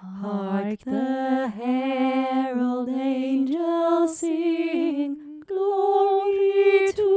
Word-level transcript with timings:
Hark 0.00 0.80
the 0.86 1.52
herald 1.56 2.88
angels 2.88 4.18
sing, 4.18 5.42
glory 5.46 6.90
to 6.94 7.10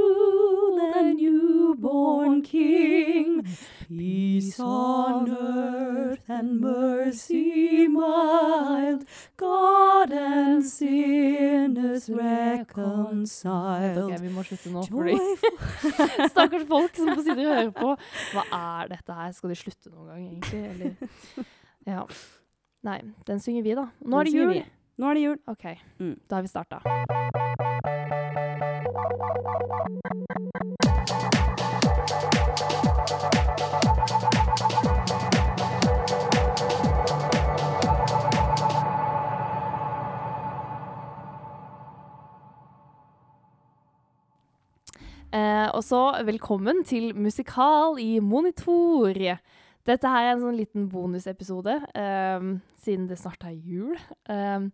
the 0.76 1.14
newborn 1.14 2.42
King. 2.42 3.46
Peace 3.88 4.60
on 4.60 5.30
earth 5.30 6.28
and 6.28 6.60
mercy 6.60 7.88
mild, 7.88 9.06
God 9.38 10.12
and 10.12 10.66
sinners 10.66 12.10
reconciled. 12.10 13.98
Ok, 14.12 14.20
vi 14.22 14.30
må 14.34 14.44
slutte 14.44 14.74
nå, 14.76 14.84
fordi 14.92 15.16
stakkars 16.34 16.68
folk 16.68 16.96
som 17.00 17.16
sitter 17.16 17.44
og 17.48 17.56
hører 17.56 17.74
på. 17.80 17.96
Hva 18.36 18.44
er 18.60 18.92
dette 18.98 19.20
her? 19.22 19.32
Skal 19.40 19.56
de 19.56 19.62
slutte 19.64 19.94
noen 19.94 20.08
gang, 20.12 20.24
egentlig? 20.28 20.64
Eller 20.76 20.96
Ja. 21.88 22.06
Nei, 22.84 23.00
den 23.28 23.40
synger 23.40 23.64
vi, 23.64 23.76
da. 23.80 23.88
Nå 24.06 24.20
er 24.20 24.24
det 24.30 24.34
jul. 24.36 24.54
vi. 24.54 24.64
Nå 25.00 25.10
er 25.10 25.14
det 25.20 25.24
jul. 25.24 25.38
OK, 25.48 25.66
Mm. 26.00 26.20
da 26.30 26.36
har 26.36 26.42
vi 26.42 26.48
starta. 26.48 26.82
Eh, 45.34 45.68
og 45.74 45.82
så 45.82 46.00
velkommen 46.28 46.84
til 46.86 47.14
musikal 47.18 47.98
i 48.02 48.20
monitor. 48.22 49.18
Dette 49.84 50.08
her 50.08 50.30
er 50.30 50.34
en 50.34 50.44
sånn 50.46 50.56
liten 50.56 50.86
bonusepisode, 50.92 51.74
um, 52.00 52.54
siden 52.80 53.10
det 53.10 53.18
snart 53.20 53.44
er 53.44 53.56
jul. 53.58 53.98
Um, 54.32 54.70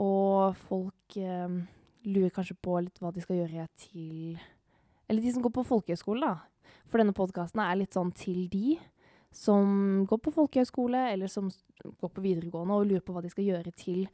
og 0.00 0.56
folk 0.64 1.18
um, 1.22 1.60
lurer 2.08 2.32
kanskje 2.34 2.56
på 2.58 2.80
litt 2.82 2.98
hva 2.98 3.12
de 3.14 3.22
skal 3.22 3.42
gjøre 3.42 3.66
til 3.78 4.38
Eller 5.10 5.22
de 5.22 5.32
som 5.34 5.42
går 5.44 5.52
på 5.54 5.66
folkehøyskole, 5.66 6.22
da. 6.22 6.72
For 6.90 7.02
denne 7.02 7.14
podkasten 7.14 7.62
er 7.62 7.78
litt 7.78 7.94
sånn 7.94 8.12
til 8.16 8.46
de 8.50 8.78
som 9.34 10.04
går 10.10 10.18
på 10.24 10.32
folkehøyskole, 10.34 11.00
eller 11.12 11.30
som 11.30 11.50
går 11.82 12.10
på 12.10 12.22
videregående 12.22 12.78
og 12.78 12.88
lurer 12.88 13.02
på 13.04 13.14
hva 13.14 13.22
de 13.22 13.30
skal 13.30 13.46
gjøre 13.46 13.72
til 13.78 14.06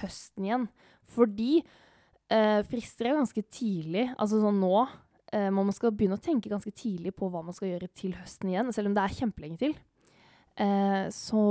høsten 0.00 0.46
igjen. 0.46 0.68
Fordi 1.14 1.50
eh, 2.32 2.60
frister 2.68 3.10
er 3.10 3.18
ganske 3.18 3.44
tidlig, 3.52 4.06
altså 4.16 4.40
sånn 4.40 4.60
nå. 4.62 4.86
Eh, 5.34 5.50
man 5.50 5.72
skal 5.74 5.94
begynne 5.94 6.18
å 6.18 6.22
tenke 6.22 6.52
ganske 6.52 6.70
tidlig 6.76 7.14
på 7.18 7.28
hva 7.32 7.42
man 7.42 7.56
skal 7.56 7.72
gjøre 7.72 7.90
til 7.96 8.14
høsten 8.18 8.52
igjen, 8.52 8.70
selv 8.74 8.90
om 8.90 8.96
det 8.96 9.04
er 9.04 9.16
kjempelenge 9.18 9.60
til. 9.64 9.74
Eh, 10.60 11.06
så 11.14 11.44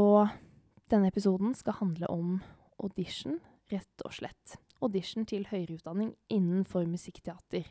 denne 0.92 1.10
episoden 1.12 1.56
skal 1.58 1.80
handle 1.82 2.08
om 2.14 2.38
audition, 2.84 3.42
rett 3.74 4.06
og 4.08 4.16
slett. 4.16 4.58
Audition 4.84 5.28
til 5.28 5.48
høyere 5.50 5.78
utdanning 5.78 6.14
innenfor 6.32 6.86
musikkteater. 6.88 7.68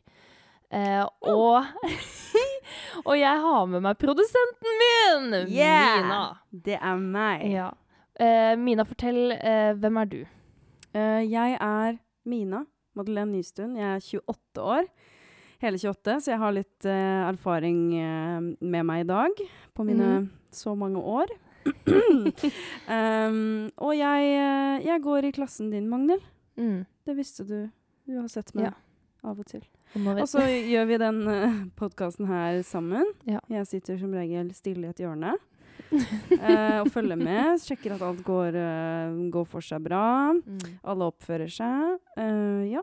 Eh, 0.72 1.04
og, 1.28 1.64
og 3.08 3.14
jeg 3.16 3.40
har 3.46 3.64
med 3.68 3.84
meg 3.84 4.00
produsenten 4.00 4.78
min, 4.82 5.38
Yeah! 5.52 6.02
Mina. 6.02 6.20
Det 6.50 6.76
er 6.76 7.00
meg. 7.00 7.46
Ja. 7.52 7.70
Uh, 8.20 8.52
Mina, 8.60 8.84
fortell, 8.84 9.32
Uh, 9.32 9.72
hvem 9.80 9.96
er 9.96 10.08
du? 10.08 10.20
Uh, 10.92 11.22
jeg 11.24 11.56
er 11.56 11.96
Mina 12.28 12.66
Madeleine 12.94 13.32
Nystuen. 13.32 13.76
Jeg 13.76 13.88
er 13.88 14.00
28 14.28 14.62
år. 14.62 14.88
Hele 15.62 15.78
28, 15.78 16.18
så 16.24 16.32
jeg 16.32 16.40
har 16.42 16.54
litt 16.56 16.86
uh, 16.90 17.28
erfaring 17.28 17.82
uh, 17.94 18.38
med 18.58 18.86
meg 18.88 19.04
i 19.04 19.08
dag 19.08 19.42
på 19.76 19.86
mine 19.86 20.08
mm. 20.24 20.30
så 20.50 20.74
mange 20.78 20.98
år. 20.98 21.30
um, 22.96 23.68
og 23.78 23.92
jeg, 23.94 24.32
eh, 24.34 24.82
jeg 24.88 25.02
går 25.04 25.28
i 25.28 25.34
klassen 25.36 25.70
din, 25.70 25.86
Magnhild. 25.90 26.24
Mm. 26.58 26.82
Det 27.06 27.14
visste 27.14 27.46
du. 27.46 27.70
Du 28.08 28.18
har 28.18 28.26
sett 28.32 28.50
meg 28.58 28.72
Ja. 28.72 28.74
av 29.22 29.38
og 29.38 29.46
til. 29.46 29.62
Og 29.94 30.26
så 30.26 30.42
gjør 30.42 30.88
vi 30.90 30.98
den 30.98 31.22
uh, 31.28 31.62
podkasten 31.78 32.26
her 32.26 32.62
sammen. 32.66 33.06
Ja. 33.28 33.38
Jeg 33.52 33.68
sitter 33.70 34.00
som 34.00 34.14
regel 34.16 34.50
stille 34.56 34.88
i 34.88 34.90
et 34.90 35.02
hjørne 35.04 35.36
uh, 35.36 36.78
og 36.82 36.90
følger 36.90 37.20
med. 37.20 37.62
Sjekker 37.62 37.94
at 37.94 38.02
alt 38.02 38.24
går, 38.26 38.58
uh, 38.58 39.22
går 39.30 39.46
for 39.46 39.64
seg 39.64 39.84
bra. 39.86 40.32
Mm. 40.34 40.78
Alle 40.82 41.10
oppfører 41.12 41.52
seg. 41.52 42.00
Uh, 42.18 42.66
ja. 42.72 42.82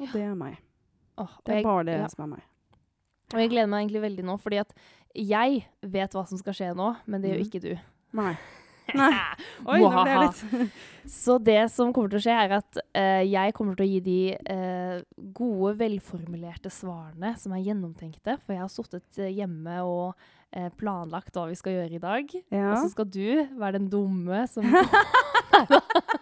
Og 0.00 0.08
det 0.14 0.24
er 0.24 0.36
meg. 0.38 0.56
Åh, 1.22 1.36
Det 1.44 1.52
er 1.54 1.60
jeg- 1.60 1.64
bare 1.70 1.84
det 1.88 1.98
ja. 2.00 2.08
som 2.12 2.24
er 2.26 2.32
meg. 2.36 2.42
Og 3.32 3.38
jeg 3.40 3.50
gleder 3.54 3.68
meg 3.72 3.86
egentlig 3.86 4.02
veldig 4.04 4.24
nå, 4.28 4.34
fordi 4.42 4.58
at 4.60 4.74
jeg 5.16 5.62
vet 5.82 6.12
hva 6.12 6.26
som 6.28 6.38
skal 6.40 6.52
skje 6.56 6.74
nå, 6.76 6.96
men 7.06 7.22
det 7.22 7.30
gjør 7.32 7.40
Mhm. 7.40 7.48
ikke 7.48 7.62
du. 7.62 7.78
Nei. 8.12 8.34
Nei. 8.98 9.12
Oi, 9.64 9.78
nå 9.78 9.88
ble 9.94 10.10
jeg 10.10 10.20
litt 10.26 10.72
Så 11.08 11.38
det 11.42 11.70
som 11.70 11.92
kommer 11.94 12.10
til 12.10 12.18
å 12.18 12.22
skje, 12.26 12.34
er 12.44 12.52
at 12.58 12.76
uh, 12.98 13.22
jeg 13.24 13.54
kommer 13.54 13.74
til 13.78 13.86
å 13.86 13.88
gi 13.88 14.00
de 14.04 14.36
uh, 14.52 15.00
gode, 15.32 15.76
velformulerte 15.78 16.68
svarene 16.70 17.32
som 17.38 17.52
er 17.56 17.62
gjennomtenkte. 17.64 18.36
For 18.42 18.52
jeg 18.52 18.60
har 18.60 18.68
sittet 18.68 19.18
eh, 19.22 19.30
hjemme 19.38 19.78
og 19.86 20.14
planlagt 20.76 21.32
hva 21.32 21.46
vi 21.48 21.54
skal 21.56 21.72
gjøre 21.72 21.96
i 21.96 22.02
dag. 22.02 22.28
Ja, 22.52 22.72
Og 22.74 22.82
så 22.84 22.90
skal 22.92 23.06
du 23.08 23.46
være 23.56 23.78
den 23.78 23.88
dumme 23.88 24.42
som, 24.52 24.66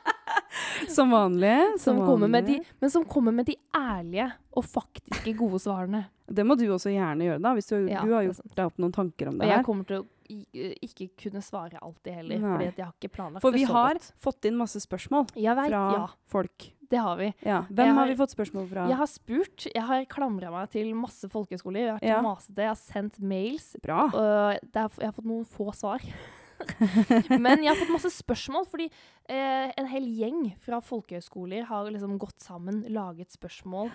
som 0.95 1.11
vanlig. 1.15 1.57
som 1.79 1.97
Som 1.99 2.07
kommer 2.07 2.29
med 2.29 2.47
de, 2.47 2.61
men 2.81 2.91
som 2.91 3.05
kommer 3.05 3.33
med 3.33 3.47
de 3.47 3.57
ærlige 3.77 4.31
og 4.57 4.65
faktiske 4.65 5.37
gode 5.39 5.61
svarene. 5.63 6.05
Det 6.31 6.45
må 6.47 6.55
du 6.59 6.65
også 6.71 6.93
gjerne 6.95 7.27
gjøre, 7.27 7.41
da. 7.43 7.53
Hvis 7.57 7.69
du, 7.73 7.77
Ja, 7.91 8.03
du 8.07 8.13
har 8.15 8.23
gjort 8.27 8.55
deg 8.55 8.65
opp 8.67 8.79
noen 8.79 8.93
tanker 8.95 9.29
om 9.33 9.41
Og 9.41 9.47
her. 9.47 9.57
jeg 9.57 9.65
kommer 9.67 9.85
til 9.89 9.97
å 10.03 10.07
eh, 10.31 10.75
ikke 10.87 11.09
kunne 11.19 11.43
svare 11.43 11.79
alltid 11.83 12.13
heller, 12.21 12.39
Nei. 12.39 12.51
fordi 12.53 12.69
jeg 12.79 12.85
har 12.87 12.93
ikke 12.95 13.11
planlagt 13.17 13.41
det 13.41 13.47
For 13.47 13.51
det 13.57 13.61
vi 13.63 13.67
så 13.67 13.73
har 13.75 13.95
godt. 13.99 14.13
fått 14.23 14.45
inn 14.51 14.57
masse 14.61 14.79
spørsmål 14.85 15.27
vet, 15.35 15.57
fra 15.67 15.81
ja. 15.97 16.05
folk. 16.31 16.69
Det 16.91 16.99
har 16.99 17.17
vi. 17.19 17.29
Ja. 17.47 17.61
Hvem 17.71 17.87
har 17.95 17.95
har- 17.95 18.09
vi 18.11 18.17
fått 18.19 18.35
spørsmål 18.35 18.69
fra? 18.71 18.87
Jeg 18.91 18.97
har 18.99 19.07
spurt, 19.07 19.67
jeg 19.75 19.83
har 19.83 20.05
klamra 20.11 20.51
meg 20.51 20.71
til 20.71 20.95
masse 20.95 21.29
folkehøyskoler. 21.31 21.81
Jeg 21.81 21.91
har 21.91 21.99
vært 22.01 22.09
Ja. 22.11 22.23
masete, 22.23 22.57
jeg 22.57 22.69
har 22.69 22.75
sendt 22.81 23.21
mails. 23.21 23.77
Bra. 23.83 24.09
Det 24.11 24.77
er, 24.77 24.89
jeg 24.99 25.07
har 25.07 25.13
fått 25.13 25.27
noen 25.27 25.47
få 25.47 25.71
svar. 25.75 26.01
Men 27.45 27.65
jeg 27.65 27.73
har 27.73 27.79
fått 27.81 27.93
masse 27.95 28.13
spørsmål, 28.15 28.67
fordi 28.71 28.87
eh, 29.31 29.69
en 29.71 29.91
hel 29.91 30.07
gjeng 30.17 30.41
fra 30.63 30.81
folkehøyskoler 30.85 31.69
har 31.71 31.91
liksom 31.91 32.19
gått 32.21 32.41
sammen, 32.45 32.83
laget 32.93 33.33
spørsmål 33.35 33.91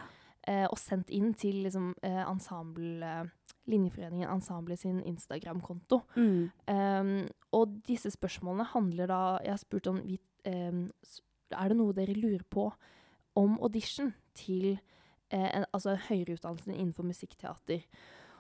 eh, 0.48 0.66
og 0.66 0.78
sendt 0.80 1.12
inn 1.14 1.34
til 1.38 1.64
liksom, 1.66 1.94
eh, 2.06 2.24
ensemble, 2.26 3.30
Linjeforeningen 3.66 4.30
Ensemble 4.30 4.78
sin 4.78 5.00
Instagram-konto. 5.02 6.04
Mm. 6.16 6.52
Um, 6.70 7.14
og 7.58 7.80
disse 7.88 8.12
spørsmålene 8.14 8.68
handler 8.76 9.10
da 9.10 9.22
Jeg 9.42 9.52
har 9.56 9.58
spurt 9.58 9.88
om 9.90 10.02
vi, 10.06 10.20
um, 10.46 10.84
Er 11.50 11.72
det 11.72 11.78
noe 11.78 11.96
dere 11.98 12.14
lurer 12.14 12.44
på 12.46 12.68
om 13.36 13.58
audition 13.60 14.14
til 14.36 14.78
eh, 15.32 15.50
en, 15.50 15.66
altså 15.74 15.96
en 15.96 16.06
høyere 16.10 16.38
utdannelse 16.38 16.76
innenfor 16.76 17.04
musikkteater? 17.04 17.82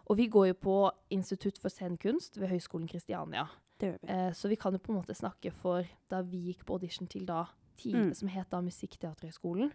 Og 0.05 0.17
vi 0.17 0.27
går 0.27 0.51
jo 0.51 0.53
på 0.61 0.77
Institutt 1.09 1.57
for 1.57 1.73
scenekunst 1.73 2.37
ved 2.39 2.51
Høgskolen 2.53 2.87
Kristiania. 2.87 3.47
Det 3.79 3.87
gjør 3.91 3.99
vi. 4.01 4.07
Eh, 4.13 4.31
så 4.31 4.49
vi 4.49 4.55
kan 4.55 4.73
jo 4.73 4.79
på 4.79 4.93
en 4.93 5.01
måte 5.01 5.15
snakke 5.15 5.51
for 5.53 5.83
da 6.09 6.21
vi 6.21 6.53
gikk 6.53 6.65
på 6.65 6.73
audition 6.77 7.07
til 7.07 7.25
da 7.25 7.45
tidlig, 7.77 8.05
Mm. 8.11 8.13
som 8.15 8.27
het 8.29 8.49
da 8.49 8.61
Musikkteaterhøgskolen. 8.61 9.71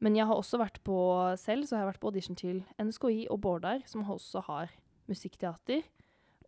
Men 0.00 0.14
jeg 0.16 0.26
har 0.26 0.34
også 0.34 0.58
vært 0.58 0.78
på 0.84 1.36
selv, 1.38 1.64
så 1.66 1.76
har 1.76 1.84
jeg 1.84 1.94
vært 1.94 2.00
på 2.00 2.08
audition 2.08 2.36
til 2.36 2.64
NSKI 2.78 3.26
og 3.30 3.40
Bårdar, 3.40 3.82
som 3.86 4.02
også 4.04 4.42
har 4.44 4.68
musikkteater. 5.08 5.82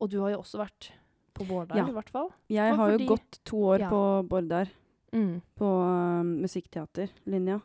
Og 0.00 0.10
du 0.10 0.20
har 0.20 0.30
jo 0.30 0.38
også 0.38 0.58
vært 0.58 0.90
på 1.34 1.46
Bårdar, 1.46 1.76
Ja. 1.76 1.86
i 1.88 1.92
hvert 1.92 2.10
fall. 2.10 2.30
Jeg 2.48 2.70
for- 2.74 2.76
har 2.76 2.98
jo 2.98 3.06
gått 3.06 3.38
to 3.44 3.56
år 3.56 3.78
Ja. 3.80 3.88
på 3.90 4.28
Bårdar, 4.28 4.68
Mm. 5.12 5.42
på 5.56 5.64
uh, 5.64 6.22
musikkteaterlinja. 6.24 7.60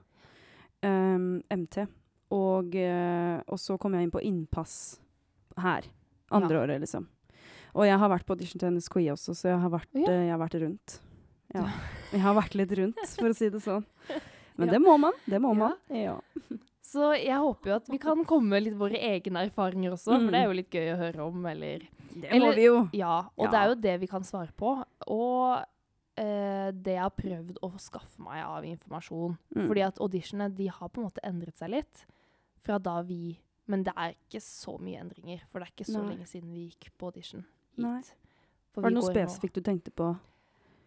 Um, 0.84 1.41
MT. 1.50 1.88
Og, 2.31 2.75
uh, 2.75 3.41
og 3.47 3.58
så 3.59 3.78
kom 3.80 3.94
jeg 3.94 4.03
inn 4.03 4.12
på 4.12 4.22
innpass 4.24 5.00
her. 5.58 5.81
Andre 6.31 6.56
Ja. 6.56 6.62
året, 6.66 6.81
liksom. 6.81 7.08
Og 7.75 7.84
jeg 7.86 7.97
har 8.00 8.09
vært 8.09 8.25
på 8.25 8.36
audition 8.38 8.59
til 8.62 8.72
NSKI 8.78 9.09
også, 9.12 9.36
så 9.36 9.50
jeg 9.52 9.59
har 9.59 9.69
vært, 9.74 9.90
Ja. 9.94 10.08
eh, 10.12 10.25
jeg 10.28 10.31
har 10.31 10.40
vært 10.40 10.59
rundt. 10.62 11.00
Ja. 11.53 11.66
Jeg 12.12 12.22
har 12.22 12.35
vært 12.35 12.55
litt 12.55 12.72
rundt, 12.78 13.02
for 13.20 13.28
å 13.29 13.35
si 13.35 13.50
det 13.50 13.61
sånn. 13.61 13.85
Men 14.58 14.70
det 14.72 14.79
må 14.82 14.97
man. 15.00 15.14
Det 15.28 15.40
må 15.41 15.52
man. 15.55 15.76
Ja. 15.91 16.20
Så 16.85 17.11
jeg 17.17 17.35
håper 17.35 17.67
jo 17.72 17.76
at 17.76 17.88
vi 17.90 17.97
kan 18.00 18.23
komme 18.29 18.47
med 18.53 18.64
litt 18.64 18.76
våre 18.78 18.96
egne 18.96 19.41
erfaringer 19.50 19.91
også, 19.97 20.16
Mm. 20.16 20.26
for 20.26 20.32
det 20.32 20.40
er 20.40 20.46
jo 20.46 20.53
litt 20.55 20.70
gøy 20.72 20.88
å 20.94 20.97
høre 21.02 21.20
om, 21.28 21.46
eller 21.46 21.79
Det 22.16 22.29
Eller- 22.32 22.46
må 22.47 22.55
vi 22.55 22.64
jo. 22.64 22.90
Ja, 22.94 23.17
og 23.38 23.46
Ja. 23.46 23.52
det 23.52 23.59
er 23.59 23.67
jo 23.67 23.76
det 23.82 24.00
vi 24.00 24.08
kan 24.08 24.22
svare 24.23 24.52
på. 24.55 24.85
Og 25.08 25.66
eh, 26.17 26.72
det 26.72 26.94
jeg 26.96 27.02
har 27.02 27.09
prøvd 27.11 27.58
å 27.61 27.73
skaffe 27.78 28.20
meg 28.23 28.41
av 28.46 28.64
informasjon. 28.64 29.38
Mm. 29.53 29.67
Fordi 29.67 29.82
at 29.84 29.97
auditionene 30.00 30.55
de 30.55 30.67
har 30.67 30.88
på 30.88 31.02
en 31.02 31.09
måte 31.09 31.20
endret 31.26 31.58
seg 31.58 31.72
litt 31.72 32.05
fra 32.64 32.78
da 32.79 33.02
vi 33.02 33.38
Men 33.67 33.82
det 33.84 33.94
er 33.97 34.14
ikke 34.14 34.40
så 34.40 34.79
mye 34.79 35.02
endringer, 35.02 35.41
for 35.50 35.59
det 35.59 35.67
er 35.67 35.72
ikke 35.73 35.91
så 35.91 36.03
Nei. 36.03 36.14
lenge 36.16 36.28
siden 36.29 36.53
vi 36.53 36.70
gikk 36.70 36.91
på 37.00 37.08
audition 37.08 37.44
hit. 37.78 38.14
Var 38.76 38.90
det 38.90 38.98
noe 38.98 39.08
spesifikt 39.08 39.60
du 39.60 39.64
tenkte 39.64 39.94
på? 39.96 40.10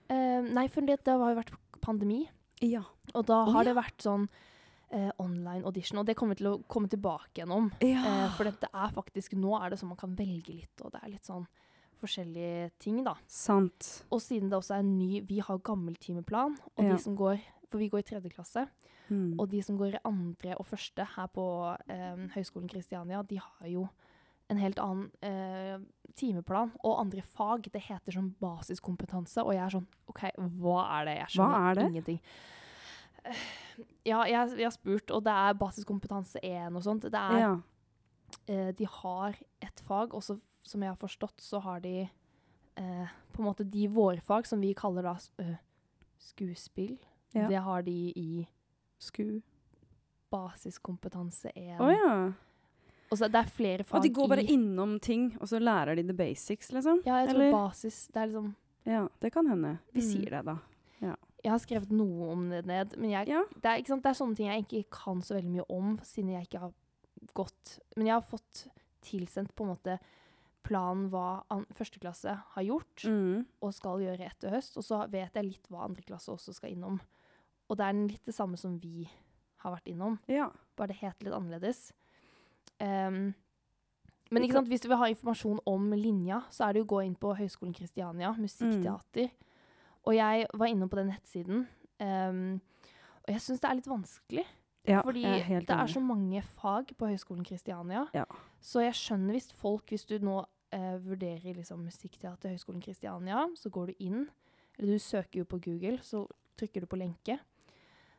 Uh, 0.09 0.41
nei, 0.45 0.67
for 0.73 0.85
det, 0.85 1.01
det 1.05 1.15
har 1.21 1.33
jo 1.33 1.39
vært 1.39 1.55
pandemi. 1.85 2.23
Ja. 2.65 2.83
Og 3.15 3.27
da 3.29 3.43
har 3.45 3.53
har 3.55 3.65
ja. 3.65 3.71
det 3.71 3.77
vært 3.79 4.05
sånn 4.05 4.27
uh, 4.29 5.11
online 5.21 5.65
audition, 5.69 6.01
og 6.01 6.09
det 6.09 6.17
kommer 6.19 6.37
vi 6.37 6.43
til 6.43 6.51
å 6.53 6.59
komme 6.69 6.91
tilbake 6.91 7.41
igjen 7.41 7.55
om. 7.55 7.71
ja. 7.85 8.03
Uh, 8.05 8.27
for 8.37 8.49
dette 8.49 8.69
er 8.73 8.93
faktisk 8.97 9.37
Nå 9.39 9.57
er 9.61 9.71
det 9.73 9.81
sånn 9.81 9.93
man 9.93 10.01
kan 10.01 10.17
velge 10.19 10.53
litt, 10.53 10.85
og 10.85 10.93
det 10.95 11.03
er 11.03 11.13
litt 11.15 11.29
sånn 11.29 11.47
forskjellige 11.99 12.71
ting, 12.79 13.03
da. 13.07 13.17
Sant. 13.27 13.89
Og 14.15 14.23
siden 14.23 14.51
det 14.51 14.59
også 14.59 14.77
er 14.77 14.85
en 14.85 14.99
ny 14.99 15.23
Vi 15.27 15.41
har 15.43 15.59
gammel 15.67 15.97
timeplan, 15.99 16.59
og 16.77 16.85
Ja. 16.85 16.93
de 16.93 16.99
som 17.03 17.17
går 17.17 17.41
For 17.69 17.79
vi 17.79 17.91
går 17.91 17.99
i 17.99 18.03
tredje 18.03 18.31
klasse. 18.33 18.69
Mm. 19.11 19.39
Og 19.39 19.51
de 19.51 19.61
som 19.63 19.77
går 19.77 19.95
i 19.95 20.05
andre 20.05 20.55
og 20.57 20.67
første 20.67 21.05
her 21.05 21.27
på 21.27 21.77
eh, 21.89 22.17
Høgskolen 22.33 22.69
Kristiania, 22.69 23.23
de 23.23 23.37
har 23.37 23.69
jo 23.69 23.89
en 24.49 24.57
helt 24.57 24.79
annen 24.79 25.11
eh, 25.23 25.79
timeplan 26.19 26.73
og 26.83 26.99
andre 27.01 27.23
fag. 27.23 27.69
Det 27.73 27.81
heter 27.87 28.15
sånn 28.19 28.33
basiskompetanse, 28.43 29.43
og 29.45 29.55
jeg 29.55 29.63
er 29.65 29.75
sånn 29.79 29.87
OK, 30.11 30.25
hva 30.61 30.83
er 30.99 31.09
det? 31.09 31.17
Jeg 31.23 31.35
skjønner 31.37 31.71
er 31.71 31.79
det? 31.81 31.87
ingenting. 31.93 32.21
Eh, 33.25 33.43
Ja, 34.09 34.23
jeg, 34.27 34.55
jeg 34.59 34.67
har 34.67 34.75
spurt, 34.75 35.11
og 35.15 35.23
det 35.27 35.33
er 35.33 35.55
basiskompetanse 35.61 36.41
1 36.43 36.75
og 36.79 36.83
sånt. 36.83 37.05
Det 37.13 37.21
er, 37.21 37.39
ja. 37.45 37.51
eh, 38.51 38.71
de 38.75 38.87
har 38.91 39.37
et 39.63 39.83
fag, 39.87 40.15
og 40.17 40.23
så, 40.27 40.39
som 40.67 40.83
jeg 40.83 40.91
har 40.91 40.99
forstått, 40.99 41.39
så 41.45 41.61
har 41.63 41.81
de 41.85 42.09
eh, 42.09 43.13
på 43.35 43.43
en 43.43 43.47
måte 43.47 43.67
de 43.69 43.85
vårfag 43.93 44.47
som 44.51 44.61
vi 44.65 44.73
kaller 44.75 45.07
da 45.07 45.15
eh, 45.45 45.55
skuespill. 46.19 46.97
Ja. 47.37 47.47
Det 47.53 47.61
har 47.63 47.83
de 47.87 47.97
i 48.17 48.49
Sku. 48.99 49.43
basiskompetanse 50.33 51.53
1. 51.55 51.79
Å 51.81 51.91
ja. 51.93 52.15
Og 53.11 53.17
så 53.19 53.29
det 53.33 53.41
er 53.41 53.49
flere 53.49 53.85
fag 53.85 53.97
Og 53.99 54.03
de 54.05 54.11
går 54.13 54.29
bare 54.29 54.43
i 54.45 54.53
innom 54.53 54.99
ting, 55.01 55.31
og 55.41 55.49
så 55.49 55.59
lærer 55.61 55.97
de 55.97 56.03
the 56.05 56.13
basics, 56.17 56.71
liksom? 56.73 57.01
Ja, 57.07 57.23
jeg 57.25 57.31
tror 57.31 57.41
Eller? 57.41 57.53
basis 57.53 58.07
Det 58.13 58.17
er 58.23 58.27
liksom 58.27 58.55
Ja, 58.87 59.09
det 59.21 59.33
kan 59.33 59.47
hende. 59.47 59.79
Vi 59.93 60.01
Mm. 60.01 60.11
sier 60.11 60.31
det, 60.31 60.45
da. 60.45 60.59
Jeg 61.45 61.53
har 61.53 61.59
skrevet 61.59 61.91
noe 61.93 62.31
om 62.33 62.49
det 62.51 62.67
ned, 62.67 62.97
men 62.99 63.11
jeg, 63.11 63.29
Ja. 63.29 63.45
det, 63.55 63.65
er, 63.65 63.85
sant, 63.87 64.03
det 64.03 64.11
er 64.11 64.15
sånne 64.25 64.37
ting 64.37 64.47
jeg 64.49 64.65
ikke 64.67 64.91
kan 64.91 65.21
så 65.23 65.37
veldig 65.37 65.51
mye 65.53 65.65
om, 65.71 65.97
siden 66.03 66.31
jeg 66.33 66.49
ikke 66.49 66.59
har 66.61 66.73
gått 67.35 67.79
Men 67.97 68.07
jeg 68.07 68.15
har 68.15 68.23
fått 68.23 68.67
tilsendt 69.03 69.55
på 69.55 69.63
en 69.65 69.77
måte 69.77 69.99
planen 70.65 71.09
hva 71.11 71.45
an, 71.51 71.65
første 71.75 71.99
klasse 72.01 72.35
har 72.55 72.63
gjort 72.65 73.05
Mm. 73.05 73.47
og 73.63 73.73
skal 73.73 73.99
gjøre 74.01 74.21
etter 74.27 74.51
høst, 74.51 74.77
og 74.77 74.83
så 74.83 75.09
vet 75.09 75.33
jeg 75.35 75.45
litt 75.45 75.69
hva 75.71 75.85
andre 75.85 76.03
klasse 76.03 76.29
også 76.29 76.53
skal 76.55 76.71
innom. 76.71 77.01
Og 77.71 77.77
det 77.77 77.87
er 77.87 77.93
litt 78.09 78.25
det 78.25 78.35
samme 78.35 78.59
som 78.59 78.77
vi 78.79 79.09
har 79.59 79.77
vært 79.77 79.87
innom, 79.95 80.19
ja. 80.29 80.51
bare 80.77 80.89
det 80.89 80.97
heter 80.97 81.25
litt 81.25 81.35
annerledes. 81.35 81.93
Ehm, 82.81 83.35
men 84.31 84.43
ikke 84.45 84.59
sant, 84.59 84.69
hvis 84.69 84.81
du 84.85 84.89
vil 84.89 84.99
ha 85.01 85.09
informasjon 85.09 85.61
om 85.67 85.91
linja, 85.97 86.43
så 86.53 86.67
er 86.69 86.73
det 86.73 86.83
jo 86.83 86.85
å 86.85 86.93
gå 86.97 87.05
inn 87.07 87.15
på 87.17 87.35
Høgskolen 87.39 87.75
Kristiania, 87.75 88.33
Mm. 88.33 88.43
musikkteater. 88.45 89.31
Og 90.05 90.15
jeg 90.15 90.47
var 90.55 90.67
innom 90.67 90.89
på 90.89 90.97
den 90.97 91.09
nettsiden, 91.09 91.67
um, 92.01 92.61
og 93.25 93.29
jeg 93.29 93.41
syns 93.41 93.61
det 93.61 93.71
er 93.71 93.75
litt 93.75 93.87
vanskelig. 93.89 94.45
ja 94.87 95.03
fordi 95.03 95.23
det 95.23 95.69
er 95.71 95.85
enig. 95.85 95.93
så 95.93 96.01
mange 96.01 96.43
fag 96.43 96.87
på 96.97 97.07
Høgskolen 97.09 97.45
Kristiania. 97.45 98.07
Ja. 98.15 98.25
Så 98.61 98.81
jeg 98.81 98.95
skjønner 98.95 99.33
hvis 99.33 99.53
folk, 99.53 99.87
hvis 99.91 100.07
du 100.07 100.19
nå 100.19 100.45
eh, 100.73 100.99
vurderer 100.99 101.55
liksom 101.57 101.83
musikkteater 101.85 102.51
Høgskolen 102.51 102.83
Kristiania, 102.83 103.49
så 103.57 103.71
går 103.71 103.87
du 103.87 103.95
inn, 103.99 104.29
eller 104.79 104.93
du 104.93 104.99
søker 104.99 105.41
jo 105.41 105.45
på 105.45 105.61
Google, 105.61 105.99
så 106.03 106.27
trykker 106.57 106.81
du 106.81 106.87
på 106.87 106.97
lenke. 106.99 107.39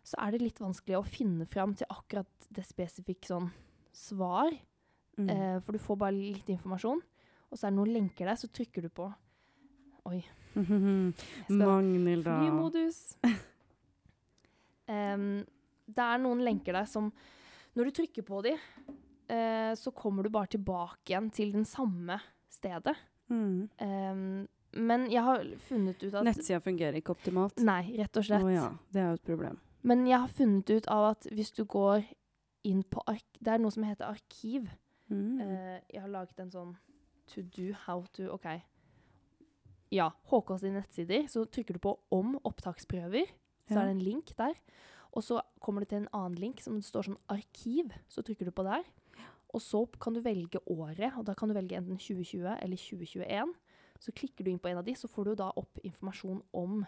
Så 0.04 0.16
er 0.20 0.32
det 0.32 0.42
litt 0.42 0.60
vanskelig 0.60 0.98
å 0.98 1.06
finne 1.06 1.46
fram 1.46 1.74
til 1.76 1.86
akkurat 1.90 2.28
det 2.52 2.66
spesifikke 2.66 3.26
sånn 3.28 3.52
svar. 3.96 4.54
Mm. 5.20 5.30
Eh, 5.30 5.58
for 5.66 5.76
du 5.76 5.82
får 5.82 6.00
bare 6.00 6.16
litt 6.16 6.50
informasjon. 6.54 7.02
Og 7.50 7.58
så 7.58 7.68
er 7.68 7.74
det 7.74 7.80
noen 7.80 7.94
lenker 7.94 8.30
der, 8.30 8.38
så 8.40 8.50
trykker 8.54 8.86
du 8.86 8.92
på 8.94 9.10
Oi. 10.10 10.22
Magnhild, 11.50 12.24
da. 12.26 12.40
Flymodus. 12.40 13.02
um, 14.90 15.26
det 15.90 16.06
er 16.06 16.22
noen 16.24 16.42
lenker 16.46 16.78
der 16.78 16.88
som 16.90 17.12
Når 17.78 17.90
du 17.90 17.98
trykker 18.00 18.26
på 18.26 18.40
de, 18.46 18.56
eh, 19.30 19.74
så 19.78 19.92
kommer 19.96 20.26
du 20.26 20.32
bare 20.34 20.50
tilbake 20.56 21.12
igjen 21.12 21.30
til 21.34 21.52
den 21.54 21.68
samme 21.70 22.18
stedet. 22.50 22.96
Mm. 23.30 23.70
Um, 23.78 24.48
men 24.74 25.06
jeg 25.10 25.24
har 25.26 25.46
funnet 25.66 26.02
ut 26.04 26.14
at 26.14 26.26
Nettsida 26.26 26.60
fungerer 26.62 26.98
ikke 27.00 27.14
optimalt. 27.16 27.62
Nei, 27.62 27.84
rett 27.98 28.18
og 28.18 28.26
slett. 28.26 28.44
slett. 28.44 28.58
ja, 28.58 28.68
det 28.94 29.02
er 29.02 29.08
jo 29.12 29.20
et 29.20 29.30
problem. 29.30 29.60
Men 29.90 30.04
jeg 30.10 30.20
har 30.20 30.34
funnet 30.36 30.70
ut 30.70 30.90
av 30.92 31.06
at 31.14 31.30
hvis 31.32 31.54
du 31.56 31.64
går 31.70 32.04
inn 32.64 32.84
på 32.84 33.02
ark... 33.08 33.26
Det 33.40 33.54
er 33.54 33.58
noe 33.62 33.72
som 33.72 33.84
heter 33.84 34.10
arkiv. 34.10 34.70
Mm. 35.10 35.40
Eh, 35.42 35.80
jeg 35.94 36.02
har 36.02 36.10
laget 36.10 36.40
en 36.40 36.52
sånn 36.52 36.76
to 37.28 37.42
do, 37.42 37.72
how 37.86 38.04
to 38.14 38.30
OK. 38.34 38.46
Ja, 39.92 40.12
HK 40.30 40.58
sine 40.60 40.80
nettsider. 40.82 41.28
Så 41.30 41.46
trykker 41.50 41.74
du 41.74 41.80
på 41.80 41.96
'om 42.12 42.38
opptaksprøver', 42.46 43.28
så 43.68 43.74
Ja. 43.76 43.82
er 43.82 43.86
det 43.86 43.92
en 43.92 44.02
link 44.06 44.36
der. 44.38 44.54
Og 45.12 45.24
så 45.24 45.42
kommer 45.60 45.82
du 45.82 45.86
til 45.86 45.98
en 45.98 46.08
annen 46.14 46.36
link 46.36 46.62
som 46.62 46.76
det 46.76 46.86
står 46.86 47.04
sånn 47.04 47.18
'arkiv'. 47.30 47.92
Så 48.08 48.22
trykker 48.22 48.46
du 48.46 48.52
på 48.52 48.64
der. 48.64 48.84
Og 49.54 49.62
så 49.62 49.86
kan 50.00 50.14
du 50.14 50.22
velge 50.22 50.60
året, 50.68 51.18
og 51.18 51.26
da 51.26 51.34
kan 51.34 51.50
du 51.50 51.54
velge 51.56 51.76
enten 51.76 51.98
2020 51.98 52.58
eller 52.62 52.78
2021. 52.78 53.56
Så 54.00 54.12
klikker 54.12 54.44
du 54.44 54.52
inn 54.52 54.60
på 54.60 54.70
en 54.70 54.78
av 54.78 54.86
de, 54.86 54.94
så 54.94 55.08
får 55.08 55.24
du 55.26 55.36
da 55.36 55.52
opp 55.56 55.80
informasjon 55.84 56.42
om 56.54 56.86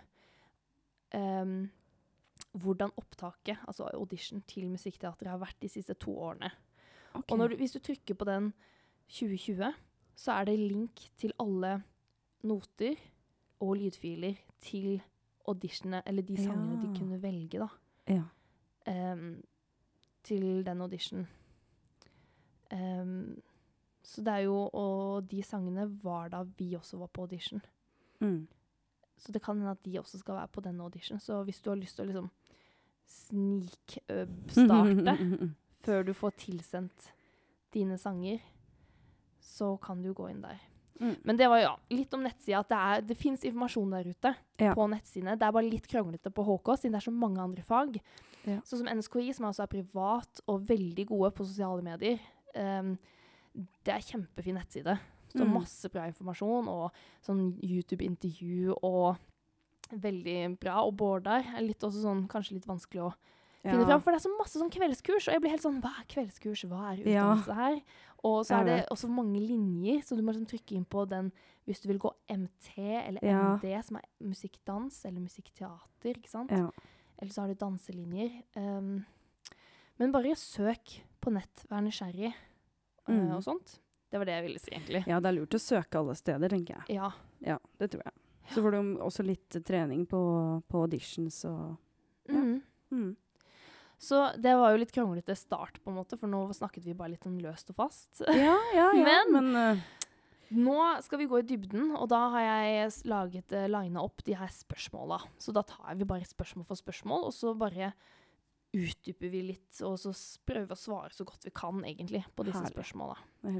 ehm, 1.13 1.69
hvordan 2.53 2.91
opptaket, 2.97 3.57
altså 3.67 3.87
audition 3.93 4.41
til 4.47 4.67
Musikkteatret, 4.69 5.29
har 5.29 5.39
vært 5.39 5.61
de 5.61 5.69
siste 5.69 5.93
to 5.93 6.17
årene. 6.19 6.51
Okay. 7.13 7.31
Og 7.31 7.37
når 7.37 7.47
du, 7.47 7.55
hvis 7.55 7.71
du 7.71 7.79
trykker 7.79 8.15
på 8.15 8.25
den 8.27 8.53
2020, 9.07 9.73
så 10.15 10.31
er 10.31 10.45
det 10.45 10.59
link 10.59 10.99
til 11.17 11.33
alle 11.39 11.83
noter 12.43 12.95
og 13.59 13.75
lydfiler 13.77 14.35
til 14.59 15.01
auditionene, 15.47 16.01
eller 16.05 16.21
de 16.23 16.37
sangene 16.37 16.75
Ja. 16.75 16.87
de 16.87 16.99
kunne 16.99 17.21
velge, 17.21 17.59
da, 17.59 17.67
Ja. 18.07 18.23
Um, 19.13 19.43
til 20.23 20.65
den 20.65 20.81
auditionen. 20.81 21.27
Um, 22.73 23.41
så 24.03 24.21
det 24.21 24.27
er 24.27 24.37
jo 24.37 24.69
Og 24.73 25.29
de 25.31 25.43
sangene 25.43 26.03
var 26.03 26.29
da 26.29 26.43
vi 26.57 26.73
også 26.75 26.97
var 26.97 27.07
på 27.07 27.21
audition. 27.21 27.61
Mm. 28.19 28.47
Så 29.17 29.31
det 29.31 29.41
kan 29.43 29.57
hende 29.57 29.71
at 29.71 29.85
de 29.85 29.99
også 29.99 30.17
skal 30.19 30.35
være 30.35 30.47
på 30.47 30.61
den 30.61 30.79
audition. 30.81 31.19
Så 31.19 31.43
hvis 31.43 31.61
du 31.61 31.69
har 31.69 31.77
lyst 31.77 31.95
til 31.95 32.03
å 32.03 32.07
liksom 32.07 32.29
snikstarte 33.11 35.15
før 35.85 36.03
du 36.07 36.13
får 36.17 36.35
tilsendt 36.41 37.11
dine 37.73 37.97
sanger, 37.99 38.41
så 39.41 39.73
kan 39.81 40.01
du 40.03 40.11
gå 40.13 40.27
inn 40.31 40.41
der. 40.43 40.59
Mm. 41.01 41.15
Men 41.25 41.37
det 41.39 41.47
var 41.49 41.57
ja, 41.63 41.71
litt 41.89 42.13
om 42.13 42.21
nettsida. 42.25 42.59
At 42.61 42.69
det, 42.69 42.77
er, 42.77 43.01
det 43.09 43.15
fins 43.17 43.45
informasjon 43.47 43.93
der 43.95 44.09
ute 44.11 44.33
Ja. 44.61 44.73
på 44.77 44.85
nettsidene. 44.91 45.33
Det 45.39 45.47
er 45.47 45.55
bare 45.55 45.65
litt 45.71 45.87
kronglete 45.89 46.29
på 46.29 46.43
HK, 46.45 46.75
siden 46.77 46.93
det 46.93 46.99
er 47.01 47.07
så 47.07 47.13
mange 47.15 47.41
andre 47.41 47.63
fag. 47.65 47.97
Ja. 48.45 48.59
Sånn 48.67 48.83
som 48.83 48.91
NSKI, 48.91 49.31
som 49.33 49.47
altså 49.49 49.63
er 49.65 49.71
privat 49.71 50.43
og 50.51 50.67
veldig 50.69 51.05
gode 51.09 51.31
på 51.37 51.47
sosiale 51.47 51.81
medier. 51.85 52.21
Um, 52.53 52.93
det 53.85 53.93
er 53.95 54.05
kjempefin 54.05 54.59
nettside. 54.59 54.99
Så 55.31 55.45
Mm. 55.47 55.53
masse 55.55 55.87
bra 55.89 56.03
informasjon 56.11 56.67
og 56.67 56.91
sånn 57.23 57.53
YouTube-intervju 57.63 58.75
og 58.83 59.15
veldig 59.93 60.59
bra. 60.59 60.81
Og 60.85 60.95
Bård 60.97 61.23
der 61.23 61.43
er 61.55 61.61
litt 61.61 61.79
også 61.83 62.01
sånn, 62.03 62.27
kanskje 62.27 62.53
litt 62.59 62.67
vanskelig 62.67 63.03
å 63.09 63.13
finne 63.61 63.79
Ja. 63.81 63.85
fram, 63.85 64.01
for 64.01 64.11
det 64.11 64.21
er 64.21 64.29
så 64.29 64.37
masse 64.39 64.57
sånn 64.57 64.71
kveldskurs, 64.71 65.27
og 65.27 65.33
jeg 65.35 65.41
blir 65.41 65.51
helt 65.51 65.61
sånn 65.61 65.81
Hva 65.81 65.91
er 65.99 66.05
kveldskurs? 66.09 66.63
Hva 66.67 66.93
er 66.97 67.07
Ja. 67.07 67.35
her? 67.35 67.81
Og 68.23 68.45
så 68.45 68.59
er 68.61 68.65
det 68.65 68.87
også 68.89 69.09
mange 69.09 69.39
linjer, 69.39 70.01
så 70.03 70.15
du 70.15 70.21
må 70.21 70.33
liksom 70.33 70.47
trykke 70.47 70.75
inn 70.75 70.85
på 70.85 71.07
den 71.09 71.31
hvis 71.67 71.81
du 71.81 71.87
vil 71.89 71.99
gå 71.99 72.11
MT 72.29 72.77
eller 73.07 73.19
Ja. 73.23 73.55
MD, 73.57 73.81
som 73.83 73.97
er 73.97 74.03
musikkdans 74.21 75.05
eller 75.05 75.19
musikkteater, 75.21 76.15
ikke 76.17 76.29
sant? 76.29 76.51
Eller 76.51 77.31
så 77.31 77.41
har 77.41 77.47
du 77.47 77.55
danselinjer. 77.55 78.43
Um, 78.55 79.05
men 79.99 80.11
bare 80.11 80.33
søk 80.35 81.01
på 81.21 81.31
nett, 81.31 81.65
vær 81.69 81.81
nysgjerrig 81.81 82.33
uh, 83.07 83.11
Mm. 83.13 83.31
og 83.35 83.43
sånt. 83.43 83.79
Det 84.11 84.17
var 84.19 84.25
det 84.25 84.33
jeg 84.33 84.43
ville 84.47 84.59
si, 84.59 84.71
egentlig. 84.71 85.07
ja, 85.07 85.19
det 85.19 85.29
er 85.29 85.39
lurt 85.39 85.49
å 85.55 85.59
søke 85.59 85.95
alle 85.99 86.15
steder, 86.15 86.49
tenker 86.49 86.75
jeg. 86.87 86.95
Ja. 86.95 87.11
Ja, 87.41 87.57
det 87.79 87.91
tror 87.91 88.03
jeg. 88.03 88.13
Så 88.53 88.61
får 88.63 88.71
du 88.75 88.79
også 89.01 89.23
litt 89.25 89.57
trening 89.65 90.05
på, 90.09 90.19
på 90.67 90.81
auditions 90.85 91.43
og 91.49 91.77
Ja. 92.29 92.39
Mm. 92.41 92.61
mm. 92.91 93.15
Så 94.01 94.17
det 94.41 94.55
var 94.57 94.71
jo 94.73 94.79
litt 94.81 94.91
kronglete 94.95 95.35
start, 95.37 95.75
på 95.83 95.91
en 95.91 95.97
måte, 95.99 96.17
for 96.17 96.25
nå 96.27 96.39
snakket 96.57 96.83
vi 96.87 96.95
bare 96.97 97.11
litt 97.13 97.25
om 97.29 97.35
løst 97.37 97.69
og 97.69 97.75
fast. 97.83 98.21
Ja, 98.33 98.55
ja, 98.73 98.87
ja. 98.97 99.03
Men- 99.05 99.33
Men, 99.51 99.55
uh, 99.77 99.83
Nå 100.51 100.73
skal 101.05 101.19
vi 101.21 101.27
gå 101.31 101.37
i 101.39 101.45
dybden, 101.47 101.93
og 101.95 102.09
da 102.11 102.25
har 102.33 102.41
jeg 102.43 102.91
laget, 103.07 103.53
uh, 103.55 103.67
lina 103.71 104.01
opp 104.03 104.23
de 104.27 104.33
her 104.35 104.49
spørsmåla. 104.51 105.21
Så 105.39 105.53
da 105.55 105.61
tar 105.63 105.95
vi 105.95 106.03
bare 106.03 106.25
spørsmål 106.27 106.65
for 106.67 106.75
spørsmål, 106.75 107.23
og 107.29 107.31
så 107.31 107.53
bare 107.57 107.93
utdyper 108.73 109.29
vi 109.33 109.41
litt, 109.49 109.81
og 109.83 109.97
så 109.99 110.13
prøver 110.47 110.69
vi 110.69 110.75
å 110.75 110.79
svare 110.79 111.11
så 111.11 111.25
godt 111.27 111.43
vi 111.43 111.51
kan, 111.51 111.81
egentlig, 111.83 112.21
på 112.35 112.45
disse 112.47 112.61
Herlig. 112.61 112.71
spørsmåla. 112.75 113.17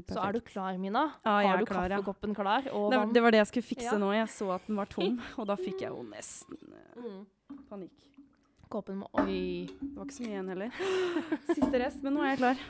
Så 0.08 0.22
er 0.24 0.32
du 0.32 0.40
klar, 0.40 0.78
Mina? 0.80 1.02
Ja, 1.24 1.34
har 1.50 1.58
du 1.60 1.66
klar, 1.68 1.90
ja. 1.90 1.98
kaffekoppen 2.00 2.34
klar? 2.34 2.68
Og 2.72 2.90
Det, 2.94 3.00
det 3.18 3.22
var 3.22 3.30
det 3.34 3.42
jeg 3.42 3.50
skulle 3.50 3.68
fikse 3.68 3.90
Ja. 3.92 3.98
nå. 4.00 4.12
Jeg 4.16 4.28
så 4.32 4.48
at 4.54 4.66
den 4.66 4.76
var 4.80 4.86
tom, 4.96 5.18
og 5.36 5.46
da 5.50 5.56
fikk 5.60 5.80
jeg 5.84 5.90
jo 5.92 6.02
nesten 6.08 6.56
eh, 6.72 7.02
Mm. 7.02 7.26
panikk. 7.68 8.08
Kåpen 8.72 8.96
må 9.02 9.08
Oi. 9.20 9.66
Det 9.68 9.96
var 9.98 10.06
ikke 10.06 10.16
så 10.16 10.22
mye 10.24 10.32
igjen 10.32 10.48
heller. 10.48 10.70
Siste 11.56 11.78
rest, 11.82 12.02
men 12.02 12.14
nå 12.16 12.22
er 12.24 12.30
jeg 12.32 12.38
klar. 12.40 12.62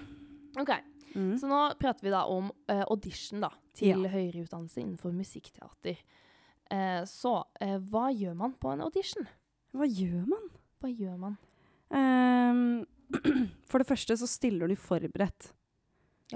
OK. 0.59 0.73
Mm. 1.15 1.37
Så 1.39 1.47
nå 1.47 1.61
prater 1.79 2.03
vi 2.03 2.11
da 2.11 2.25
om 2.27 2.49
uh, 2.71 2.83
audition 2.91 3.41
da, 3.45 3.51
til 3.77 4.03
Ja. 4.03 4.11
høyere 4.11 4.43
utdannelse 4.43 4.81
innenfor 4.83 5.13
musikkteater. 5.15 6.01
Uh, 6.73 7.05
så 7.07 7.45
uh, 7.63 7.79
hva 7.93 8.09
gjør 8.11 8.35
man 8.35 8.55
på 8.59 8.73
en 8.73 8.81
audition? 8.83 9.29
Hva 9.77 9.87
gjør 9.87 10.27
man? 10.27 10.51
Hva 10.83 10.91
gjør 10.91 11.19
man? 11.23 11.39
Ehm, 11.93 12.85
for 13.71 13.83
det 13.83 13.89
første 13.89 14.17
så 14.19 14.29
stiller 14.31 14.71
du 14.71 14.77
forberedt. 14.79 15.53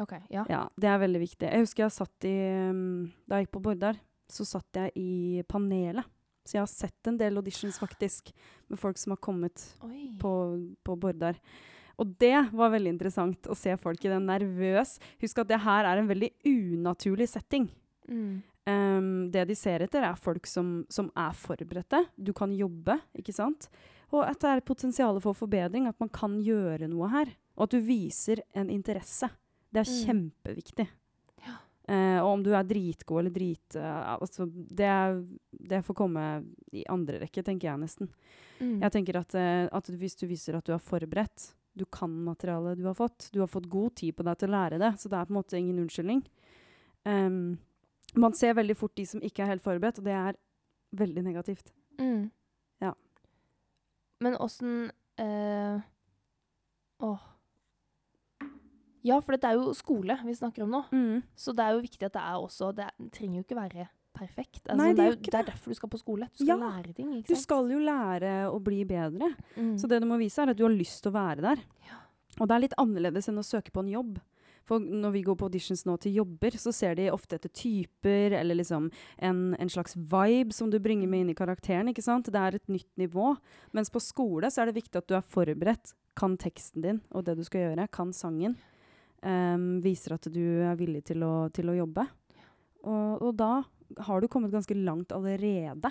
OK, 0.00 0.12
ja. 0.28 0.44
Ja, 0.50 0.64
det 0.76 0.90
er 0.92 1.00
veldig 1.00 1.22
viktig. 1.22 1.48
Jeg 1.48 1.64
husker 1.64 1.86
jeg 1.86 1.94
satt 1.94 2.26
i 2.28 2.34
um, 2.68 3.06
Da 3.25 3.38
jeg 3.38 3.46
gikk 3.46 3.54
på 3.56 3.62
Bordar, 3.64 3.96
så 4.28 4.44
satt 4.44 4.76
jeg 4.76 4.92
i 5.00 5.44
panelet. 5.48 6.04
Så 6.46 6.58
jeg 6.58 6.62
har 6.62 6.70
sett 6.70 7.08
en 7.10 7.16
del 7.18 7.40
auditions, 7.40 7.78
faktisk, 7.82 8.28
med 8.70 8.78
folk 8.78 9.00
som 9.00 9.16
har 9.16 9.18
kommet 9.25 9.64
Oi. 9.82 10.12
på, 10.20 10.32
på 10.86 10.94
Bordar. 11.02 11.40
Og 11.98 12.12
det 12.20 12.36
var 12.52 12.70
veldig 12.70 12.92
interessant 12.92 13.48
å 13.50 13.56
se 13.58 13.72
folk 13.80 14.04
i 14.04 14.12
den 14.12 14.28
nervøs. 14.28 14.94
Husk 15.25 15.40
at 15.42 15.50
det 15.50 15.58
her 15.64 15.88
er 15.88 15.98
en 15.98 16.10
veldig 16.10 16.30
unaturlig 16.46 17.26
setting. 17.32 17.66
Mm. 18.06 18.44
Um, 18.66 19.10
det 19.34 19.46
de 19.48 19.56
ser 19.58 19.82
etter, 19.82 20.04
er 20.06 20.20
folk 20.20 20.46
som, 20.50 20.84
som 20.92 21.08
er 21.18 21.34
forberedte. 21.38 22.04
Du 22.14 22.30
kan 22.36 22.54
jobbe, 22.54 22.98
ikke 23.18 23.34
sant? 23.34 23.70
Og 24.14 24.22
at 24.22 24.38
det 24.42 24.50
er 24.52 24.60
potensial 24.66 25.18
for 25.20 25.34
forbedring, 25.34 25.88
at 25.88 25.98
man 25.98 26.10
kan 26.14 26.36
gjøre 26.44 26.86
noe 26.90 27.08
her. 27.10 27.32
Og 27.56 27.66
at 27.66 27.75
du 27.75 27.80
viser 27.82 28.42
en 28.54 28.70
interesse. 28.70 29.28
Det 29.72 29.82
er 29.82 29.90
Mm. 29.90 30.04
kjempeviktig. 30.06 30.86
Ja. 31.46 31.56
Eh, 31.88 32.18
og 32.22 32.28
om 32.36 32.42
du 32.42 32.52
er 32.54 32.62
dritgod 32.64 33.18
eller 33.20 33.34
drit... 33.34 33.76
Uh, 33.76 34.14
altså, 34.20 34.46
det, 34.46 35.26
det 35.50 35.84
får 35.84 35.94
komme 35.94 36.44
i 36.72 36.84
andre 36.88 37.20
rekke, 37.25 37.42
tenker 37.42 37.68
jeg 37.70 37.82
nesten. 37.82 38.08
Mm. 38.60 38.80
Jeg 38.82 38.92
tenker 38.92 39.18
at, 39.20 39.34
uh, 39.34 39.68
at 39.76 39.90
hvis 39.90 40.16
du 40.16 40.26
viser 40.26 40.56
at 40.56 40.64
du 40.64 40.72
er 40.72 40.78
forberedt, 40.82 41.50
du 41.76 41.84
kan 41.84 42.08
materialet 42.10 42.78
du 42.78 42.86
har 42.86 42.94
fått, 42.96 43.28
du 43.32 43.40
har 43.40 43.50
fått 43.50 43.68
god 43.68 43.96
tid 43.96 44.16
på 44.16 44.25
deg 44.25 44.38
til 44.38 44.48
å 44.48 44.54
lære 44.54 44.78
det, 44.80 44.94
så 44.96 45.10
det 45.12 45.18
er 45.18 45.26
på 45.28 45.34
en 45.34 45.40
måte 45.42 45.58
ingen 45.58 45.82
unnskyldning. 45.82 46.22
Um, 47.04 47.58
man 48.14 48.32
ser 48.32 48.54
veldig 48.56 48.76
fort 48.78 48.94
de 48.96 49.04
som 49.06 49.20
ikke 49.20 49.42
er 49.44 49.50
helt 49.52 49.64
forberedt, 49.66 49.98
og 50.00 50.06
det 50.08 50.14
er 50.16 50.38
veldig 50.96 51.22
negativt. 51.26 51.72
Mm. 52.00 52.30
Ja. 52.80 52.94
Men 54.25 54.37
åssen 54.40 54.90
eh, 55.20 55.80
Åh. 57.04 57.18
Ja, 59.06 59.20
for 59.23 59.37
dette 59.37 59.50
er 59.52 59.58
jo 59.61 59.75
skole 59.76 60.16
vi 60.26 60.35
snakker 60.35 60.64
om 60.64 60.73
nå. 60.73 60.80
Så 61.38 61.52
det 61.54 61.62
er 61.66 61.76
jo 61.76 61.82
viktig 61.85 62.08
at 62.08 62.16
det 62.16 62.23
er 62.25 62.38
også 62.40 62.73
Det, 62.75 62.87
er, 62.88 63.11
trenger 63.14 63.38
jo 63.40 63.44
ikke 63.46 63.58
være 63.61 63.88
perfekt. 64.16 64.62
Altså, 64.64 64.78
Nei, 64.80 64.92
det 64.96 65.04
er 65.04 65.11
jo, 65.12 65.16
det 65.26 65.35
er 65.37 65.49
derfor 65.50 65.70
du 65.75 65.76
skal 65.76 65.90
på 65.92 65.99
skole. 66.00 66.26
Du 66.32 66.40
skal 66.40 66.49
Ja, 66.49 66.56
lære 66.56 66.94
ting. 66.96 67.11
Du 67.28 67.35
skal 67.37 67.68
jo 67.70 67.78
lære 67.85 68.30
å 68.49 68.56
bli 68.64 68.78
bedre, 68.88 69.28
Mm. 69.56 69.75
så 69.78 69.87
det 69.92 70.00
du 70.00 70.06
må 70.08 70.16
vise 70.18 70.40
er 70.40 70.50
at 70.50 70.56
du 70.56 70.64
har 70.64 70.73
lyst 70.73 71.02
til 71.04 71.12
å 71.12 71.18
være 71.18 71.42
der. 71.44 71.61
Ja. 71.85 71.99
Og 72.40 72.49
det 72.49 72.54
er 72.56 72.62
litt 72.64 72.78
annerledes 72.80 73.28
enn 73.28 73.37
å 73.38 73.44
søke 73.44 73.70
på 73.70 73.85
en 73.85 73.92
jobb. 73.92 74.16
For 74.66 74.82
når 74.82 75.12
vi 75.14 75.23
går 75.26 75.37
på 75.38 75.46
auditions 75.46 75.85
nå 75.87 75.94
til 76.02 76.16
jobber, 76.20 76.56
så 76.58 76.73
ser 76.75 76.96
de 76.99 77.11
ofte 77.12 77.38
etter 77.38 77.52
typer, 77.54 78.35
eller 78.35 78.58
liksom 78.58 78.88
en, 79.23 79.42
en 79.54 79.70
slags 79.70 79.94
vibe 79.94 80.54
som 80.54 80.73
du 80.73 80.80
bringer 80.82 81.11
med 81.11 81.23
inn 81.23 81.30
i 81.30 81.38
karakteren, 81.38 81.92
ikke 81.92 82.04
sant? 82.04 82.30
Det 82.32 82.42
er 82.42 82.58
et 82.58 82.73
nytt 82.73 82.90
nivå. 82.99 83.37
Mens 83.76 83.92
på 83.94 84.02
skole 84.02 84.50
så 84.50 84.64
er 84.64 84.70
det 84.70 84.80
viktig 84.80 84.99
at 84.99 85.06
du 85.06 85.14
er 85.18 85.26
forberedt, 85.26 85.94
kan 86.16 86.35
teksten 86.40 86.82
din 86.82 86.99
og 87.12 87.26
det 87.26 87.37
du 87.37 87.44
skal 87.46 87.68
gjøre, 87.68 87.87
kan 87.92 88.11
sangen. 88.16 88.56
Um, 89.23 89.78
viser 89.85 90.14
at 90.16 90.26
du 90.32 90.42
er 90.64 90.76
villig 90.78 91.02
til 91.08 91.23
å, 91.26 91.49
til 91.54 91.70
å 91.70 91.76
jobbe. 91.76 92.04
Og, 92.87 93.23
og 93.23 93.32
da 93.38 93.52
har 94.06 94.20
du 94.20 94.28
kommet 94.30 94.54
ganske 94.54 94.75
langt 94.75 95.14
allerede. 95.14 95.90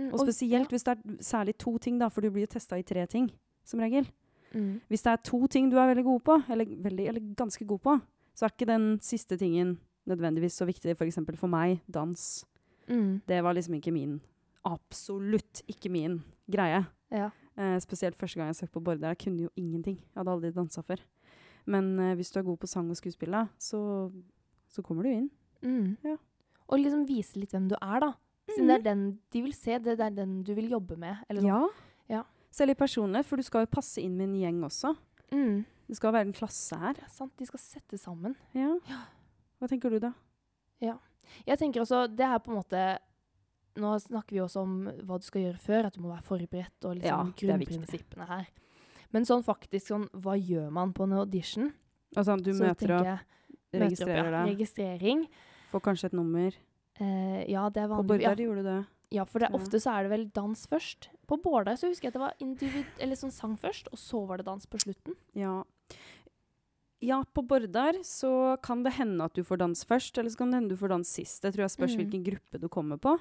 Mm, 0.00 0.12
Og 0.12 0.22
spesielt 0.24 0.72
hvis 0.72 0.86
det 0.86 0.96
er 0.96 1.20
særlig 1.24 1.56
to 1.60 1.76
ting, 1.82 1.98
da, 2.00 2.08
for 2.12 2.24
du 2.24 2.30
blir 2.32 2.46
jo 2.46 2.54
testa 2.54 2.78
i 2.80 2.86
tre 2.86 3.04
ting, 3.10 3.28
som 3.66 3.82
regel. 3.82 4.08
Mm. 4.54 4.80
Hvis 4.88 5.02
det 5.06 5.12
er 5.12 5.22
to 5.24 5.46
ting 5.46 5.70
du 5.70 5.78
er 5.78 5.90
veldig 5.90 6.04
god 6.04 6.20
på, 6.26 6.38
eller, 6.50 6.74
veldig, 6.88 7.06
eller 7.08 7.34
ganske 7.36 7.64
god 7.64 7.78
på, 7.84 7.98
så 8.34 8.46
er 8.46 8.54
ikke 8.54 8.70
den 8.70 8.86
siste 9.04 9.36
tingen 9.36 9.78
nødvendigvis 10.08 10.56
så 10.60 10.66
viktig. 10.68 10.96
For 10.96 11.04
eksempel 11.04 11.36
for 11.36 11.50
meg, 11.52 11.80
dans. 11.92 12.44
Mm. 12.88 13.20
Det 13.28 13.42
var 13.44 13.54
liksom 13.54 13.76
ikke 13.78 13.94
min 13.94 14.20
Absolutt 14.66 15.62
ikke 15.72 15.88
min 15.88 16.18
greie. 16.52 16.82
Ja. 17.10 17.30
Eh, 17.56 17.78
spesielt 17.80 18.16
første 18.16 18.36
gang 18.36 18.50
jeg 18.50 18.58
søkte 18.58 18.74
på 18.74 18.82
Border. 18.84 19.08
Jeg 19.08 19.18
kunne 19.18 19.46
jo 19.46 19.50
ingenting. 19.56 19.96
Jeg 19.96 20.20
hadde 20.20 20.34
aldri 20.34 20.50
dansa 20.52 20.82
før. 20.84 21.00
Men 21.64 21.98
eh, 21.98 22.14
hvis 22.18 22.30
du 22.30 22.40
er 22.40 22.44
god 22.44 22.58
på 22.60 22.68
sang 22.68 22.90
og 22.90 22.98
skuespill, 22.98 23.36
så, 23.58 23.80
så 24.68 24.82
kommer 24.82 25.06
du 25.06 25.10
inn. 25.14 25.30
Mm. 25.62 25.96
Ja. 26.04 26.16
Og 26.68 26.82
liksom 26.82 27.06
vise 27.08 27.40
litt 27.40 27.54
hvem 27.56 27.70
du 27.70 27.76
er, 27.80 28.04
da. 28.04 28.12
Siden 28.50 28.68
det 28.68 28.76
er 28.80 28.84
den 28.84 29.02
de 29.32 29.42
vil 29.46 29.54
se, 29.54 29.78
det 29.78 29.96
er 29.96 30.12
den 30.14 30.40
du 30.44 30.52
vil 30.58 30.70
jobbe 30.70 30.98
med. 31.00 31.24
Eller 31.30 31.44
sånn. 31.44 31.50
Ja. 31.50 32.20
Ja. 32.20 32.22
Selv 32.50 32.74
i 32.74 32.78
personlighet, 32.78 33.28
for 33.28 33.38
du 33.38 33.46
skal 33.46 33.64
jo 33.64 33.70
passe 33.70 34.02
inn 34.02 34.16
med 34.18 34.28
en 34.30 34.40
gjeng 34.40 34.64
også. 34.66 34.94
Mm. 35.30 35.60
Det 35.90 35.98
skal 35.98 36.14
være 36.14 36.28
en 36.28 36.34
klasse 36.34 36.78
her. 36.78 36.96
Det 36.98 37.06
er 37.06 37.12
sant, 37.14 37.32
de 37.38 37.46
skal 37.46 37.62
sette 37.62 37.98
sammen. 37.98 38.34
Ja. 38.54 38.74
Hva 39.60 39.68
tenker 39.70 39.92
du, 39.92 40.00
da? 40.02 40.12
Jeg 41.46 41.60
tenker 41.60 41.84
også, 41.84 42.06
det 42.10 42.26
er 42.26 42.40
på 42.42 42.52
en 42.52 42.60
måte 42.60 42.82
Nå 43.80 43.92
snakker 44.02 44.34
vi 44.34 44.40
også 44.42 44.64
om 44.66 44.72
hva 45.06 45.16
du 45.20 45.24
skal 45.24 45.44
gjøre 45.44 45.60
før, 45.62 45.86
at 45.86 45.94
du 45.94 46.00
må 46.02 46.10
være 46.10 46.24
forberedt, 46.26 46.86
og 46.88 46.96
liksom 46.98 47.28
er 47.30 47.36
grunnprinsippene 47.38 48.26
her. 48.26 48.48
Men 49.14 49.26
sånn 49.28 49.44
faktisk, 49.46 49.92
sånn, 49.92 50.08
hva 50.24 50.34
gjør 50.34 50.72
man 50.74 50.90
på 50.92 51.06
en 51.06 51.14
audition? 51.20 51.68
Altså, 52.18 52.34
du 52.42 52.50
Så 52.50 52.66
møter 52.66 52.96
opp, 52.96 53.06
jeg, 53.06 53.20
møter 53.22 53.54
opp, 53.54 53.84
registrerer 53.84 54.26
ja. 54.26 54.32
deg, 54.34 54.50
Registrering. 54.50 55.22
får 55.70 55.84
kanskje 55.86 56.10
et 56.10 56.16
nummer. 56.18 56.58
Eh, 56.98 57.38
ja, 57.46 57.68
det 57.70 57.84
er 57.84 57.88
På 57.92 58.00
vanlig. 58.00 58.08
Bordar 58.10 58.26
Ja, 58.26 58.48
gjorde 58.48 58.66
du 58.66 58.68
det. 58.72 58.80
Ja, 59.10 59.24
for 59.26 59.42
det, 59.42 59.50
ofte 59.56 59.80
så 59.82 59.92
er 59.96 60.06
det 60.06 60.12
vel 60.12 60.28
dans 60.34 60.60
først. 60.70 61.10
På 61.26 61.38
Bårdøy 61.42 61.74
så 61.78 61.90
husker 61.90 62.06
jeg 62.06 62.12
at 62.12 62.18
det 62.18 62.22
var 62.22 62.42
individ, 62.42 62.90
eller 63.02 63.18
sånn 63.18 63.34
sang 63.34 63.56
først, 63.58 63.90
og 63.90 63.98
så 63.98 64.22
var 64.28 64.38
det 64.38 64.46
dans 64.46 64.70
på 64.70 64.78
slutten. 64.82 65.16
Ja. 65.38 65.60
Ja, 67.00 67.22
på 67.32 67.42
Bordar 67.48 67.96
så 68.04 68.58
kan 68.62 68.84
det 68.84 68.92
hende 68.98 69.24
at 69.24 69.34
du 69.34 69.42
får 69.46 69.62
dans 69.62 69.82
først, 69.88 70.18
eller 70.20 70.30
så 70.30 70.42
kan 70.42 70.52
det 70.52 70.60
hende 70.60 70.74
du 70.74 70.78
får 70.78 70.92
dans 70.92 71.12
sist. 71.16 71.40
Det 71.42 71.54
tror 71.54 71.64
jeg 71.64 71.74
spørs 71.74 71.96
mm. 71.96 72.00
hvilken 72.02 72.24
gruppe 72.26 72.60
du 72.60 72.68
kommer 72.68 73.00
på. 73.00 73.16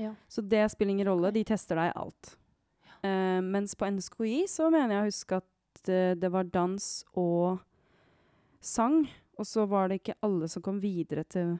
Ja. 0.00 0.12
Så 0.28 0.42
det 0.42 0.64
spiller 0.72 0.96
ingen 0.96 1.08
rolle, 1.08 1.32
de 1.32 1.44
tester 1.46 1.78
deg 1.78 1.92
alt. 1.94 2.34
alt. 2.34 2.36
Uh, 3.00 3.40
mens 3.40 3.76
på 3.78 3.88
NSKI 3.88 4.44
så 4.50 4.68
mener 4.72 4.96
jeg 4.96 5.02
å 5.02 5.08
huske 5.08 5.40
at 5.40 5.84
uh, 5.88 6.12
det 6.20 6.32
var 6.34 6.50
dans 6.52 6.88
og 7.16 7.62
sang, 8.60 9.06
og 9.40 9.48
så 9.48 9.64
var 9.70 9.88
det 9.88 10.02
ikke 10.02 10.18
alle 10.26 10.50
som 10.52 10.64
kom 10.66 10.82
videre 10.82 11.24
til 11.24 11.54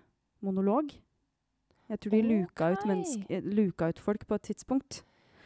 monolog. 0.44 0.92
Jeg 1.90 2.00
tror 2.00 2.10
de 2.14 2.22
luka, 2.22 2.68
ut 2.72 2.84
menneske, 2.86 3.26
eh, 3.30 3.42
luka 3.42 3.88
ut 3.90 3.98
folk 3.98 4.26
på 4.28 4.34
et 4.38 4.42
tidspunkt. 4.42 5.02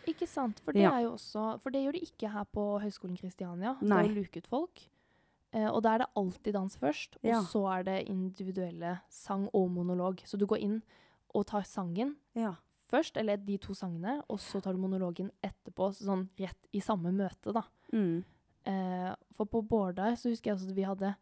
Ikke 0.07 0.27
sant? 0.29 0.59
For 0.61 0.73
det 0.73 0.83
Ja. 0.83 0.91
også 1.09 1.59
For 1.61 1.71
det 1.71 1.81
gjør 1.87 1.93
de 1.93 2.01
ikke 2.05 2.29
her 2.31 2.45
på 2.45 2.81
Høgskolen 2.83 3.17
Kristiania. 3.17 3.77
Det 3.81 3.91
er 3.91 4.05
å 4.05 4.15
luke 4.15 4.37
ut 4.37 4.47
folk. 4.47 4.83
Eh, 5.55 5.69
og 5.71 5.83
da 5.83 5.95
er 5.95 5.99
det 5.99 6.07
alltid 6.17 6.53
dans 6.53 6.77
først, 6.77 7.17
og 7.23 7.31
Ja. 7.31 7.41
så 7.41 7.79
er 7.79 7.83
det 7.85 8.09
individuelle 8.09 9.01
sang 9.09 9.49
og 9.55 9.71
monolog. 9.71 10.21
Så 10.27 10.37
du 10.37 10.47
går 10.47 10.59
inn 10.61 10.83
og 11.35 11.47
tar 11.47 11.63
sangen 11.63 12.17
Ja. 12.35 12.57
først, 12.91 13.17
eller 13.17 13.37
de 13.39 13.57
to 13.59 13.73
sangene, 13.73 14.23
og 14.29 14.39
så 14.39 14.61
tar 14.61 14.73
du 14.73 14.79
monologen 14.79 15.31
etterpå, 15.43 15.95
sånn 15.95 16.29
rett 16.39 16.67
i 16.75 16.81
samme 16.81 17.11
møte, 17.13 17.53
da. 17.55 17.63
Mm. 17.93 18.25
Eh, 18.67 19.15
for 19.33 19.47
på 19.47 19.63
Bårdar 19.67 20.13
så 20.17 20.29
husker 20.31 20.51
jeg 20.51 20.57
også 20.57 20.69
at 20.71 20.77
vi 20.77 20.83
hadde 20.83 21.17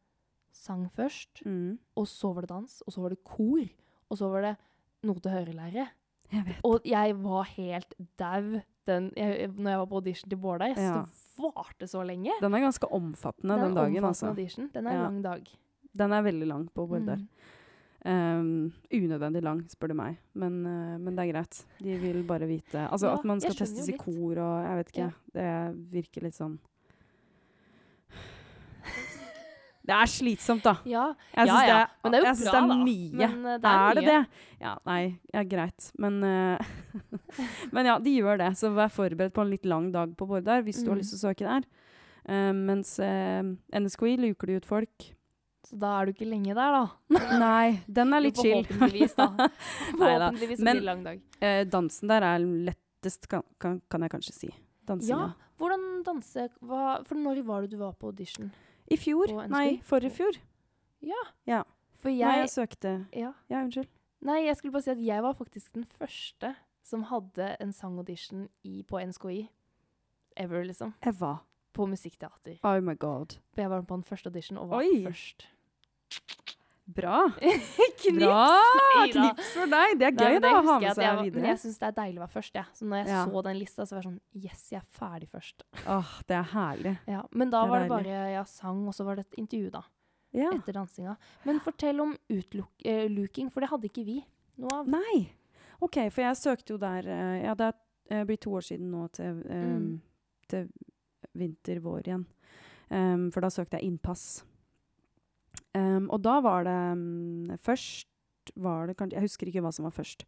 sang 0.53 0.89
først, 0.91 1.43
Mm. 1.45 1.79
og 1.97 2.07
så 2.07 2.35
var 2.35 2.41
det 2.43 2.49
dans, 2.49 2.83
og 2.87 2.93
så 2.93 3.01
var 3.03 3.09
det 3.11 3.23
kor, 3.25 3.69
og 4.11 4.19
så 4.19 4.31
var 4.31 4.41
det 4.43 4.59
noe 5.05 5.21
til 5.23 5.31
hørelære. 5.35 5.89
Jeg 6.33 6.45
vet. 6.47 6.61
Og 6.65 6.81
jeg 6.89 7.17
var 7.23 7.43
helt 7.57 7.95
dau 8.19 8.61
den, 8.87 9.11
jeg, 9.17 9.49
når 9.55 9.71
jeg 9.71 9.79
var 9.79 9.87
på 9.87 9.95
audition 10.01 10.31
til 10.31 10.39
synes 10.39 10.79
Ja. 10.79 11.03
det 11.03 11.55
varte 11.57 11.87
så 11.87 12.03
lenge. 12.03 12.33
Den 12.41 12.55
er 12.55 12.61
ganske 12.61 12.89
omfattende, 12.93 13.55
er 13.55 13.65
den 13.67 13.75
dagen. 13.77 13.97
omfattende 13.97 14.09
Altså. 14.09 14.27
audition. 14.29 14.71
Den 14.75 14.87
er 14.87 14.93
Ja. 14.93 14.97
en 14.97 15.03
lang 15.05 15.23
dag. 15.25 15.47
Den 15.99 16.13
er 16.13 16.23
veldig 16.23 16.47
lang 16.49 16.69
på 16.75 16.87
Bordar. 16.89 17.17
Mm. 17.17 17.29
Um, 18.05 18.73
unødvendig 18.93 19.43
lang, 19.45 19.61
spør 19.71 19.89
du 19.93 19.95
meg. 19.95 20.17
Men, 20.35 20.67
uh, 20.67 20.99
men 20.99 21.15
det 21.15 21.29
er 21.29 21.33
greit. 21.33 21.67
De 21.79 21.97
vil 22.03 22.25
bare 22.27 22.49
vite 22.49 22.89
Altså 22.91 23.07
Ja, 23.07 23.15
at 23.15 23.25
man 23.25 23.41
skal 23.41 23.55
testes 23.55 23.89
i 23.89 23.93
kor 23.97 24.39
og 24.43 24.65
jeg 24.67 24.77
vet 24.81 24.89
ikke. 24.93 25.13
Ja. 25.35 25.71
Det 25.71 25.93
virker 25.93 26.23
litt 26.23 26.35
sånn 26.35 26.59
Det 29.83 29.95
er 29.97 30.07
slitsomt, 30.07 30.63
da. 30.63 30.77
Ja, 30.87 31.09
Jeg 31.35 31.49
syns 31.49 31.67
ja. 31.67 31.79
det, 31.81 32.03
Men 32.05 32.13
det 32.13 32.19
er 32.19 32.23
jo 32.23 32.33
bra, 32.45 32.53
det 32.53 32.75
er 32.75 32.83
mye. 32.85 33.17
Men 33.19 33.33
uh, 33.47 33.55
det 33.59 33.71
er, 33.71 33.81
er 33.89 33.95
det 33.99 34.03
mye. 34.05 34.13
det? 34.13 34.61
Ja, 34.63 34.75
nei, 34.87 35.01
ja, 35.35 35.43
greit. 35.51 35.89
Men, 35.99 36.21
uh, 36.23 37.17
men 37.75 37.89
ja, 37.91 37.97
de 37.99 38.13
gjør 38.15 38.39
det. 38.45 38.51
Så 38.61 38.71
vær 38.77 38.93
forberedt 38.95 39.35
på 39.35 39.43
en 39.43 39.51
litt 39.51 39.67
lang 39.67 39.89
dag 39.95 40.13
på 40.19 40.29
Vårdar 40.31 40.63
hvis 40.63 40.85
du 40.85 40.93
har 40.93 40.97
Mm. 40.97 41.03
lyst 41.03 41.17
til 41.17 41.19
å 41.19 41.25
søke 41.33 41.49
der. 41.49 41.67
Uh, 42.29 42.53
mens 42.55 42.95
NSKI 43.03 44.15
luker 44.23 44.47
de 44.53 44.61
ut 44.63 44.69
folk. 44.71 45.09
Så 45.67 45.77
da 45.79 45.97
er 46.01 46.07
du 46.07 46.13
ikke 46.15 46.31
lenge 46.31 46.55
der, 46.55 46.79
da. 46.79 46.87
Nei, 47.43 47.83
den 47.91 48.15
er 48.15 48.23
litt 48.23 48.39
chill. 48.39 48.63
Forhåpentligvis, 48.67 49.15
da. 49.19 49.29
Forhåpentligvis 49.99 50.63
blir 50.63 50.79
det 50.79 50.87
lang 50.87 51.03
dag. 51.07 51.21
Dansen 51.71 52.11
der 52.11 52.23
er 52.33 52.39
lettest, 52.71 53.27
kan, 53.31 53.43
kan, 53.63 53.81
kan 53.91 54.07
jeg 54.07 54.15
kanskje 54.15 54.35
si. 54.35 54.51
Dansinga. 54.87 55.19
Ja, 55.33 55.51
hvordan 55.63 55.89
danse 56.07 56.49
hva, 56.67 57.01
For 57.07 57.19
når 57.19 57.43
var 57.47 57.63
det 57.67 57.75
du 57.75 57.79
var 57.83 57.93
på 57.99 58.11
audition? 58.11 58.51
I 58.91 58.97
fjor. 58.97 59.31
Nei, 59.49 59.81
forrige 59.87 60.17
fjor. 60.17 60.39
For 62.03 62.11
Nei, 62.11 62.19
jeg 62.19 62.41
jeg 62.43 62.51
søkte 62.51 62.93
ja. 63.15 63.33
Ja, 63.51 63.63
unnskyld. 63.63 63.89
Nei, 64.23 64.45
jeg 64.47 64.57
skulle 64.59 64.73
bare 64.73 64.87
si 64.87 64.91
at 64.91 65.03
jeg 65.03 65.23
var 65.23 65.35
faktisk 65.39 65.75
den 65.75 65.85
første 65.99 66.55
som 66.87 67.07
hadde 67.11 67.57
en 67.63 67.73
sangaudition 67.73 68.49
i, 68.67 68.83
på 68.83 68.99
NSKI. 68.99 69.49
Ever, 70.37 70.65
liksom. 70.67 70.95
Eva. 71.07 71.37
På 71.73 71.87
musikkteater. 71.87 72.59
Oh 72.63 72.81
my 72.83 72.95
god. 72.99 73.39
For 73.55 73.63
jeg 73.63 73.71
var 73.71 73.83
på 73.83 73.97
den 73.97 74.05
første 74.05 74.29
audition 74.29 74.59
og 74.59 74.71
var 74.71 74.83
Oi. 74.83 75.05
først. 75.07 75.49
Bra. 76.95 77.19
Knips! 78.03 78.19
Bra! 78.19 78.49
Knips 79.13 79.53
for 79.55 79.67
deg. 79.73 79.99
Det 79.99 80.07
er 80.09 80.13
Nei, 80.17 80.25
gøy 80.27 80.33
men 80.37 80.43
da, 80.43 80.51
å 80.53 80.65
ha 80.67 80.79
med 80.81 80.95
seg 80.97 81.05
jeg 81.05 81.17
var- 81.17 81.23
videre. 81.25 81.47
jeg 81.53 81.59
syns 81.63 81.79
det 81.79 81.87
er 81.89 81.97
deilig 82.01 82.19
å 82.19 82.25
være 82.27 82.35
først, 82.37 82.55
Ja. 82.59 82.65
Så 82.75 82.85
når 82.89 82.97
jeg 83.03 83.09
Ja. 83.09 83.25
så 83.27 83.43
den 83.47 83.59
lista, 83.59 83.83
så 83.87 83.91
var 83.97 84.03
jeg 84.03 84.11
sånn 84.13 84.21
Yes, 84.45 84.63
jeg 84.73 84.81
er 84.83 84.87
ferdig 84.99 85.29
først. 85.31 85.63
Åh, 85.87 86.13
det 86.29 86.37
er 86.37 86.43
herlig. 86.53 86.99
Ja, 87.07 87.23
Men 87.33 87.51
da 87.51 87.63
Det 87.65 87.71
var 87.71 87.79
det 87.81 87.89
deilig. 87.91 88.05
bare 88.05 88.33
jeg 88.35 88.47
sang, 88.49 88.87
og 88.89 88.95
så 88.95 89.05
var 89.05 89.17
det 89.17 89.27
et 89.31 89.39
intervju, 89.39 89.71
da. 89.71 89.83
Ja. 90.33 90.51
Etter 90.53 90.73
dansinga. 90.73 91.17
Men 91.45 91.61
fortell 91.61 92.01
om 92.01 92.17
utluking, 92.31 93.51
for 93.53 93.61
det 93.61 93.69
hadde 93.71 93.85
ikke 93.91 94.05
vi 94.05 94.25
noe 94.59 94.81
av. 94.81 94.87
Nei. 94.89 95.31
OK, 95.81 95.99
for 96.11 96.23
jeg 96.23 96.37
søkte 96.37 96.71
jo 96.71 96.79
der 96.79 97.03
uh, 97.09 97.43
Ja, 97.43 97.55
det 97.55 97.75
er 97.75 97.75
eh, 98.11 98.25
blir 98.25 98.39
to 98.39 98.51
år 98.51 98.61
siden 98.63 98.91
nå 98.91 99.11
til, 99.13 99.43
eh, 99.49 99.79
Mm. 99.79 100.01
til 100.49 100.69
vinter-vår 101.37 102.03
igjen. 102.05 102.27
Um, 102.91 103.31
for 103.31 103.41
da 103.41 103.49
søkte 103.49 103.79
jeg 103.81 103.89
innpass. 103.91 104.43
Og 106.13 106.21
da 106.23 106.39
var 106.45 106.65
det 106.69 106.79
mm, 106.99 107.57
Først 107.63 108.09
var 108.59 108.87
det 108.91 108.97
kanskje 108.99 109.17
Jeg 109.17 109.25
husker 109.29 109.49
ikke 109.51 109.63
hva 109.65 109.71
som 109.73 109.87
var 109.87 109.95
først. 109.97 110.25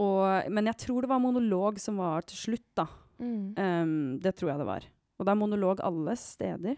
Og, 0.00 0.48
men 0.52 0.68
jeg 0.70 0.76
tror 0.86 1.04
det 1.04 1.10
var 1.10 1.20
monolog 1.20 1.78
som 1.82 1.98
var 2.00 2.24
til 2.28 2.38
slutt, 2.38 2.66
da. 2.78 2.86
Mm. 3.18 3.54
Um, 3.58 4.18
det 4.22 4.34
tror 4.38 4.52
jeg 4.52 4.62
det 4.62 4.66
var. 4.68 4.86
Og 5.18 5.26
det 5.26 5.32
er 5.34 5.40
monolog 5.40 5.82
alle 5.84 6.14
steder. 6.16 6.76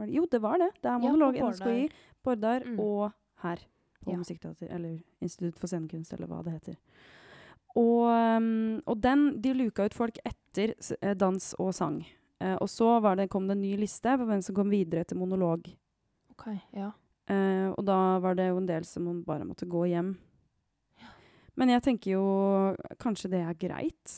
Det? 0.00 0.08
Jo, 0.14 0.24
det 0.32 0.40
var 0.40 0.56
det. 0.62 0.70
Det 0.80 0.88
er 0.88 0.94
Ja, 0.94 0.98
på 0.98 1.04
monolog. 1.10 1.36
NSKI, 1.50 1.90
Bårdar 2.24 2.64
Mm. 2.64 2.78
og 2.80 3.12
her 3.42 3.56
på 4.04 4.12
Ja. 4.12 4.16
Musikkteater, 4.16 4.70
eller 4.72 5.02
Institutt 5.20 5.58
for 5.60 5.66
scenekunst, 5.68 6.12
eller 6.14 6.26
hva 6.26 6.42
det 6.44 6.52
heter. 6.56 6.76
Og, 7.76 8.08
um, 8.08 8.80
og 8.86 9.00
den, 9.00 9.40
de 9.40 9.52
luka 9.54 9.84
ut 9.84 9.94
folk 9.94 10.16
etter 10.26 10.72
eh, 11.02 11.14
dans 11.14 11.54
og 11.60 11.74
sang. 11.74 12.00
Eh, 12.40 12.56
og 12.56 12.68
så 12.68 13.00
var 13.02 13.16
det, 13.16 13.28
kom 13.30 13.46
det 13.46 13.56
en 13.58 13.62
ny 13.62 13.76
liste 13.76 14.16
på 14.18 14.26
hvem 14.26 14.42
som 14.42 14.54
kom 14.56 14.70
videre 14.72 15.04
til 15.04 15.18
monolog. 15.20 15.68
OK. 16.32 16.46
Ja. 16.74 16.90
Eh, 17.30 17.68
og 17.76 17.84
da 17.86 18.18
var 18.22 18.34
det 18.38 18.48
jo 18.50 18.58
en 18.58 18.66
del 18.66 18.84
som 18.88 19.06
bare 19.26 19.46
måtte 19.46 19.68
gå 19.70 19.84
hjem. 19.92 20.16
Men 21.58 21.68
jeg 21.74 21.82
tenker 21.84 22.14
jo 22.14 22.24
kanskje 23.02 23.30
det 23.30 23.40
er 23.44 23.54
greit, 23.60 24.14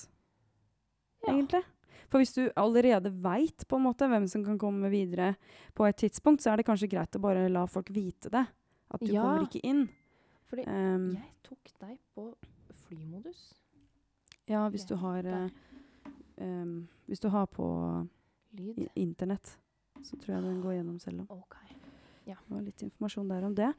Ja. 1.27 1.33
egentlig. 1.35 1.63
For 2.09 2.21
hvis 2.21 2.35
du 2.35 2.51
allerede 2.57 3.11
veit 3.25 3.65
hvem 3.69 4.29
som 4.29 4.45
kan 4.45 4.59
komme 4.59 4.91
videre 4.91 5.37
på 5.75 5.87
et 5.89 5.97
tidspunkt, 5.97 6.43
så 6.43 6.53
er 6.53 6.57
det 6.61 6.67
kanskje 6.67 6.91
greit 6.91 7.11
å 7.17 7.21
bare 7.21 7.49
la 7.49 7.65
folk 7.67 7.89
vite 7.91 8.31
det. 8.31 8.47
At 8.93 9.01
du 9.01 9.13
Ja. 9.13 9.23
kommer 9.23 9.47
ikke 9.49 9.61
inn. 9.65 9.89
Fordi 10.51 10.67
Um, 10.67 11.13
jeg 11.17 11.33
tok 11.43 11.71
deg 11.81 11.99
på 12.15 12.35
flymodus. 12.87 13.55
ja, 14.47 14.69
hvis 14.69 14.85
du 14.87 14.95
har 14.97 15.25
um, 16.39 16.89
Hvis 17.09 17.21
du 17.21 17.29
har 17.31 17.47
på 17.47 18.07
internett, 18.97 19.57
så 20.03 20.17
tror 20.21 20.35
jeg 20.37 20.43
den 20.43 20.63
går 20.63 20.73
gjennom 20.83 20.99
selv 21.01 21.21
om. 21.21 21.27
OK. 22.23 22.37
Det 22.47 22.55
var 22.55 22.63
litt 22.65 22.83
informasjon 22.87 23.31
der 23.33 23.47
om 23.49 23.55
det. 23.59 23.71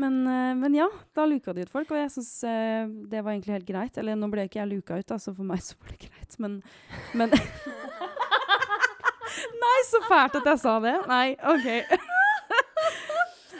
Men, 0.00 0.20
eh, 0.26 0.54
men 0.58 0.74
ja, 0.74 0.88
da 1.14 1.26
luka 1.28 1.54
de 1.54 1.66
ut 1.66 1.72
folk, 1.72 1.90
og 1.90 2.00
jeg 2.00 2.10
syns 2.16 2.32
eh, 2.48 2.86
det 3.10 3.22
var 3.22 3.32
egentlig 3.34 3.56
helt 3.58 3.68
greit. 3.68 3.98
Eller 3.98 4.18
nå 4.18 4.30
ble 4.32 4.46
ikke 4.48 4.62
jeg 4.62 4.72
luka 4.74 4.98
ut, 4.98 5.08
da, 5.08 5.18
så 5.22 5.34
for 5.36 5.46
meg 5.46 5.62
så 5.64 5.78
var 5.80 5.94
det 5.94 6.00
greit, 6.08 6.38
men, 6.42 6.62
men 7.18 7.34
Nei, 9.62 9.78
så 9.88 10.02
fælt 10.08 10.34
at 10.42 10.48
jeg 10.52 10.60
sa 10.60 10.74
det! 10.82 10.96
Nei, 11.08 11.28
OK. 11.54 11.68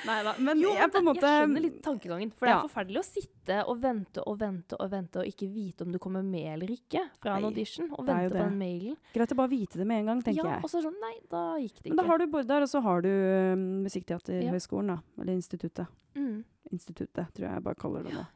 Nei 0.07 0.19
da. 0.27 0.35
Men 0.39 0.61
Jo, 0.61 0.73
jeg 0.75 1.03
måte 1.05 1.23
jeg 1.23 1.43
skjønner 1.43 1.65
litt 1.65 1.79
tankegangen. 1.85 2.33
For 2.35 2.47
det 2.47 2.53
er 2.53 2.59
Ja. 2.59 2.67
forferdelig 2.67 3.01
å 3.01 3.05
sitte 3.07 3.59
og 3.69 3.81
vente 3.83 4.23
og 4.27 4.39
vente 4.39 4.79
og 4.79 4.91
vente 4.91 5.21
og 5.23 5.27
ikke 5.27 5.49
vite 5.53 5.87
om 5.87 5.93
du 5.93 5.99
kommer 5.99 6.23
med 6.23 6.49
eller 6.55 6.73
ikke 6.75 7.05
fra 7.21 7.37
en 7.37 7.45
audition. 7.45 7.91
Og 7.93 8.07
vente 8.07 8.31
på 8.31 8.39
den 8.39 8.59
mailen. 8.59 8.97
Greit 9.15 9.33
å 9.33 9.37
bare 9.37 9.49
vite 9.49 9.79
det 9.79 9.87
med 9.87 10.01
en 10.01 10.07
gang, 10.07 10.23
tenker 10.23 10.45
ja, 10.45 10.51
jeg. 10.57 10.65
Og 10.65 10.71
så 10.71 10.83
sånn 10.83 10.99
Nei, 11.03 11.15
da 11.31 11.57
gikk 11.59 11.75
det 11.79 11.87
ikke. 11.87 11.97
Men 11.97 11.97
da 11.97 12.07
har 12.11 12.19
du 12.19 12.27
Bårdar, 12.27 12.63
og 12.63 12.69
så 12.69 12.83
har 12.83 13.03
du 13.03 13.09
um, 13.09 13.83
Musikkteaterhøgskolen, 13.87 14.87
da. 14.95 15.23
Eller 15.23 15.35
instituttet. 15.35 15.87
Mm. 16.15 16.45
Instituttet, 16.71 17.35
tror 17.35 17.47
jeg 17.49 17.53
jeg 17.53 17.63
bare 17.63 17.75
kaller 17.75 18.03
det 18.07 18.15
nå. 18.15 18.27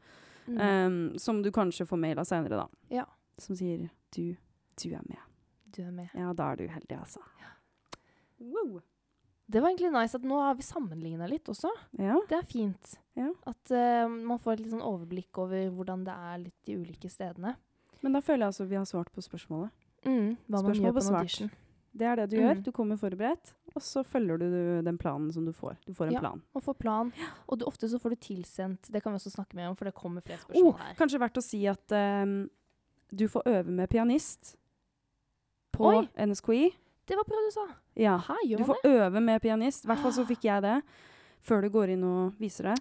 Mm. 0.47 0.59
Um, 0.59 1.17
som 1.19 1.41
du 1.43 1.51
kanskje 1.51 1.85
får 1.87 1.99
mail 1.99 2.19
av 2.19 2.25
seinere, 2.25 2.63
da. 2.63 2.67
Ja. 2.89 3.05
Som 3.37 3.55
sier 3.55 3.89
du, 4.15 4.35
du 4.81 4.89
er 4.89 5.03
med. 5.07 5.19
du 5.75 5.83
er 5.83 5.91
med. 5.91 6.09
Ja, 6.15 6.33
da 6.33 6.51
er 6.51 6.55
du 6.55 6.67
heldig, 6.67 6.99
altså. 6.99 7.21
Wow. 8.39 8.81
Det 9.49 9.61
var 9.63 9.69
egentlig 9.71 9.91
nice 9.93 10.15
at 10.17 10.23
nå 10.27 10.39
har 10.43 10.55
vi 10.59 10.63
sammenligna 10.67 11.27
litt 11.31 11.47
også. 11.47 11.69
Ja. 11.97 12.17
Det 12.27 12.35
er 12.37 12.47
fint. 12.49 12.97
Ja. 13.15 13.29
At 13.47 13.71
uh, 13.71 14.07
man 14.11 14.37
får 14.43 14.57
et 14.57 14.59
litt 14.65 14.73
sånn 14.73 14.83
overblikk 14.83 15.37
over 15.39 15.69
hvordan 15.71 16.03
det 16.03 16.13
er 16.13 16.37
litt 16.41 16.57
de 16.67 16.75
ulike 16.81 17.09
stedene. 17.09 17.53
Men 18.03 18.13
da 18.13 18.19
føler 18.21 18.43
jeg 18.45 18.51
altså 18.53 18.67
vi 18.67 18.75
har 18.75 18.85
svart 18.85 19.11
på 19.15 19.23
spørsmålet. 19.23 19.71
Mm, 20.05 20.35
hva 20.51 20.61
man 20.63 20.75
gjør 20.75 20.93
på 20.99 21.05
en 21.07 21.15
audition. 21.21 21.49
Det 21.97 22.05
er 22.05 22.15
det 22.19 22.25
du 22.29 22.35
Mm. 22.37 22.43
gjør. 22.43 22.59
Du 22.63 22.71
kommer 22.71 22.97
forberedt, 22.99 23.53
og 23.73 23.81
så 23.81 24.03
følger 24.05 24.37
du 24.37 24.81
den 24.85 24.97
planen 25.01 25.31
som 25.33 25.45
du 25.47 25.51
får. 25.51 25.77
Du 25.87 25.93
får 25.93 26.07
en 26.07 26.13
Ja. 26.13 26.19
plan. 26.19 26.43
Man 26.53 26.61
får 26.61 26.77
plan, 26.77 27.13
og 27.49 27.57
du, 27.57 27.65
ofte 27.65 27.87
så 27.89 27.97
får 27.99 28.09
du 28.11 28.15
tilsendt 28.17 28.91
Det 28.91 29.01
kan 29.01 29.11
vi 29.13 29.17
også 29.17 29.31
snakke 29.33 29.55
mer 29.55 29.69
om, 29.69 29.75
for 29.75 29.85
det 29.85 29.95
kommer 29.95 30.21
flere 30.21 30.37
Oh, 30.37 30.43
spørsmål 30.45 30.77
her. 30.77 30.93
kanskje 30.95 31.19
verdt 31.19 31.37
å 31.37 31.43
si 31.43 31.65
at 31.65 31.91
um, 31.91 32.49
du 33.15 33.25
får 33.27 33.41
øve 33.47 33.65
med 33.71 33.89
pianist 33.89 34.55
på 35.73 35.85
Oi. 35.85 36.07
NSKI. 36.19 36.73
Det 37.07 37.15
var 37.15 37.23
bra 37.27 37.39
du 37.45 37.51
sa. 37.55 37.65
Ja. 37.95 38.17
Hæ, 38.19 38.35
Du 38.43 38.49
gjør 38.57 38.65
får 38.67 38.81
det? 38.83 38.91
øve 39.01 39.21
med 39.23 39.41
pianist. 39.41 39.85
I 39.85 39.87
hvert 39.87 39.99
fall 40.03 40.11
så 40.17 40.25
fikk 40.27 40.43
jeg 40.43 40.61
det 40.65 40.81
før 41.47 41.61
du 41.63 41.69
går 41.69 41.93
inn 41.95 42.03
og 42.03 42.33
viser 42.41 42.71
det. 42.73 42.77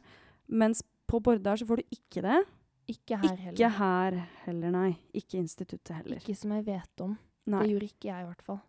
Mens 0.48 0.82
på 1.06 1.20
Bordar 1.22 1.56
så 1.60 1.66
får 1.68 1.76
du 1.76 1.82
ikke 1.94 2.22
det. 2.22 2.40
Ikke 2.88 3.16
her 3.18 3.32
Ikke 3.34 3.68
heller. 3.68 3.68
her 3.78 4.28
heller, 4.44 4.70
nei. 4.70 4.96
Ikke 5.14 5.38
instituttet 5.38 5.94
heller. 5.96 6.16
Ikke 6.22 6.36
som 6.36 6.52
jeg 6.52 6.64
vet 6.66 7.00
om. 7.02 7.16
Nei. 7.46 7.62
Det 7.62 7.70
gjorde 7.72 7.88
ikke 7.90 8.08
jeg, 8.10 8.22
i 8.22 8.26
hvert 8.26 8.42
fall. 8.42 8.60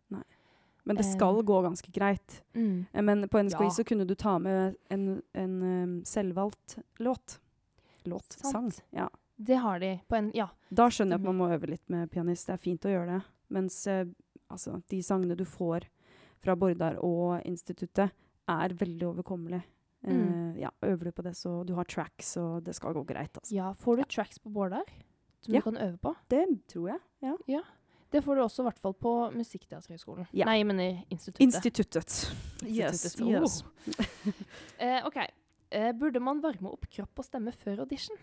Men 0.87 0.95
det 0.95 1.05
Eh. 1.05 1.11
skal 1.15 1.41
gå 1.43 1.61
ganske 1.63 1.91
greit. 1.91 2.41
Mm. 2.55 2.85
Eh, 2.93 3.01
Men 3.01 3.27
på 3.29 3.39
NSKI 3.43 3.63
Ja. 3.63 3.69
så 3.69 3.83
kunne 3.85 4.05
du 4.07 4.15
ta 4.15 4.37
med 4.39 4.75
en, 4.89 5.21
en 5.35 5.61
um, 5.63 6.03
selvvalgt 6.05 6.77
låt. 6.99 7.39
Låt. 8.05 8.23
Sant. 8.33 8.51
Sang. 8.53 8.71
Ja. 8.91 9.09
Det 9.37 9.55
har 9.57 9.79
de 9.79 9.99
på 10.07 10.15
en 10.17 10.31
Ja. 10.33 10.47
Da 10.73 10.87
skjønner 10.89 11.17
jeg 11.17 11.19
at 11.19 11.25
man 11.25 11.37
må 11.37 11.49
øve 11.53 11.67
litt 11.67 11.89
med 11.89 12.09
pianist. 12.09 12.47
Det 12.47 12.53
er 12.53 12.57
fint 12.57 12.81
å 12.85 12.89
gjøre 12.89 13.17
det. 13.19 13.23
Mens 13.49 13.85
eh, 13.87 14.05
altså, 14.49 14.81
de 14.89 15.01
sangene 15.03 15.35
du 15.37 15.45
får 15.45 15.87
fra 16.43 16.55
Bordar 16.55 16.99
og 17.03 17.41
instituttet, 17.45 18.11
er 18.47 18.73
veldig 18.79 19.07
overkommelige. 19.09 19.63
Mm. 20.07 20.19
Uh, 20.53 20.59
ja, 20.61 20.69
øver 20.85 21.09
du 21.09 21.11
på 21.11 21.23
det, 21.25 21.33
så 21.35 21.63
du 21.67 21.73
har 21.75 21.83
tracks, 21.89 22.35
og 22.37 22.63
det 22.63 22.75
skal 22.77 22.93
gå 22.93 23.01
greit. 23.09 23.33
Altså. 23.37 23.55
ja. 23.55 23.71
Får 23.73 23.97
du 23.97 24.03
tracks 24.03 24.39
på 24.39 24.49
Bordar 24.53 24.85
som 25.41 25.53
Ja. 25.53 25.59
du 25.59 25.63
kan 25.71 25.77
øve 25.77 25.97
på? 25.97 26.13
Det 26.29 26.45
tror 26.67 26.87
jeg. 26.93 26.99
Ja. 27.47 27.61
Det 28.11 28.21
får 28.23 28.35
du 28.35 28.41
også 28.41 28.61
i 28.63 28.67
hvert 28.69 28.79
fall 28.79 28.93
på 28.93 29.13
Musikkteaterhøgskolen. 29.35 30.27
Ja. 30.33 30.45
Nei, 30.45 30.59
jeg 30.61 30.67
mener 30.69 31.01
instituttet. 31.11 31.41
Instituttet. 31.43 32.35
Yes. 32.63 33.17
Yes. 33.19 33.63
Eh, 34.79 35.01
OK. 35.05 35.17
Eh, 35.71 35.91
burde 35.97 36.19
man 36.23 36.39
varme 36.41 36.69
opp 36.71 36.85
kropp 36.93 37.19
og 37.19 37.25
stemme 37.25 37.51
før 37.51 37.81
audition? 37.83 38.15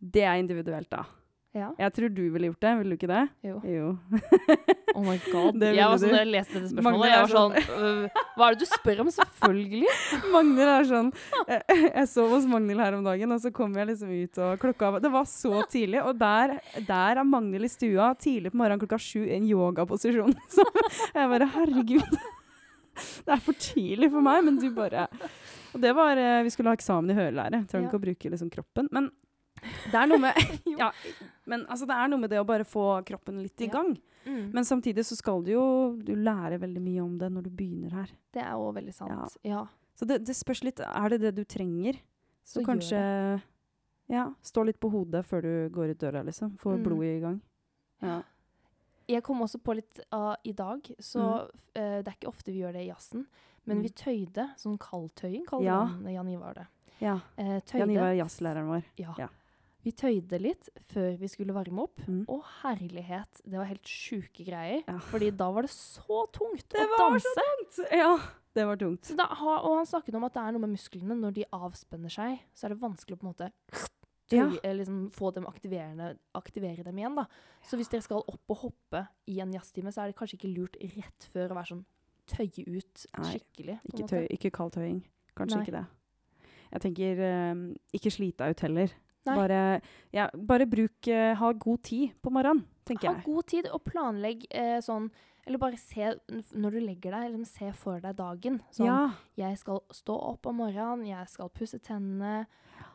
Det 0.00 0.22
er 0.24 0.38
individuelt, 0.40 0.88
da. 0.90 1.02
Ja. 1.50 1.72
Jeg 1.82 1.90
tror 1.96 2.12
du 2.14 2.20
ville 2.30 2.46
gjort 2.46 2.60
det, 2.62 2.70
ville 2.78 2.94
du 2.94 2.98
ikke 3.00 3.08
det? 3.10 3.22
Jo. 3.48 3.56
Jo. 3.66 3.88
Oh 4.90 5.04
my 5.06 5.14
god. 5.30 5.54
Det 5.62 5.68
jeg 5.76 5.86
var 5.86 6.00
sånn 6.02 6.10
da 6.10 6.18
jeg 6.18 6.28
leste 6.32 6.54
dette 6.58 6.68
spørsmålet. 6.72 6.98
Magner 6.98 7.10
Jeg 7.12 7.20
var 7.22 7.30
sånn 7.30 7.52
øh, 7.78 8.22
Hva 8.34 8.46
er 8.48 8.56
det 8.56 8.58
du 8.64 8.70
spør 8.72 9.02
om? 9.04 9.10
Selvfølgelig. 9.14 9.92
Magnhild 10.34 10.70
er 10.72 10.88
sånn 10.88 11.10
Jeg, 11.46 11.60
jeg 11.84 12.08
sov 12.10 12.32
hos 12.34 12.48
Magnhild 12.50 12.82
her 12.82 12.96
om 12.98 13.04
dagen, 13.06 13.34
og 13.36 13.38
så 13.44 13.52
kom 13.54 13.76
jeg 13.78 13.86
liksom 13.92 14.10
ut, 14.10 14.40
og 14.42 14.64
klokka 14.64 14.90
Det 15.04 15.12
var 15.14 15.28
så 15.30 15.62
tidlig, 15.70 16.02
og 16.02 16.18
der, 16.18 16.56
der 16.88 17.22
er 17.22 17.28
Magnhild 17.30 17.68
i 17.68 17.70
stua 17.70 18.08
tidlig 18.18 18.50
på 18.50 18.58
morgenen 18.64 18.82
klokka 18.82 18.98
sju 18.98 19.22
i 19.28 19.36
en 19.38 19.46
yogaposisjon. 19.46 20.34
Så 20.50 20.66
jeg 21.14 21.30
bare 21.36 21.50
Herregud. 21.54 22.18
Det 22.98 23.32
er 23.36 23.42
for 23.46 23.62
tidlig 23.62 24.10
for 24.10 24.26
meg, 24.26 24.42
men 24.48 24.58
du 24.58 24.66
bare 24.74 25.06
Og 25.70 25.78
det 25.86 25.94
var 25.96 26.18
eh, 26.18 26.42
Vi 26.44 26.50
skulle 26.52 26.74
ha 26.74 26.76
eksamen 26.76 27.14
i 27.14 27.16
hørelære. 27.16 27.62
Trenger 27.70 27.86
Ja. 27.86 27.88
ikke 27.92 28.00
å 28.02 28.06
bruke 28.08 28.34
liksom 28.34 28.50
kroppen. 28.52 28.90
Men 28.90 29.06
det 29.90 29.94
er 29.94 30.06
noe 30.06 30.18
med 30.18 30.34
Ja, 30.78 30.90
men 31.46 31.66
altså, 31.66 31.86
det 31.86 31.96
er 31.96 32.08
noe 32.08 32.18
med 32.20 32.30
det 32.30 32.40
å 32.40 32.46
bare 32.46 32.64
få 32.64 33.04
kroppen 33.06 33.42
litt 33.42 33.60
i 33.60 33.66
Ja. 33.68 33.72
gang. 33.72 33.98
Mm. 34.26 34.50
Men 34.52 34.64
samtidig 34.64 35.04
så 35.08 35.16
skal 35.16 35.42
du 35.42 35.52
jo 35.52 35.96
Du 35.96 36.12
lære 36.14 36.58
veldig 36.60 36.80
mye 36.84 37.00
om 37.02 37.14
det 37.18 37.30
når 37.32 37.42
du 37.46 37.50
begynner 37.50 37.90
her. 37.92 38.10
Det 38.32 38.42
er 38.42 38.52
jo 38.52 38.72
veldig 38.76 38.92
sant. 38.94 39.36
Ja. 39.42 39.66
Så 39.96 40.06
det, 40.06 40.18
det 40.26 40.34
spørs 40.36 40.62
litt. 40.64 40.80
Er 40.80 41.08
det 41.08 41.20
det 41.22 41.34
du 41.36 41.44
trenger? 41.44 41.94
Så, 42.44 42.60
Så 42.60 42.66
kanskje 42.66 43.40
Ja, 44.10 44.26
stå 44.42 44.64
litt 44.66 44.80
på 44.80 44.90
hodet 44.90 45.24
før 45.24 45.42
du 45.42 45.52
går 45.70 45.90
ut 45.92 45.98
døra, 46.02 46.22
liksom. 46.26 46.56
Få 46.58 46.72
Mm. 46.76 46.82
blodet 46.84 47.16
i 47.16 47.20
gang. 47.20 47.40
Ja. 48.02 48.22
Jeg 49.08 49.22
kom 49.22 49.40
også 49.42 49.58
på 49.62 49.74
litt 49.74 50.00
av 50.12 50.36
i 50.44 50.52
dag, 50.52 50.82
så 50.98 51.48
eh, 51.74 52.02
det 52.02 52.08
er 52.08 52.16
ikke 52.18 52.28
ofte 52.28 52.52
vi 52.52 52.60
gjør 52.62 52.72
det 52.72 52.82
i 52.86 52.90
jazzen. 52.90 53.26
Men 53.66 53.78
Mm. 53.78 53.82
vi 53.82 53.88
tøyde, 53.90 54.48
sånn 54.56 54.78
kaldtøying 54.78 55.44
kaller 55.46 55.64
Ja. 55.64 56.12
Jan 56.12 56.28
Ivar 56.28 56.54
det. 56.54 56.66
ja. 57.00 57.20
Eh, 57.38 57.60
Jan. 57.74 57.90
Ivar 57.90 58.10
er 58.12 58.16
jazzlæreren 58.24 58.66
vår. 58.68 58.84
Ja. 58.98 59.14
Ja. 59.18 59.28
Vi 59.84 59.92
tøyde 59.96 60.36
litt 60.42 60.68
før 60.92 61.14
vi 61.20 61.28
skulle 61.32 61.54
varme 61.56 61.86
opp. 61.86 62.02
Mm. 62.06 62.24
Å 62.28 62.36
herlighet, 62.62 63.40
det 63.46 63.56
var 63.56 63.68
helt 63.70 63.88
sjuke 63.88 64.44
greier. 64.44 64.82
Ja. 64.84 64.98
Fordi 65.08 65.30
da 65.32 65.48
var 65.56 65.64
det 65.64 65.72
så 65.72 66.26
tungt 66.36 66.66
Det 66.74 66.82
å 66.84 66.90
var 66.98 67.16
så 67.24 67.32
tungt! 67.38 67.78
Ja, 67.96 68.10
det 68.58 68.66
var 68.68 68.76
tungt. 68.80 69.08
Så 69.08 69.16
da, 69.16 69.28
og 69.30 69.78
han 69.78 69.88
snakket 69.88 70.18
om 70.18 70.26
at 70.28 70.36
det 70.36 70.42
er 70.42 70.52
noe 70.56 70.64
med 70.66 70.74
musklene. 70.74 71.16
Når 71.16 71.38
de 71.38 71.46
avspenner 71.56 72.12
seg, 72.12 72.42
så 72.52 72.66
er 72.68 72.74
det 72.74 72.82
vanskelig 72.82 73.16
å 73.16 73.22
på 73.22 73.26
en 73.28 73.32
måte 73.32 73.50
Ja. 74.30 74.44
tøye, 74.46 74.60
eh, 74.62 74.74
liksom, 74.78 74.98
få 75.10 75.32
dem 75.34 75.46
aktivere 75.48 76.84
dem 76.84 76.98
igjen. 77.00 77.16
da. 77.16 77.24
Så 77.66 77.76
hvis 77.80 77.88
dere 77.90 78.02
skal 78.04 78.20
opp 78.20 78.52
og 78.52 78.56
hoppe 78.58 79.08
i 79.26 79.40
en 79.40 79.52
jazztime, 79.52 79.90
så 79.90 80.02
er 80.04 80.12
det 80.12 80.16
kanskje 80.20 80.38
ikke 80.38 80.54
lurt 80.54 80.76
rett 80.78 81.26
før 81.32 81.50
å 81.50 81.56
være 81.56 81.72
sånn 81.72 81.84
tøye 82.30 82.62
ut 82.68 83.06
skikkelig. 83.16 83.80
Nei, 83.80 83.90
Ikke, 83.90 84.06
tøy, 84.06 84.26
ikke 84.30 84.52
kald 84.52 84.72
tøying. 84.76 85.00
Kanskje 85.34 85.56
Nei. 85.56 85.64
ikke 85.64 85.78
det. 85.80 85.86
Jeg 86.70 86.80
tenker 86.84 87.18
eh, 87.26 87.54
ikke 87.96 88.12
slite 88.12 88.44
deg 88.44 88.50
ut 88.54 88.60
heller. 88.60 88.92
Bare, 89.24 89.80
ja, 90.12 90.28
bare 90.34 90.66
bruk 90.66 91.06
uh, 91.08 91.34
Ha 91.36 91.52
god 91.52 91.82
tid 91.82 92.12
på 92.22 92.30
morgenen, 92.32 92.64
tenker 92.86 93.08
Ha 93.08 93.14
jeg. 93.16 93.24
god 93.24 93.46
tid 93.46 93.66
og 93.72 93.84
planlegg 93.84 94.46
uh, 94.54 94.78
sånn 94.80 95.10
Eller 95.46 95.58
bare 95.58 95.76
se 95.76 96.14
når 96.54 96.70
du 96.72 96.80
legger 96.80 97.10
deg, 97.12 97.30
liksom, 97.32 97.46
se 97.46 97.72
for 97.72 98.00
deg 98.00 98.16
dagen. 98.16 98.60
Sånn 98.70 98.86
Ja. 98.86 99.10
Jeg 99.36 99.58
skal 99.58 99.80
stå 99.90 100.14
opp 100.32 100.46
om 100.46 100.56
morgenen, 100.56 101.06
jeg 101.06 101.28
skal 101.28 101.48
pusse 101.48 101.78
tennene. 101.80 102.46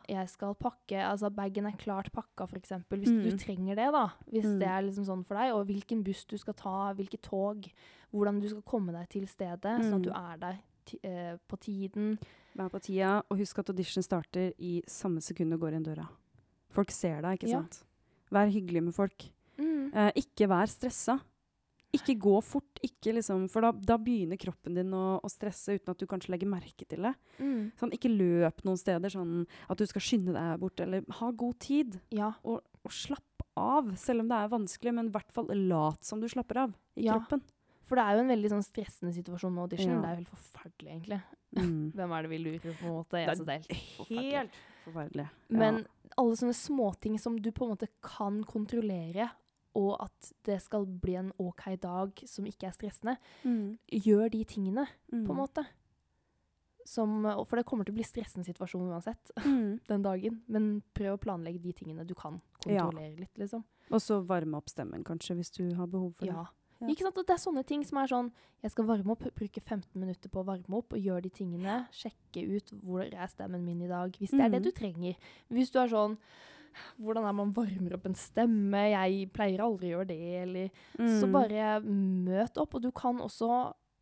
jeg 0.08 0.28
skal 0.28 0.54
pakke 0.54 0.98
Altså 1.02 1.30
bagen 1.34 1.66
er 1.66 1.72
klart 1.76 2.10
pakka, 2.12 2.44
f.eks. 2.46 2.70
Hvis 2.90 3.10
Mm. 3.10 3.22
du 3.22 3.36
trenger 3.36 3.74
det, 3.76 3.92
da. 3.92 4.08
Hvis 4.30 4.44
Mm. 4.46 4.58
det 4.60 4.68
er 4.68 4.82
liksom 4.82 5.04
sånn 5.04 5.24
for 5.26 5.34
deg. 5.36 5.52
Og 5.52 5.66
hvilken 5.66 6.02
buss 6.04 6.24
du 6.24 6.36
skal 6.38 6.54
ta, 6.54 6.92
hvilket 6.94 7.22
tog. 7.22 7.66
Hvordan 8.14 8.40
du 8.40 8.48
skal 8.48 8.62
komme 8.62 8.92
deg 8.92 9.08
til 9.08 9.26
stedet, 9.26 9.60
sånn 9.82 9.96
at 9.96 10.02
du 10.02 10.10
Mm. 10.10 10.32
er 10.32 10.36
der 10.38 10.58
eh, 11.02 11.36
på 11.48 11.58
tiden. 11.58 12.18
Vær 12.56 12.70
på 12.72 12.80
tida, 12.80 13.18
og 13.28 13.38
husk 13.38 13.58
at 13.60 13.68
audition 13.72 14.02
starter 14.04 14.52
i 14.58 14.78
samme 14.88 15.20
sekund 15.20 15.52
du 15.52 15.58
går 15.60 15.76
inn 15.76 15.84
døra. 15.84 16.06
Folk 16.72 16.90
ser 16.94 17.20
deg, 17.22 17.38
ikke 17.38 17.50
Ja. 17.50 17.60
sant? 17.60 17.82
Vær 18.32 18.48
hyggelig 18.50 18.82
med 18.82 18.94
folk. 18.96 19.26
Mm. 19.58 19.90
Eh, 19.94 20.12
ikke 20.22 20.48
vær 20.48 20.66
stressa. 20.68 21.18
Ikke 21.94 22.16
gå 22.18 22.42
fort, 22.44 22.80
ikke 22.82 23.14
liksom, 23.14 23.48
for 23.48 23.62
da, 23.62 23.70
da 23.72 23.96
begynner 23.96 24.36
kroppen 24.36 24.74
din 24.74 24.90
å, 24.92 25.20
å 25.22 25.28
stresse 25.30 25.76
uten 25.78 25.92
at 25.94 25.98
du 25.98 26.04
kanskje 26.06 26.32
legger 26.34 26.48
merke 26.50 26.84
til 26.88 27.06
det. 27.06 27.14
Mm. 27.38 27.70
Sånn, 27.78 27.92
ikke 27.94 28.10
løp 28.12 28.64
noen 28.66 28.76
steder 28.80 29.08
sånn 29.14 29.46
at 29.70 29.78
du 29.78 29.86
skal 29.86 30.00
skynde 30.04 30.34
deg 30.36 30.60
bort, 30.60 30.80
eller 30.80 31.04
ha 31.20 31.30
god 31.30 31.58
tid. 31.62 32.00
Ja. 32.10 32.32
Og, 32.44 32.60
og 32.84 32.92
slapp 32.92 33.22
av, 33.56 33.94
selv 33.96 34.20
om 34.24 34.28
det 34.28 34.36
er 34.36 34.48
vanskelig, 34.52 34.92
men 34.98 35.06
i 35.08 35.14
hvert 35.14 35.32
fall 35.32 35.46
lat 35.54 36.04
som 36.04 36.20
du 36.20 36.26
slapper 36.28 36.64
av 36.66 36.74
i 36.96 37.06
Ja. 37.06 37.16
kroppen. 37.16 37.40
For 37.86 37.96
det 37.96 38.02
er 38.04 38.16
jo 38.18 38.24
en 38.26 38.32
veldig 38.34 38.50
sånn 38.50 38.66
stressende 38.66 39.14
situasjon 39.14 39.54
med 39.54 39.62
audition. 39.70 39.94
Ja. 39.94 40.00
Det 40.02 40.08
er 40.10 40.16
jo 40.16 40.24
helt 40.24 40.34
forferdelig, 40.34 40.90
egentlig. 40.90 41.22
Mm. 41.56 41.92
Hvem 41.96 42.12
er 42.12 42.22
det 42.22 42.30
vi 42.30 42.38
lurer 42.38 42.74
på, 42.76 42.86
en 42.86 42.92
måte? 42.98 43.16
Det 43.16 43.24
Jeg 43.26 43.46
det 43.46 43.56
er 43.56 44.20
helt 44.38 44.52
forferdelig. 44.84 45.26
Ja. 45.50 45.56
Men 45.62 45.86
alle 46.16 46.36
sånne 46.36 46.54
småting 46.54 47.18
som 47.20 47.38
du 47.40 47.50
på 47.52 47.64
en 47.66 47.74
måte 47.74 47.88
kan 48.02 48.42
kontrollere, 48.44 49.30
og 49.76 49.96
at 50.00 50.32
det 50.44 50.60
skal 50.62 50.86
bli 50.86 51.16
en 51.20 51.32
OK 51.38 51.64
dag 51.82 52.22
som 52.26 52.46
ikke 52.48 52.68
er 52.70 52.72
stressende, 52.76 53.16
mm. 53.44 53.78
gjør 53.92 54.30
de 54.32 54.44
tingene, 54.44 54.86
Mm. 55.12 55.26
på 55.26 55.32
en 55.32 55.40
måte. 55.42 55.66
Som, 56.86 57.24
for 57.46 57.56
det 57.58 57.64
kommer 57.66 57.84
til 57.84 57.94
å 57.94 57.98
bli 57.98 58.04
stressende 58.06 58.46
situasjon 58.46 58.90
uansett 58.92 59.32
Mm. 59.44 59.80
den 59.90 60.02
dagen. 60.02 60.42
Men 60.46 60.82
prøv 60.94 61.16
å 61.16 61.20
planlegge 61.20 61.60
de 61.62 61.72
tingene 61.72 62.06
du 62.06 62.14
kan 62.14 62.40
Ja. 62.66 62.84
kontrollere 62.86 63.18
litt, 63.18 63.34
liksom. 63.38 63.64
Og 63.90 64.00
så 64.00 64.20
varme 64.24 64.54
opp 64.56 64.68
stemmen, 64.70 65.02
kanskje, 65.04 65.34
hvis 65.36 65.50
du 65.50 65.74
har 65.74 65.86
behov 65.86 66.14
for 66.14 66.26
Ja. 66.26 66.46
Ja. 66.80 66.88
Ikke 66.92 67.06
sant? 67.06 67.16
Og 67.16 67.24
det 67.24 67.32
er 67.36 67.40
sånne 67.40 67.62
ting 67.66 67.84
som 67.88 68.00
er 68.02 68.10
sånn 68.10 68.26
Jeg 68.64 68.72
skal 68.74 68.88
varme 68.88 69.14
opp, 69.14 69.22
bruke 69.36 69.62
15 69.62 69.86
minutter 69.96 70.32
på 70.32 70.42
å 70.42 70.48
varme 70.48 70.80
opp 70.80 70.96
og 70.96 71.00
gjøre 71.00 71.24
de 71.26 71.32
tingene. 71.32 71.78
Sjekke 71.94 72.44
ut 72.56 72.74
hvor 72.82 73.06
er 73.06 73.32
stemmen 73.32 73.64
min 73.64 73.84
i 73.86 73.90
dag, 73.90 74.12
hvis 74.18 74.34
det 74.34 74.44
er 74.44 74.52
det 74.56 74.62
du 74.66 74.72
trenger. 74.76 75.16
Hvis 75.52 75.72
du 75.72 75.80
er 75.82 75.92
sånn 75.92 76.18
Hvordan 77.00 77.24
er 77.24 77.32
man 77.32 77.54
varmer 77.56 77.94
opp 77.96 78.04
en 78.08 78.18
stemme? 78.18 78.82
Jeg 78.92 79.30
pleier 79.32 79.62
aldri 79.64 79.94
å 79.94 79.94
gjøre 79.94 80.10
det, 80.10 80.18
eller. 80.42 80.82
Mm. 81.00 81.06
Så 81.08 81.28
bare 81.32 81.78
møt 81.86 82.60
opp. 82.60 82.76
Og 82.76 82.84
du 82.84 82.90
kan 82.92 83.22
også, 83.24 83.48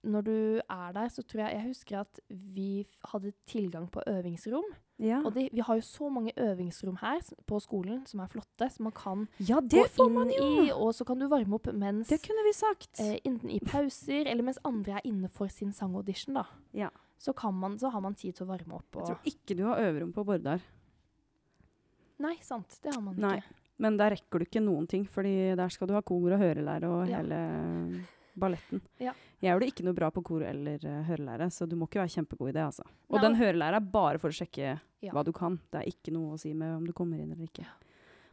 når 0.03 0.27
du 0.27 0.39
er 0.59 0.97
der, 0.97 1.13
så 1.13 1.23
tror 1.23 1.45
jeg 1.45 1.61
Jeg 1.61 1.69
husker 1.69 2.01
at 2.01 2.19
vi 2.29 2.85
hadde 3.13 3.31
tilgang 3.47 3.87
på 3.87 4.03
øvingsrom. 4.11 4.67
Ja. 5.03 5.21
Og 5.27 5.33
de, 5.35 5.49
vi 5.53 5.61
har 5.67 5.75
jo 5.77 5.83
så 5.83 6.09
mange 6.13 6.33
øvingsrom 6.39 6.97
her 7.01 7.19
på 7.47 7.59
skolen 7.61 8.05
som 8.07 8.21
er 8.23 8.29
flotte, 8.31 8.69
som 8.71 8.85
man 8.87 8.93
kan 8.95 9.25
ja, 9.43 9.59
gå 9.61 9.83
får 9.91 10.07
inn 10.07 10.15
man 10.15 10.31
jo! 10.31 10.45
i, 10.65 10.71
og 10.71 10.93
så 10.95 11.05
kan 11.09 11.19
du 11.19 11.27
varme 11.29 11.55
opp 11.59 11.67
mens 11.75 12.09
Det 12.09 12.21
kunne 12.23 12.45
vi 12.47 12.53
sagt. 12.55 13.01
eh, 13.01 13.17
enten 13.27 13.51
i 13.51 13.59
pauser, 13.59 14.27
eller 14.31 14.43
mens 14.47 14.59
andre 14.65 15.01
er 15.01 15.09
inne 15.11 15.29
for 15.29 15.49
sin 15.49 15.73
sangaudition, 15.73 16.35
da. 16.39 16.47
Ja. 16.73 16.91
Så, 17.19 17.35
man, 17.53 17.79
så 17.79 17.89
har 17.91 18.01
man 18.05 18.15
tid 18.15 18.35
til 18.37 18.45
å 18.47 18.53
varme 18.53 18.75
opp. 18.79 18.95
Jeg 19.01 19.07
tror 19.07 19.29
ikke 19.35 19.57
du 19.57 19.65
har 19.67 19.81
øverom 19.81 20.13
på 20.13 20.25
Bordar. 20.25 20.61
Nei, 22.23 22.37
sant. 22.43 22.79
Det 22.83 22.93
har 22.95 23.01
man 23.03 23.17
Nei. 23.19 23.37
ikke. 23.41 23.61
Men 23.83 23.97
der 23.99 24.13
rekker 24.15 24.39
du 24.39 24.45
ikke 24.47 24.61
noen 24.63 24.87
ting, 24.87 25.05
fordi 25.11 25.55
der 25.59 25.69
skal 25.75 25.89
du 25.91 25.95
ha 25.97 26.03
kor 26.07 26.31
og 26.37 26.39
hørelære 26.39 26.87
og 26.87 27.09
Ja. 27.11 27.19
hele 27.19 27.41
balletten. 28.37 28.81
Ja. 29.03 29.13
Jeg 29.43 29.61
det 29.61 29.69
ikke 29.73 29.85
noe 29.87 29.97
bra 29.97 30.11
på 30.15 30.23
kor 30.27 30.43
eller 30.47 30.83
uh, 30.89 31.03
hørelære, 31.07 31.51
så 31.53 31.67
du 31.69 31.77
må 31.77 31.87
ikke 31.89 32.01
være 32.03 32.15
kjempegod 32.17 32.51
i 32.51 32.57
det. 32.57 32.65
altså. 32.65 32.85
Og 33.11 33.19
Nei, 33.19 33.23
den 33.27 33.39
hørelæra 33.39 33.81
er 33.81 33.89
bare 33.95 34.19
for 34.23 34.33
å 34.33 34.37
sjekke 34.37 34.81
Ja. 35.05 35.13
hva 35.13 35.25
du 35.25 35.33
kan. 35.37 35.61
Det 35.71 35.83
er 35.83 35.91
ikke 35.91 36.13
noe 36.13 36.35
å 36.35 36.41
si 36.41 36.55
med 36.55 36.77
om 36.77 36.87
du 36.87 36.93
kommer 36.97 37.21
inn 37.21 37.33
eller 37.33 37.45
ikke. 37.45 37.67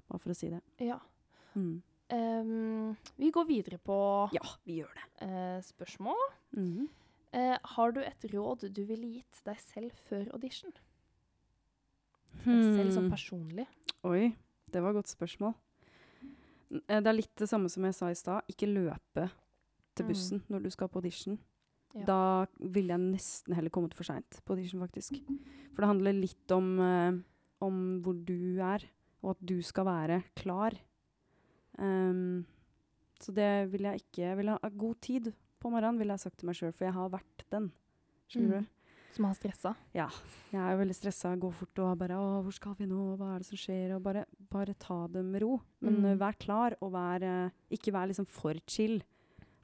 Bare 0.08 0.20
for 0.20 0.32
å 0.32 0.36
si 0.38 0.50
det. 0.50 0.62
Ja. 0.80 1.00
Mm. 1.56 1.82
Um, 2.12 2.98
vi 3.16 3.32
går 3.32 3.46
videre 3.48 3.78
på 3.80 4.30
Ja, 4.36 4.44
vi 4.68 4.82
gjør 4.82 4.92
det. 4.98 5.06
Uh, 5.28 5.62
spørsmål. 5.64 6.18
Mm 6.58 6.68
-hmm. 6.72 6.88
uh, 7.40 7.58
har 7.64 7.92
du 7.92 8.02
et 8.02 8.24
råd 8.34 8.74
du 8.74 8.84
ville 8.86 9.08
gitt 9.08 9.42
deg 9.46 9.60
selv 9.60 9.92
før 10.10 10.34
audition? 10.34 10.72
Deg 12.46 12.64
selv 12.76 12.92
som 12.94 13.04
Hmm. 13.04 13.12
personlig. 13.12 13.68
Oi, 14.04 14.36
det 14.72 14.82
var 14.82 14.90
et 14.90 14.96
godt 14.96 15.08
spørsmål. 15.08 15.54
Det 16.70 17.08
er 17.08 17.14
litt 17.14 17.36
det 17.36 17.50
samme 17.50 17.70
som 17.70 17.84
jeg 17.84 17.94
sa 17.94 18.10
i 18.10 18.16
stad. 18.16 18.42
Ikke 18.50 18.68
løpe 18.68 19.30
til 19.96 20.06
Mm. 20.06 20.10
bussen 20.12 20.42
når 20.50 20.64
du 20.64 20.70
skal 20.70 20.88
på 20.90 21.00
audition. 21.02 21.38
Ja. 21.96 22.06
Da 22.06 22.46
ville 22.60 22.88
jeg 22.94 23.00
nesten 23.00 23.54
heller 23.54 23.70
kommet 23.70 23.94
for 23.94 24.04
seint 24.04 24.40
på 24.46 24.54
audition, 24.56 24.80
faktisk. 24.80 25.14
For 25.76 25.82
det 25.82 25.88
handler 25.92 26.14
litt 26.14 26.52
om, 26.52 26.80
uh, 26.80 27.20
om 27.62 28.02
hvor 28.02 28.14
du 28.26 28.58
er, 28.60 28.80
og 29.24 29.32
at 29.32 29.46
du 29.46 29.62
skal 29.62 29.86
være 29.86 30.24
klar. 30.36 30.72
Um, 31.78 32.46
så 33.22 33.34
det 33.34 33.72
vil 33.72 33.82
jeg 33.88 34.02
ikke 34.02 34.22
Jeg 34.26 34.38
vil 34.38 34.50
ha 34.50 34.58
god 34.78 34.96
tid 35.02 35.32
på 35.62 35.70
morgenen, 35.70 35.98
ville 36.02 36.14
jeg 36.16 36.20
sagt 36.26 36.38
til 36.42 36.48
meg 36.50 36.56
sjøl, 36.58 36.74
for 36.74 36.86
jeg 36.88 36.94
har 36.96 37.10
vært 37.14 37.44
den. 37.52 37.72
Skjønner 38.30 38.58
Mm. 38.62 38.64
du? 38.66 38.68
Som 39.14 39.26
har 39.26 39.34
stressa. 39.36 39.76
Ja. 39.94 40.08
Jeg 40.52 40.62
er 40.62 40.78
veldig 40.80 40.96
stressa, 40.96 41.36
går 41.38 41.52
fort 41.54 41.80
og 41.80 41.98
bare 42.00 42.16
'Å, 42.16 42.42
hvor 42.44 42.52
skal 42.54 42.74
vi 42.76 42.86
nå? 42.86 43.18
Hva 43.18 43.36
er 43.36 43.40
det 43.40 43.46
som 43.46 43.58
skjer?' 43.58 43.96
Og 43.96 44.02
bare, 44.04 44.26
bare 44.50 44.74
ta 44.80 45.06
det 45.08 45.24
med 45.24 45.42
ro. 45.42 45.62
Men 45.82 45.96
Mm. 45.98 46.06
eh, 46.06 46.18
vær 46.18 46.40
klar, 46.40 46.74
og 46.82 46.92
vær, 46.94 47.22
eh, 47.22 47.50
ikke 47.70 47.92
vær 47.92 48.08
liksom 48.08 48.26
for 48.26 48.54
chill. 48.66 49.04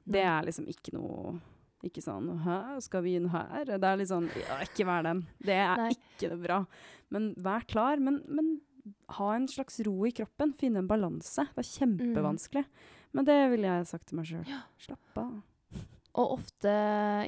Det 0.08 0.24
er 0.24 0.48
liksom 0.48 0.68
ikke 0.70 0.94
noe 0.96 1.38
Ikke 1.86 2.02
sånn 2.02 2.26
'Hæ, 2.42 2.80
skal 2.82 3.04
vi 3.04 3.12
inn 3.14 3.28
her?' 3.30 3.68
Det 3.78 3.86
er 3.86 3.98
litt 4.00 4.10
sånn 4.10 4.26
ja, 4.34 4.56
Ikke 4.64 4.86
vær 4.88 5.04
den. 5.06 5.26
Det 5.38 5.54
er 5.54 5.76
Nei. 5.78 5.92
ikke 5.94 6.32
det 6.32 6.38
bra. 6.42 6.64
Men 7.14 7.34
vær 7.38 7.62
klar. 7.70 8.00
Men, 8.02 8.22
men 8.26 8.56
ha 9.18 9.34
en 9.36 9.46
slags 9.48 9.78
ro 9.86 10.06
i 10.06 10.10
kroppen. 10.10 10.52
Finne 10.58 10.82
en 10.82 10.88
balanse. 10.90 11.44
Det 11.54 11.62
er 11.62 11.70
kjempevanskelig. 11.76 12.64
Men 13.12 13.28
det 13.28 13.38
ville 13.52 13.70
jeg 13.70 13.86
sagt 13.90 14.08
til 14.10 14.18
meg 14.18 14.26
sjøl. 14.26 14.48
Ja. 14.50 14.64
Slapp 14.82 15.20
av. 15.22 15.36
Og 16.18 16.32
ofte 16.38 16.72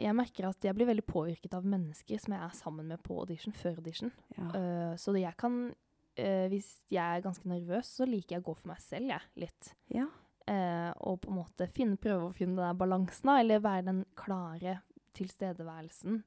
Jeg 0.00 0.16
merker 0.16 0.48
at 0.48 0.64
jeg 0.66 0.74
blir 0.74 0.88
veldig 0.88 1.04
påvirket 1.06 1.54
av 1.54 1.66
mennesker 1.68 2.18
som 2.18 2.34
jeg 2.34 2.42
er 2.42 2.56
sammen 2.56 2.88
med 2.90 3.02
på 3.06 3.20
audition 3.22 3.54
før 3.54 3.78
audition. 3.78 4.10
Ja. 4.36 4.48
Uh, 4.50 4.94
så 4.98 5.14
det 5.14 5.22
jeg 5.22 5.36
kan 5.38 5.60
uh, 5.70 6.46
Hvis 6.50 6.72
jeg 6.90 7.04
er 7.04 7.22
ganske 7.24 7.46
nervøs, 7.48 7.92
så 8.00 8.08
liker 8.08 8.36
jeg 8.36 8.42
å 8.42 8.48
gå 8.50 8.56
for 8.58 8.72
meg 8.72 8.82
selv, 8.82 9.12
jeg, 9.14 9.30
litt. 9.46 9.72
ja. 9.94 10.08
Eh, 10.48 10.90
og 11.06 11.20
på 11.22 11.30
en 11.30 11.38
måte 11.42 11.66
finne, 11.70 11.98
prøve 12.00 12.30
å 12.30 12.34
finne 12.34 12.56
den 12.58 12.78
balansen, 12.80 13.28
eller 13.38 13.60
være 13.62 13.84
den 13.90 14.04
klare 14.18 14.78
tilstedeværelsen, 15.14 16.22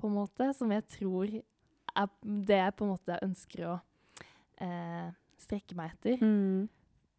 på 0.00 0.08
en 0.08 0.14
måte, 0.14 0.50
som 0.56 0.70
jeg 0.72 0.86
tror 0.88 1.32
er 1.36 2.10
det 2.22 2.60
jeg 2.60 2.76
på 2.78 2.86
en 2.86 2.92
måte 2.94 3.18
ønsker 3.26 3.64
å 3.68 3.78
eh, 4.62 5.08
strekke 5.40 5.76
meg 5.76 5.96
etter. 5.96 6.22
Mm. 6.22 6.68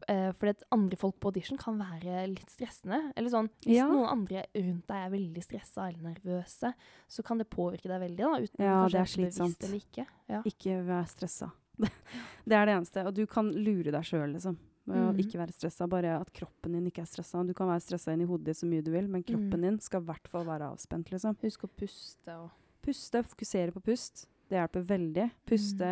Eh, 0.10 0.32
fordi 0.34 0.56
at 0.56 0.63
andre 0.73 0.97
folk 0.97 1.19
på 1.21 1.30
audition 1.30 1.60
kan 1.62 1.77
være 1.77 2.23
litt 2.32 2.49
stressende. 2.49 3.12
Eller 3.15 3.30
sånn, 3.30 3.49
Hvis 3.62 3.77
Ja. 3.77 3.88
noen 3.88 4.10
andre 4.10 4.45
rundt 4.56 4.88
deg 4.88 4.97
er 5.06 5.12
veldig 5.13 5.43
stressa 5.45 5.89
eller 5.89 6.13
nervøse, 6.15 6.73
så 7.08 7.23
kan 7.23 7.38
det 7.38 7.49
påvirke 7.49 7.89
deg 7.91 8.01
veldig. 8.01 8.17
da, 8.17 8.39
uten 8.41 8.65
Ja, 8.65 8.88
det 8.88 9.01
er 9.01 9.12
slitsomt. 9.12 9.60
Ikke. 9.77 10.08
Ja. 10.30 10.41
Ikke 10.41 10.80
vær 10.88 11.06
stressa. 11.06 11.51
det 12.47 12.56
er 12.58 12.65
det 12.65 12.75
eneste. 12.80 13.06
Og 13.06 13.13
du 13.13 13.25
kan 13.27 13.51
lure 13.51 13.91
deg 13.91 14.04
sjøl, 14.04 14.34
liksom. 14.34 14.58
Mhm. 14.89 15.19
ikke 15.21 15.37
være 15.37 15.53
stressa. 15.53 15.87
Bare 15.87 16.15
at 16.19 16.31
kroppen 16.33 16.73
din 16.73 16.87
ikke 16.89 17.03
er 17.03 17.09
stressa. 17.09 17.43
Du 17.45 17.53
kan 17.53 17.67
være 17.67 17.83
stressa 17.83 18.13
inn 18.13 18.21
i 18.21 18.29
hodet 18.29 18.45
ditt 18.45 18.57
så 18.57 18.65
mye 18.65 18.81
du 18.81 18.91
vil, 18.91 19.07
men 19.07 19.23
kroppen 19.23 19.59
mm. 19.59 19.67
din 19.67 19.79
skal 19.79 20.01
i 20.01 20.09
hvert 20.09 20.27
fall 20.27 20.45
være 20.47 20.71
avspent, 20.73 21.11
liksom. 21.11 21.37
Husk 21.41 21.63
å 21.63 21.71
puste 21.77 22.37
og 22.39 22.49
Puste, 22.81 23.21
fokusere 23.21 23.71
på 23.75 23.81
pust. 23.91 24.23
Det 24.49 24.57
hjelper 24.57 24.85
veldig. 24.89 25.27
Puste, 25.45 25.89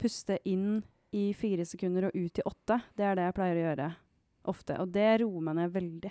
puste 0.00 0.38
inn 0.50 0.80
i 1.14 1.28
fire 1.32 1.62
sekunder 1.62 2.08
og 2.08 2.16
ut 2.16 2.40
i 2.40 2.44
åtte. 2.44 2.80
Det 2.98 3.06
er 3.06 3.14
det 3.14 3.28
jeg 3.28 3.36
pleier 3.36 3.60
å 3.60 3.66
gjøre 3.68 3.86
ofte. 4.50 4.78
Og 4.82 4.90
det 4.92 5.06
roer 5.22 5.44
meg 5.46 5.60
ned 5.60 5.76
veldig. 5.76 6.10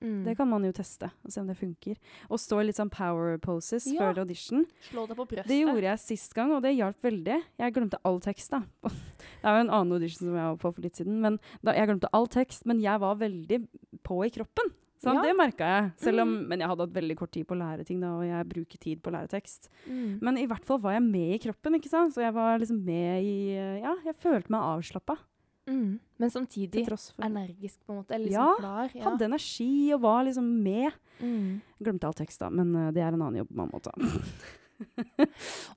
Mm. 0.00 0.22
Det 0.26 0.36
kan 0.38 0.48
man 0.50 0.64
jo 0.66 0.72
teste 0.76 1.10
og 1.24 1.32
se 1.32 1.40
om 1.40 1.50
det 1.50 1.56
funker. 1.58 1.98
Og 2.30 2.40
stå 2.42 2.60
i 2.62 2.68
litt 2.68 2.78
sånn 2.78 2.92
power 2.92 3.38
poses 3.42 3.86
Ja. 3.90 4.00
før 4.00 4.22
audition. 4.24 4.64
Slå 4.90 5.06
deg 5.08 5.18
på 5.18 5.28
brøstet. 5.28 5.50
Det 5.50 5.60
gjorde 5.62 5.88
jeg 5.88 6.02
sist 6.04 6.34
gang, 6.34 6.52
og 6.52 6.62
det 6.62 6.76
hjalp 6.76 7.00
veldig. 7.02 7.42
Jeg 7.58 7.76
glemte 7.76 8.00
all 8.04 8.20
tekst, 8.20 8.50
da. 8.50 8.62
Det 9.36 9.52
er 9.52 9.60
jo 9.60 9.66
en 9.66 9.74
annen 9.74 9.92
audition 9.92 10.26
som 10.26 10.34
jeg 10.34 10.42
var 10.42 10.56
på 10.58 10.74
for 10.74 10.82
litt 10.82 10.98
siden. 10.98 11.20
Men 11.22 11.38
da, 11.62 11.74
jeg 11.76 11.86
glemte 11.86 12.10
all 12.16 12.26
tekst, 12.26 12.66
men 12.66 12.80
jeg 12.82 12.98
var 13.00 13.18
veldig 13.20 13.60
på 14.06 14.24
i 14.26 14.32
kroppen. 14.34 14.74
Ja. 15.04 15.22
Det 15.22 15.34
merka 15.36 15.66
jeg. 15.68 16.14
Om, 16.16 16.30
mm. 16.30 16.36
Men 16.50 16.62
jeg 16.62 16.70
hadde 16.70 16.86
hatt 16.86 16.96
veldig 16.96 17.16
kort 17.20 17.32
tid 17.34 17.46
på 17.46 17.54
å 17.54 17.60
lære 17.60 17.84
ting, 17.86 18.00
da, 18.02 18.14
og 18.16 18.24
jeg 18.26 18.48
bruker 18.50 18.80
tid 18.82 19.02
på 19.02 19.12
å 19.12 19.16
lære 19.18 19.30
tekst. 19.30 19.68
Mm. 19.84 20.18
Men 20.24 20.40
i 20.40 20.46
hvert 20.50 20.66
fall 20.66 20.80
var 20.82 20.96
jeg 20.96 21.04
med 21.06 21.36
i 21.36 21.40
kroppen, 21.46 21.78
ikke 21.78 21.92
sant? 21.92 22.14
så 22.16 22.24
jeg 22.24 22.34
var 22.36 22.58
liksom 22.62 22.80
med 22.86 23.26
i 23.26 23.36
Ja, 23.82 23.96
jeg 24.06 24.16
følte 24.22 24.52
meg 24.54 24.64
avslappa. 24.64 25.18
Mm. 25.66 25.98
Men 26.16 26.30
samtidig 26.30 26.86
energisk, 27.18 27.80
på 27.86 27.92
en 27.92 27.98
måte. 27.98 28.18
Liksom 28.18 28.32
Ja, 28.32 28.54
klar. 28.58 28.90
Ja. 28.94 29.02
Hadde 29.08 29.24
energi 29.24 29.92
og 29.94 30.00
var 30.00 30.22
liksom 30.24 30.62
med. 30.62 30.92
Mm. 31.20 31.60
Glemte 31.78 32.06
all 32.06 32.14
tekst, 32.14 32.40
da, 32.40 32.50
men 32.50 32.74
eh, 32.74 32.92
det 32.92 33.02
er 33.02 33.12
en 33.12 33.22
annen 33.22 33.42
jobb 33.42 33.50
man 33.50 33.72
må 33.72 33.82
ta. 33.82 33.92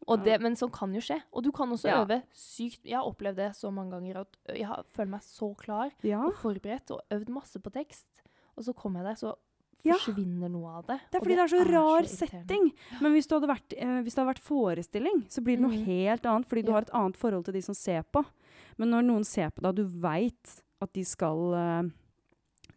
Og 0.10 0.24
det, 0.26 0.40
men 0.44 0.58
sånn 0.60 0.72
kan 0.76 0.94
jo 0.96 1.02
skje. 1.04 1.20
Og 1.32 1.44
du 1.44 1.52
kan 1.56 1.72
også 1.72 1.88
Ja. 1.88 2.02
øve 2.04 2.22
sykt 2.36 2.84
Jeg 2.84 2.98
har 2.98 3.08
opplevd 3.08 3.38
det 3.40 3.52
så 3.56 3.72
mange 3.72 3.96
ganger 3.96 4.22
at 4.22 4.38
jeg 4.52 4.68
har, 4.68 4.84
føler 4.92 5.12
meg 5.16 5.24
så 5.24 5.56
klar 5.56 5.92
ja. 6.04 6.20
og 6.26 6.34
forberedt 6.34 6.92
og 6.92 7.02
øvd 7.12 7.30
masse 7.30 7.60
på 7.60 7.72
tekst. 7.72 8.08
Og 8.58 8.66
så 8.66 8.74
kommer 8.74 9.00
jeg 9.00 9.08
der, 9.08 9.16
så 9.16 9.36
forsvinner 9.80 10.52
noe 10.52 10.74
av 10.80 10.88
det. 10.90 11.00
Det 11.08 11.20
er 11.20 11.24
fordi 11.24 11.38
det 11.38 11.44
er 11.46 11.54
så 11.54 11.64
rar 11.70 12.08
så 12.10 12.28
setting. 12.28 12.66
Men 13.00 13.16
hvis, 13.16 13.30
vært, 13.30 13.76
eh, 13.78 14.02
hvis 14.04 14.16
det 14.16 14.22
hadde 14.22 14.34
vært 14.34 14.44
forestilling, 14.44 15.22
så 15.32 15.44
blir 15.46 15.60
det 15.60 15.64
noe 15.64 15.78
mm. 15.78 15.86
helt 15.88 16.26
annet. 16.26 16.50
Fordi 16.50 16.66
du 16.68 16.74
har 16.76 16.88
et 16.88 16.96
annet 17.00 17.20
forhold 17.20 17.46
til 17.48 17.56
de 17.56 17.64
som 17.64 17.78
ser 17.78 18.04
på. 18.04 18.26
Men 18.80 18.94
når 18.96 19.08
noen 19.08 19.26
ser 19.28 19.52
på 19.52 19.64
deg, 19.64 19.72
og 19.74 19.80
du 19.80 20.00
veit 20.04 20.56
at 20.80 20.92
de 20.96 21.04
skal 21.08 21.42
uh, 21.52 21.90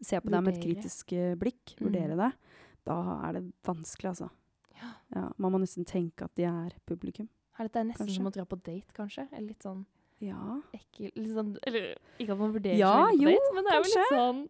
se 0.02 0.18
på 0.18 0.32
deg 0.32 0.42
med 0.42 0.56
et 0.56 0.62
kritisk 0.64 1.14
uh, 1.14 1.34
blikk, 1.38 1.76
mm. 1.76 1.82
vurdere 1.86 2.18
deg, 2.18 2.38
da 2.88 2.98
er 3.28 3.38
det 3.38 3.44
vanskelig, 3.66 4.14
altså. 4.14 4.28
Ja. 4.80 4.90
Ja, 5.14 5.28
man 5.38 5.54
må 5.54 5.60
nesten 5.62 5.86
tenke 5.86 6.26
at 6.26 6.34
de 6.38 6.48
er 6.48 6.74
publikum. 6.88 7.28
Her, 7.58 7.68
dette 7.68 7.82
er 7.82 7.86
nesten 7.86 8.06
Kanskje. 8.06 8.16
som 8.18 8.30
å 8.30 8.32
dra 8.34 8.46
på 8.48 8.58
date, 8.58 8.94
kanskje. 8.96 9.26
Eller 9.30 9.52
litt 9.52 9.66
sånn 9.66 9.84
Ja. 10.22 10.38
ekkel 10.72 11.12
litt 11.18 11.34
sånn, 11.34 11.56
Eller 11.66 11.94
ikke 12.18 12.32
at 12.32 12.38
man 12.38 12.52
vurderer 12.54 12.78
Ja, 12.78 12.92
seg 13.10 13.18
på 13.18 13.22
jo, 13.22 13.30
date, 13.30 13.54
men 13.54 13.64
det 13.64 13.72
er 13.72 13.78
jo 13.78 13.86
litt 13.90 14.12
sånn 14.12 14.42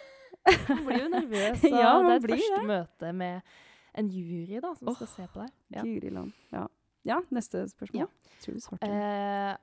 Man 0.70 0.84
blir 0.86 1.00
jo 1.02 1.08
nervøs, 1.12 1.64
og 1.66 1.76
Ja, 1.76 1.92
det 2.02 2.10
er 2.10 2.16
et 2.16 2.28
første 2.30 2.60
det. 2.60 2.66
møte 2.70 3.12
med 3.12 3.54
en 3.96 4.10
jury 4.12 4.60
da, 4.60 4.72
som 4.78 4.94
skal 4.94 5.08
se 5.08 5.26
på 5.32 5.40
deg. 5.40 5.52
Ja. 5.74 6.24
Ja. 6.52 6.64
ja, 7.08 7.20
neste 7.32 7.64
spørsmål. 7.70 8.04
Ja. 8.04 8.34
Tror 8.44 8.54
du 8.56 8.60
svarte. 8.60 8.90
Eh, 8.90 9.56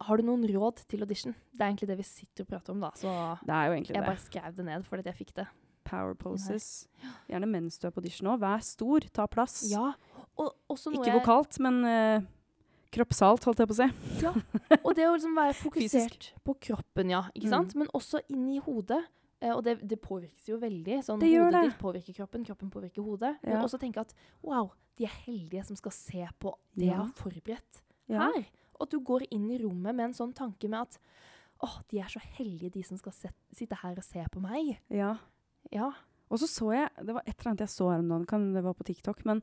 har 0.00 0.18
du 0.18 0.26
noen 0.26 0.42
råd 0.50 0.82
til 0.90 1.02
audition? 1.04 1.34
Det 1.54 1.62
er 1.62 1.68
egentlig 1.70 1.88
det 1.92 1.98
vi 2.00 2.06
sitter 2.06 2.44
og 2.46 2.48
prater 2.50 2.74
om, 2.74 2.80
da. 2.82 2.90
Så 2.98 3.10
jeg 3.94 4.02
det. 4.02 4.08
bare 4.08 4.22
skrev 4.22 4.56
det 4.56 4.64
ned 4.66 4.86
fordi 4.88 5.06
jeg 5.10 5.18
fikk 5.20 5.34
det. 5.36 5.46
Power 5.86 6.14
poses. 6.14 6.88
Gjerne 7.30 7.48
mens 7.50 7.78
du 7.78 7.86
er 7.88 7.94
på 7.94 8.02
audition 8.02 8.28
òg. 8.32 8.40
Vær 8.42 8.60
stor, 8.66 9.06
ta 9.14 9.26
plass. 9.30 9.62
Ja, 9.70 9.92
og 10.38 10.52
Ikke 10.70 11.16
vokalt, 11.18 11.58
men 11.62 11.80
uh, 11.86 12.26
kroppsalt, 12.94 13.46
holdt 13.46 13.62
jeg 13.62 13.70
på 13.70 13.76
å 13.76 13.80
si. 13.80 13.88
Og 14.84 14.92
det 14.98 15.06
å 15.08 15.14
liksom 15.14 15.34
være 15.38 15.56
fokusert 15.64 16.30
på 16.46 16.54
kroppen, 16.68 17.10
ja. 17.14 17.24
Ikke 17.34 17.50
Mm. 17.74 17.80
Men 17.82 17.90
også 17.96 18.22
inni 18.30 18.58
hodet. 18.62 19.02
Eh, 19.40 19.54
og 19.54 19.62
det, 19.64 19.78
det 19.88 19.96
påvirkes 20.04 20.50
jo 20.50 20.58
veldig. 20.60 21.00
Sånn, 21.06 21.20
Det 21.22 21.30
gjør 21.30 21.46
hodet 21.48 21.60
det. 21.62 21.70
ditt 21.70 21.80
påvirker 21.80 22.16
kroppen, 22.20 22.44
kroppen 22.44 22.70
påvirker 22.70 23.02
hodet. 23.06 23.36
Men 23.42 23.62
også 23.64 23.80
tenke 23.80 24.02
at 24.02 24.12
wow, 24.44 24.70
de 25.00 25.06
er 25.08 25.14
heldige 25.24 25.64
som 25.64 25.78
skal 25.78 25.94
se 25.96 26.26
på 26.38 26.52
det 26.76 26.90
jeg 26.90 26.98
har 26.98 27.12
forberedt 27.16 27.80
Ja. 28.10 28.26
her. 28.28 28.44
Og 28.80 28.88
at 28.88 28.94
du 28.94 29.02
går 29.04 29.28
inn 29.28 29.50
i 29.52 29.60
rommet 29.60 29.92
med 29.92 30.08
en 30.08 30.16
sånn 30.16 30.32
tanke 30.36 30.70
med 30.72 30.88
at 30.88 30.96
åh, 31.60 31.76
de 31.92 32.00
er 32.00 32.08
så 32.08 32.22
heldige, 32.38 32.72
de 32.72 32.82
som 32.86 32.96
skal 32.96 33.12
sitte 33.52 33.76
her 33.82 33.98
og 34.00 34.06
se 34.06 34.24
på 34.32 34.42
meg. 34.42 34.78
ja. 34.88 35.18
Ja. 35.70 35.90
Og 36.30 36.38
så 36.40 36.46
så 36.48 36.70
jeg 36.72 36.88
Det 37.04 37.14
var 37.14 37.24
et 37.26 37.34
eller 37.34 37.50
annet 37.50 37.64
jeg 37.66 37.72
så 37.74 37.90
her 37.90 37.98
om 38.00 38.08
dagen, 38.08 38.26
kan 38.26 38.52
det 38.54 38.62
var 38.64 38.74
på 38.78 38.86
TikTok, 38.86 39.24
men 39.28 39.42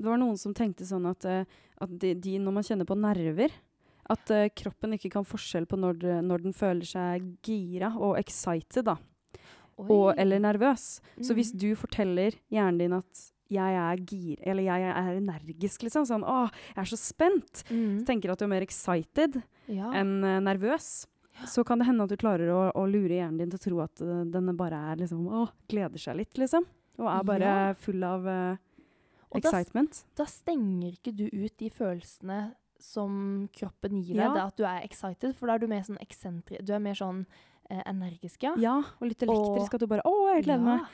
det 0.00 0.08
var 0.08 0.20
noen 0.20 0.38
som 0.40 0.54
tenkte 0.56 0.86
sånn 0.88 1.08
at, 1.10 1.26
eh, 1.28 1.44
at 1.84 1.90
de, 2.00 2.14
de, 2.14 2.38
når 2.40 2.54
man 2.56 2.64
kjenner 2.64 2.88
på 2.88 2.96
nerver 2.96 3.52
At 4.10 4.30
uh, 4.32 4.48
kroppen 4.56 4.96
ikke 4.96 5.10
kan 5.12 5.26
forskjell 5.28 5.68
på 5.70 5.76
når, 5.78 6.22
når 6.24 6.46
den 6.46 6.54
føler 6.56 6.86
seg 6.88 7.26
gira 7.46 7.92
og 7.94 8.16
excited, 8.18 8.88
da. 8.88 8.96
Og, 9.78 10.10
eller 10.18 10.40
nervøs. 10.42 10.98
Så 11.22 11.36
hvis 11.36 11.52
du 11.54 11.70
forteller 11.78 12.34
hjernen 12.50 12.80
din 12.80 12.96
at 12.96 13.29
jeg 13.50 13.78
er 13.82 14.02
gir, 14.06 14.40
eller 14.46 14.62
jeg 14.66 14.90
er 14.90 15.16
energisk, 15.18 15.82
liksom, 15.86 16.06
sånn 16.08 16.24
å, 16.24 16.44
jeg 16.74 16.82
er 16.84 16.90
så 16.90 16.98
spent, 17.00 17.64
Mm. 17.70 18.00
så 18.00 18.06
tenker 18.06 18.32
at 18.32 18.38
du 18.38 18.44
er 18.46 18.52
mer 18.54 18.62
excited 18.66 19.40
ja. 19.68 19.90
enn 19.98 20.20
uh, 20.24 20.38
nervøs, 20.44 21.06
så 21.48 21.64
kan 21.64 21.80
det 21.80 21.86
hende 21.88 22.04
at 22.04 22.12
du 22.12 22.16
klarer 22.20 22.50
å, 22.52 22.62
å 22.76 22.86
lure 22.86 23.16
hjernen 23.16 23.38
din 23.40 23.50
til 23.52 23.58
å 23.60 23.64
tro 23.64 23.82
at 23.84 24.02
uh, 24.04 24.24
denne 24.28 24.54
bare 24.58 24.78
er 24.92 25.02
liksom, 25.02 25.26
å, 25.28 25.46
gleder 25.70 25.98
seg 26.02 26.18
litt, 26.20 26.34
liksom. 26.38 26.66
Og 27.00 27.08
er 27.08 27.22
bare 27.24 27.50
Ja. 27.50 27.74
full 27.80 28.02
av 28.04 28.26
uh, 28.28 28.56
excitement. 29.34 30.02
da, 30.14 30.24
da 30.24 30.28
stenger 30.28 30.96
ikke 30.98 31.14
du 31.16 31.26
ut 31.32 31.54
de 31.58 31.70
følelsene 31.70 32.40
som 32.80 33.48
kroppen 33.56 34.00
gir 34.00 34.16
deg. 34.16 34.24
Ja. 34.24 34.32
Det 34.34 34.42
at 34.42 34.56
du 34.56 34.64
er 34.64 34.84
excited, 34.84 35.34
for 35.36 35.48
da 35.48 35.54
er 35.56 35.62
du 35.62 35.68
mer 35.68 35.82
sånn 35.84 36.00
eksentri... 36.00 36.60
Du 36.64 36.72
er 36.72 36.80
mer 36.80 36.96
sånn 36.96 37.26
energisk, 37.70 38.42
ja. 38.42 38.54
Ja, 38.58 38.76
og 38.98 39.06
litt 39.06 39.22
elektrisk, 39.22 39.76
at 39.76 39.84
du 39.84 39.86
bare, 39.86 40.02
å, 40.08 40.14
jeg 40.34 40.46
gleder 40.48 40.64
meg. 40.64 40.86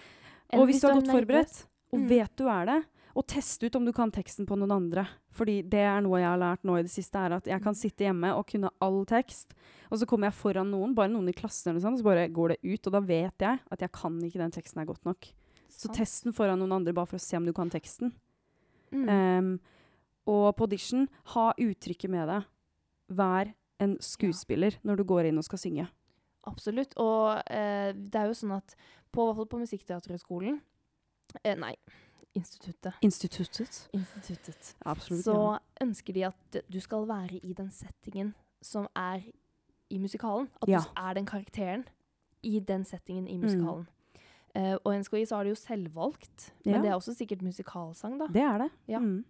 Og 0.58 0.66
hvis 0.68 0.82
du 0.82 0.88
er 0.90 0.98
godt 0.98 1.08
forberedt, 1.14 1.60
og 1.96 2.02
Mm. 2.04 2.08
vet 2.12 2.36
du 2.36 2.44
er 2.52 2.66
det, 2.68 2.78
og 3.16 3.24
teste 3.26 3.64
ut 3.66 3.76
om 3.78 3.84
du 3.88 3.92
kan 3.96 4.10
teksten 4.12 4.44
på 4.46 4.58
noen 4.60 4.74
andre. 4.76 5.06
Fordi 5.32 5.62
det 5.64 5.80
er 5.80 6.02
noe 6.04 6.18
jeg 6.20 6.28
har 6.28 6.38
lært 6.42 6.64
nå 6.68 6.76
i 6.78 6.82
det 6.84 6.90
siste, 6.92 7.16
er 7.16 7.32
at 7.38 7.46
jeg 7.48 7.62
kan 7.64 7.74
sitte 7.74 8.04
hjemme 8.04 8.34
og 8.36 8.46
kunne 8.46 8.68
all 8.84 9.04
tekst, 9.08 9.54
og 9.90 9.98
så 9.98 10.06
kommer 10.06 10.28
jeg 10.28 10.36
foran 10.36 10.68
noen, 10.70 10.94
bare 10.94 11.08
noen 11.08 11.28
i 11.28 11.32
klassen 11.36 11.70
eller 11.72 11.80
sånt, 11.80 11.96
og 11.96 12.04
så 12.04 12.08
bare 12.10 12.28
går 12.28 12.48
det 12.54 12.58
ut, 12.62 12.86
og 12.86 12.92
da 12.92 13.00
vet 13.00 13.38
jeg 13.40 13.60
at 13.72 13.80
jeg 13.80 13.92
kan 13.92 14.20
ikke 14.20 14.42
den 14.42 14.52
teksten 14.52 14.78
her 14.82 14.86
godt 14.86 15.04
nok. 15.08 15.30
Så 15.70 15.88
Sant. 15.88 15.96
test 15.96 16.24
den 16.24 16.32
foran 16.36 16.58
noen 16.60 16.72
andre 16.72 16.92
bare 16.92 17.06
for 17.06 17.16
å 17.16 17.20
se 17.24 17.36
om 17.36 17.44
du 17.46 17.52
kan 17.56 17.70
teksten. 17.70 18.12
Mm. 18.92 19.08
Um, 19.08 19.60
og 20.26 20.56
på 20.56 20.66
audition, 20.68 21.08
ha 21.34 21.52
uttrykket 21.58 22.10
med 22.10 22.28
deg. 22.28 22.44
Vær 23.16 23.52
en 23.80 23.96
skuespiller 24.02 24.76
når 24.84 24.96
du 24.96 25.04
går 25.04 25.26
inn 25.28 25.38
og 25.38 25.44
skal 25.44 25.58
synge. 25.58 25.88
Absolutt. 26.46 26.94
Og 27.02 27.42
eh, 27.50 27.92
det 27.92 28.14
er 28.14 28.26
jo 28.30 28.34
sånn 28.38 28.54
at 28.56 28.74
på, 29.12 29.26
på 29.46 29.58
Musikkteaterhøgskolen 29.58 30.60
eh, 31.44 31.54
Nei, 31.56 31.74
instituttet. 32.34 32.94
Instituttet. 33.02 33.88
Instituttet. 33.92 34.74
Absolutt. 34.84 35.24
Så 35.24 35.34
ja. 35.34 35.58
ønsker 35.80 36.12
de 36.14 36.24
at 36.26 36.62
du 36.72 36.80
skal 36.80 37.06
være 37.08 37.40
i 37.42 37.52
den 37.52 37.70
settingen 37.70 38.34
som 38.62 38.88
er 38.96 39.22
i 39.90 39.98
musikalen. 39.98 40.48
At 40.62 40.68
Ja. 40.68 40.78
du 40.80 40.90
er 40.96 41.14
den 41.14 41.26
karakteren 41.26 41.84
i 42.42 42.58
den 42.60 42.84
settingen 42.84 43.28
i 43.28 43.36
Mm. 43.36 43.42
musikalen. 43.42 43.86
Eh, 44.54 44.76
og 44.84 44.94
i 44.94 44.98
NSKI 44.98 45.24
så 45.26 45.36
er 45.36 45.44
det 45.44 45.50
jo 45.50 45.54
selvvalgt, 45.66 46.52
men 46.64 46.74
Ja. 46.74 46.80
det 46.82 46.90
er 46.90 46.94
også 46.94 47.14
sikkert 47.14 47.42
musikalsang, 47.42 48.18
da. 48.18 48.26
Det 48.26 48.42
er 48.42 48.58
det. 48.58 48.70
Ja. 48.88 48.98
Mm. 48.98 49.24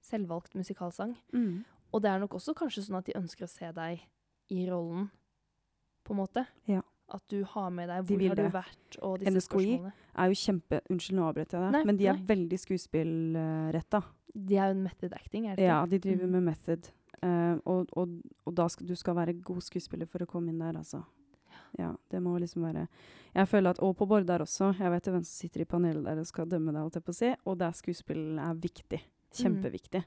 Selvvalgt 0.00 0.54
musikalsang. 0.54 1.16
Mm. 1.32 1.64
Og 1.92 2.02
det 2.02 2.10
er 2.10 2.18
nok 2.18 2.30
også 2.34 2.54
kanskje 2.54 2.82
sånn 2.84 2.98
at 2.98 3.04
de 3.06 3.12
ønsker 3.16 3.44
å 3.44 3.48
se 3.48 3.72
deg 3.72 4.00
i 4.50 4.66
rollen, 4.70 5.10
på 6.04 6.10
en 6.12 6.16
måte. 6.16 6.46
Ja. 6.66 6.80
At 7.10 7.22
du 7.32 7.42
har 7.44 7.70
med 7.72 7.88
deg 7.88 8.04
hvor 8.04 8.18
de 8.20 8.28
har 8.28 8.36
du 8.36 8.48
vært, 8.52 8.98
og 9.02 9.18
disse 9.20 9.32
NSKI 9.32 9.48
spørsmålene. 9.48 9.92
er 10.18 10.28
jo 10.28 10.34
kjempe 10.42 10.80
Unnskyld, 10.92 11.16
nå 11.16 11.24
avbrøt 11.30 11.54
jeg 11.56 11.72
deg. 11.72 11.86
Men 11.88 11.96
de 11.96 12.06
er 12.06 12.18
nei. 12.18 12.24
veldig 12.28 12.58
skuespillretta. 12.60 14.02
De 14.34 14.56
er 14.58 14.68
jo 14.70 14.76
en 14.76 14.82
method 14.84 15.14
acting, 15.16 15.46
er 15.48 15.56
det 15.56 15.64
ikke? 15.64 15.68
Ja, 15.72 15.86
de 15.86 15.98
driver 15.98 16.26
Mhm. 16.26 16.32
med 16.32 16.42
method. 16.42 16.90
Uh, 17.22 17.58
og, 17.66 17.88
og, 17.96 18.08
og 18.46 18.54
da 18.54 18.68
skal 18.68 18.86
du 18.86 18.94
skal 18.94 19.14
være 19.16 19.32
god 19.42 19.60
skuespiller 19.62 20.06
for 20.06 20.18
å 20.22 20.26
komme 20.26 20.50
inn 20.52 20.58
der, 20.60 20.76
altså. 20.78 21.00
Ja, 21.78 21.94
det 22.10 22.20
må 22.22 22.38
liksom 22.40 22.62
være 22.62 22.86
Jeg 23.34 23.46
føler 23.48 23.70
at 23.70 23.78
Og 23.82 23.94
på 23.96 24.06
Bårdar 24.08 24.40
også. 24.40 24.70
Jeg 24.78 24.90
vet 24.90 25.04
jo 25.06 25.12
hvem 25.12 25.24
som 25.24 25.48
sitter 25.48 25.60
i 25.60 25.64
panelet 25.68 26.04
der 26.04 26.18
og 26.18 26.26
skal 26.26 26.46
dømme 26.46 26.72
deg, 26.72 26.80
holdt 26.80 26.94
jeg 26.94 27.04
på 27.04 27.12
å 27.12 27.18
si. 27.18 27.32
Og 27.46 27.58
der 27.58 27.72
skuespill 27.72 28.38
er 28.38 28.54
viktig. 28.54 29.00
Kjempeviktig. 29.34 30.04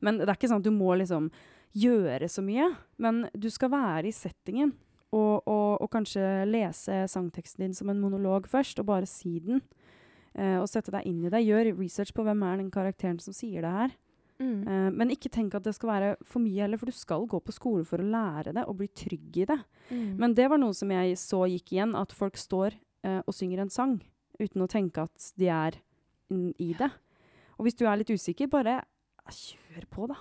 Men 0.00 0.18
det 0.18 0.28
er 0.28 0.34
ikke 0.34 0.48
sånn 0.50 0.58
at 0.58 0.64
du 0.66 0.72
må 0.74 0.96
liksom 0.98 1.30
gjøre 1.76 2.26
så 2.28 2.42
mye. 2.42 2.66
Men 2.98 3.28
du 3.36 3.48
skal 3.50 3.70
være 3.70 4.06
i 4.08 4.10
settingen. 4.12 4.72
Og, 5.14 5.46
og, 5.46 5.82
og 5.84 5.90
kanskje 5.92 6.44
lese 6.48 7.04
sangteksten 7.10 7.66
din 7.66 7.76
som 7.76 7.90
en 7.92 8.00
monolog 8.02 8.48
først, 8.50 8.80
og 8.82 8.88
bare 8.88 9.06
si 9.06 9.36
den. 9.44 9.62
Eh, 10.34 10.56
og 10.58 10.66
sette 10.70 10.90
deg 10.90 11.06
inn 11.06 11.22
i 11.22 11.30
det. 11.30 11.44
Gjør 11.46 11.74
research 11.78 12.14
på 12.16 12.24
hvem 12.26 12.42
er 12.42 12.58
den 12.58 12.72
karakteren 12.74 13.20
som 13.22 13.36
sier 13.36 13.62
det 13.62 13.74
her. 13.76 13.94
Mm. 14.42 14.66
Eh, 14.66 14.88
men 14.90 15.12
ikke 15.14 15.30
tenk 15.32 15.54
at 15.54 15.66
det 15.66 15.76
skal 15.76 15.92
være 15.92 16.10
for 16.26 16.42
mye 16.42 16.64
heller, 16.64 16.80
for 16.80 16.90
du 16.90 16.96
skal 16.96 17.26
gå 17.30 17.38
på 17.38 17.54
skole 17.54 17.84
for 17.86 18.02
å 18.02 18.08
lære 18.16 18.54
det 18.56 18.66
og 18.66 18.80
bli 18.80 18.90
trygg 18.90 19.38
i 19.44 19.46
det. 19.50 19.60
Mm. 19.90 20.10
Men 20.20 20.34
det 20.34 20.48
var 20.50 20.60
noe 20.60 20.74
som 20.76 20.90
jeg 20.90 21.14
så 21.20 21.44
gikk 21.50 21.76
igjen, 21.76 21.94
at 21.98 22.14
folk 22.14 22.38
står 22.40 22.74
eh, 23.06 23.20
og 23.22 23.36
synger 23.36 23.64
en 23.64 23.72
sang 23.72 23.98
uten 24.40 24.64
å 24.64 24.70
tenke 24.70 25.06
at 25.06 25.30
de 25.38 25.50
er 25.54 25.78
i 26.34 26.72
det. 26.74 26.90
Og 27.54 27.68
hvis 27.68 27.78
du 27.78 27.84
er 27.86 28.00
litt 28.00 28.10
usikker, 28.10 28.50
bare 28.50 28.80
eh, 28.82 29.36
kjør 29.38 29.86
på, 29.92 30.08
da. 30.10 30.18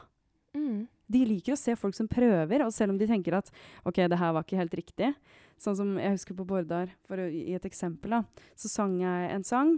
Mm. 0.54 0.86
De 1.12 1.24
liker 1.28 1.56
å 1.56 1.60
se 1.60 1.76
folk 1.80 1.96
som 1.98 2.10
prøver, 2.10 2.63
og 2.66 2.74
selv 2.74 2.94
om 2.94 3.00
de 3.00 3.08
tenker 3.10 3.36
at 3.38 3.50
OK, 3.88 4.04
det 4.08 4.20
her 4.20 4.36
var 4.36 4.46
ikke 4.46 4.60
helt 4.62 4.78
riktig. 4.80 5.13
Sånn 5.62 5.78
som 5.80 5.96
jeg 6.00 6.16
husker 6.16 6.38
på 6.38 6.48
Bårdar, 6.48 6.94
for 7.08 7.22
å 7.22 7.30
gi 7.30 7.56
et 7.56 7.68
eksempel, 7.68 8.18
da. 8.18 8.46
Så 8.60 8.72
sang 8.72 8.96
jeg 9.02 9.32
en 9.34 9.48
sang, 9.48 9.76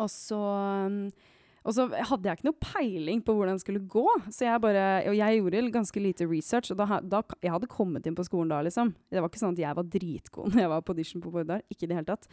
og 0.00 0.10
så 0.12 0.42
og 1.66 1.74
så 1.74 1.86
hadde 1.90 2.28
jeg 2.28 2.38
ikke 2.38 2.46
noe 2.46 2.62
peiling 2.62 3.22
på 3.26 3.34
hvordan 3.34 3.58
det 3.58 3.64
skulle 3.64 3.82
gå. 3.90 4.04
Så 4.30 4.46
jeg 4.46 4.62
bare, 4.62 4.84
og 5.10 5.16
jeg 5.18 5.40
gjorde 5.40 5.62
ganske 5.74 6.02
lite 6.02 6.28
research. 6.30 6.70
Og 6.70 6.78
da, 6.78 7.00
da, 7.02 7.22
jeg 7.42 7.50
hadde 7.56 7.70
kommet 7.70 8.06
inn 8.06 8.14
på 8.14 8.26
skolen 8.26 8.52
da, 8.54 8.60
liksom. 8.62 8.92
Det 9.10 9.18
var 9.18 9.32
ikke 9.32 9.42
sånn 9.42 9.56
at 9.56 9.64
jeg 9.64 9.78
var 9.80 9.88
dritgod 9.96 10.50
når 10.54 10.62
jeg 10.62 10.72
var 10.76 10.84
på 10.86 10.94
audition 10.94 11.24
på 11.24 11.32
Bordar. 11.34 11.64
Ikke 11.66 11.88
i 11.88 11.90
det 11.90 11.98
hele 11.98 12.10
tatt. 12.12 12.30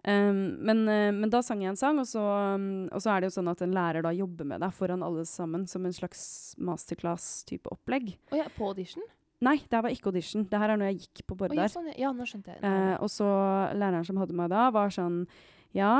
Um, 0.00 0.56
men, 0.64 0.82
uh, 0.88 1.10
men 1.12 1.28
da 1.32 1.42
sang 1.44 1.60
jeg 1.60 1.74
en 1.74 1.78
sang, 1.78 1.98
og 2.00 2.08
så, 2.08 2.22
um, 2.56 2.86
og 2.88 3.02
så 3.04 3.12
er 3.12 3.20
det 3.20 3.30
jo 3.30 3.36
sånn 3.36 3.50
at 3.52 3.60
en 3.64 3.74
lærer 3.76 4.04
da 4.06 4.14
jobber 4.16 4.48
med 4.48 4.62
deg 4.64 4.72
foran 4.72 5.04
alle 5.04 5.26
sammen 5.28 5.66
som 5.68 5.84
en 5.84 5.96
slags 5.96 6.22
masterclass-type 6.56 7.68
opplegg. 7.68 8.14
Og 8.32 8.40
ja, 8.40 8.46
på 8.54 8.70
audition? 8.70 9.04
Nei, 9.44 9.58
det 9.64 9.76
her 9.76 9.84
var 9.84 9.92
ikke 9.92 10.10
audition. 10.12 10.44
Det 10.48 10.60
her 10.60 10.72
er 10.72 10.80
når 10.80 10.92
jeg 10.92 11.02
gikk 11.04 11.24
på 11.28 11.36
Å, 11.36 11.52
ja, 11.56 11.68
sånn, 11.72 11.92
ja, 11.96 12.12
nå 12.16 12.26
skjønte 12.28 12.54
jeg. 12.54 12.62
Uh, 12.64 12.96
og 13.00 13.12
så 13.12 13.28
læreren 13.76 14.08
som 14.08 14.20
hadde 14.20 14.36
meg 14.36 14.50
da, 14.52 14.66
var 14.74 14.92
sånn 14.92 15.22
Ja, 15.76 15.94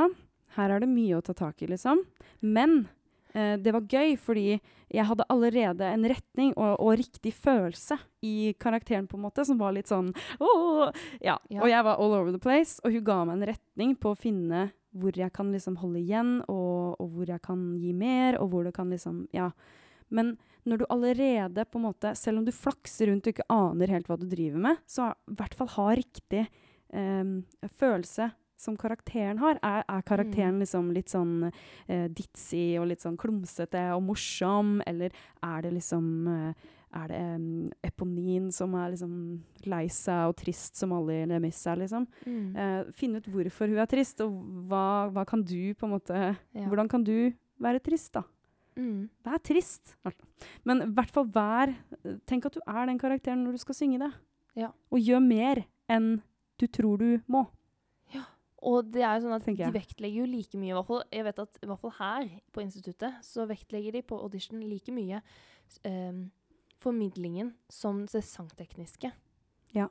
her 0.57 0.73
er 0.73 0.83
det 0.83 0.89
mye 0.91 1.17
å 1.17 1.23
ta 1.25 1.33
tak 1.37 1.61
i, 1.61 1.69
liksom. 1.71 2.03
Men 2.41 2.83
eh, 3.33 3.55
det 3.61 3.73
var 3.75 3.87
gøy, 3.87 4.15
fordi 4.19 4.59
jeg 4.91 5.07
hadde 5.07 5.27
allerede 5.31 5.87
en 5.87 6.05
retning 6.11 6.51
og, 6.57 6.75
og 6.83 6.99
riktig 6.99 7.33
følelse 7.35 7.97
i 8.27 8.51
karakteren, 8.59 9.07
på 9.07 9.17
en 9.17 9.25
måte, 9.25 9.45
som 9.47 9.59
var 9.61 9.75
litt 9.75 9.91
sånn 9.91 10.11
Åh! 10.39 10.91
Ja. 11.23 11.37
Ja. 11.49 11.63
Og 11.63 11.71
jeg 11.71 11.87
var 11.87 11.97
all 11.97 12.15
over 12.17 12.35
the 12.35 12.41
place, 12.41 12.79
og 12.83 12.95
hun 12.95 13.05
ga 13.07 13.21
meg 13.25 13.37
en 13.37 13.49
retning 13.53 13.95
på 13.99 14.13
å 14.13 14.19
finne 14.19 14.69
hvor 14.91 15.15
jeg 15.15 15.31
kan 15.31 15.51
liksom 15.53 15.77
holde 15.79 16.01
igjen, 16.01 16.39
og, 16.51 16.97
og 16.99 17.11
hvor 17.15 17.29
jeg 17.31 17.39
kan 17.45 17.61
gi 17.79 17.93
mer, 17.95 18.37
og 18.41 18.51
hvor 18.51 18.67
det 18.67 18.75
kan 18.75 18.91
liksom 18.91 19.25
Ja. 19.35 19.51
Men 20.11 20.35
når 20.67 20.81
du 20.81 20.85
allerede, 20.93 21.63
på 21.65 21.79
en 21.79 21.87
måte, 21.87 22.11
selv 22.19 22.41
om 22.41 22.45
du 22.45 22.51
flakser 22.53 23.09
rundt 23.09 23.25
og 23.25 23.33
ikke 23.33 23.47
aner 23.49 23.93
helt 23.95 24.09
hva 24.11 24.17
du 24.19 24.27
driver 24.29 24.61
med, 24.61 24.81
så 24.85 25.13
i 25.15 25.37
hvert 25.39 25.55
fall 25.57 25.71
ha 25.77 25.87
riktig 25.97 26.43
eh, 26.43 27.31
følelse, 27.79 28.27
som 28.61 28.77
karakteren 28.77 29.39
har? 29.41 29.57
Er, 29.65 29.83
er 29.89 30.01
karakteren 30.07 30.55
Mm. 30.57 30.59
liksom 30.63 30.91
litt 30.93 31.09
sånn 31.09 31.51
eh, 31.87 32.07
ditzy 32.07 32.77
og 32.79 32.87
litt 32.91 33.01
sånn 33.03 33.17
klumsete 33.17 33.81
og 33.95 34.03
morsom, 34.05 34.81
eller 34.87 35.11
er 35.43 35.61
det 35.65 35.73
liksom 35.79 36.27
eh, 36.27 36.53
er 36.93 37.07
det 37.07 37.19
um, 37.37 37.71
Eponin 37.87 38.49
som 38.51 38.73
er 38.75 38.89
liksom 38.91 39.11
lei 39.71 39.85
seg 39.87 40.27
og 40.27 40.35
trist 40.41 40.75
som 40.75 40.91
alle 40.91 41.21
i 41.21 41.27
Lemis 41.29 41.61
er, 41.71 41.77
liksom? 41.79 42.03
Mm. 42.27 42.49
Eh, 42.59 42.89
finne 42.99 43.21
ut 43.21 43.29
hvorfor 43.31 43.71
hun 43.71 43.79
er 43.79 43.87
trist, 43.87 44.19
og 44.25 44.33
hva, 44.67 45.07
hva 45.15 45.23
kan 45.25 45.41
du 45.41 45.73
på 45.73 45.87
en 45.87 45.93
måte 45.95 46.17
Ja. 46.51 46.65
Hvordan 46.67 46.89
kan 46.91 47.03
du 47.07 47.31
være 47.63 47.79
trist, 47.79 48.11
da? 48.17 48.25
Mm. 48.75 49.07
Vær 49.23 49.39
trist. 49.43 49.95
Men 50.65 50.81
i 50.81 50.89
hvert 50.91 51.09
fall 51.11 51.25
vær 51.31 51.73
Tenk 52.27 52.45
at 52.47 52.53
du 52.55 52.61
er 52.67 52.85
den 52.87 52.99
karakteren 52.99 53.43
når 53.45 53.55
du 53.55 53.63
skal 53.63 53.75
synge 53.75 53.99
det. 53.99 54.11
Ja. 54.55 54.69
Og 54.91 54.99
gjør 54.99 55.23
mer 55.23 55.63
enn 55.91 56.21
du 56.59 56.67
tror 56.67 56.97
du 56.99 57.21
må. 57.31 57.45
Og 58.61 58.91
det 58.93 59.01
er 59.01 59.15
jo 59.17 59.25
sånn 59.25 59.37
at 59.37 59.47
de 59.47 59.71
vektlegger 59.73 60.21
jo 60.21 60.27
like 60.29 60.59
mye, 60.59 60.69
i 60.69 60.75
hvert 60.77 60.89
fall, 60.89 61.01
jeg 61.09 61.25
vet 61.25 61.39
at 61.41 61.57
i 61.63 61.69
hvert 61.69 61.81
fall 61.81 61.95
her 61.97 62.27
på 62.53 62.61
instituttet, 62.61 63.17
så 63.25 63.47
vektlegger 63.49 63.95
de 63.97 64.03
på 64.05 64.19
audition 64.21 64.61
like 64.61 64.93
mye 64.93 65.21
um, 65.87 66.27
formidlingen 66.81 67.55
som 67.73 68.03
det 68.11 68.21
sangtekniske. 68.27 69.09
Ja. 69.73 69.87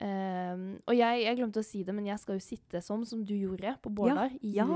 Um, 0.00 0.80
og 0.88 0.96
jeg, 0.96 1.22
jeg 1.26 1.38
glemte 1.38 1.62
å 1.62 1.66
si 1.66 1.84
det, 1.84 1.94
men 1.94 2.08
jeg 2.08 2.22
skal 2.22 2.38
jo 2.38 2.42
sitte 2.42 2.80
som, 2.82 3.04
som 3.06 3.22
du 3.26 3.34
gjorde 3.36 3.76
på 3.84 3.92
Bårdar, 3.94 4.32
i 4.40 4.56
ja. 4.56 4.66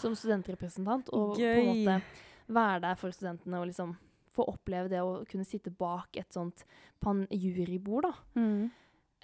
som 0.00 0.16
studentrepresentant, 0.16 1.12
og 1.14 1.36
på 1.36 1.50
en 1.50 1.70
måte 1.70 1.98
være 2.54 2.80
der 2.88 2.98
for 3.00 3.14
studentene 3.14 3.60
og 3.60 3.68
liksom 3.70 3.94
få 4.34 4.46
oppleve 4.50 4.90
det 4.90 5.02
å 5.04 5.20
kunne 5.30 5.46
sitte 5.46 5.70
bak 5.70 6.16
et 6.18 6.32
sånt 6.34 6.64
jurybord, 7.30 8.08
da. 8.08 8.14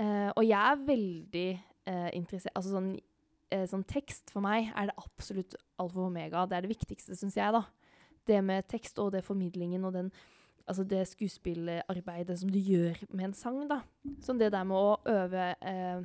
Uh, 0.01 0.31
og 0.39 0.45
jeg 0.47 0.61
er 0.61 0.85
veldig 0.87 1.49
uh, 1.91 2.11
interessert 2.17 2.55
Altså 2.57 2.71
sånn, 2.73 2.93
eh, 3.51 3.67
sånn 3.71 3.85
tekst 3.89 4.33
for 4.33 4.45
meg 4.45 4.71
er 4.75 4.91
det 4.91 4.99
absolutt 5.01 5.57
alfa 5.81 6.01
og 6.03 6.11
omega. 6.11 6.47
Det 6.49 6.59
er 6.59 6.67
det 6.67 6.73
viktigste, 6.75 7.17
syns 7.19 7.39
jeg, 7.39 7.55
da. 7.55 7.65
Det 8.29 8.43
med 8.45 8.69
tekst 8.71 8.99
og 9.03 9.13
det 9.15 9.25
formidlingen 9.27 9.85
og 9.89 9.97
den 9.97 10.13
Altså 10.71 10.85
det 10.87 11.01
skuespillerarbeidet 11.09 12.37
som 12.39 12.51
du 12.53 12.59
gjør 12.63 13.01
med 13.11 13.25
en 13.25 13.33
sang, 13.35 13.57
da. 13.67 13.81
Sånn 14.23 14.39
det 14.39 14.53
der 14.55 14.67
med 14.69 14.77
å 14.79 15.01
øve 15.09 15.49
eh, 15.67 16.05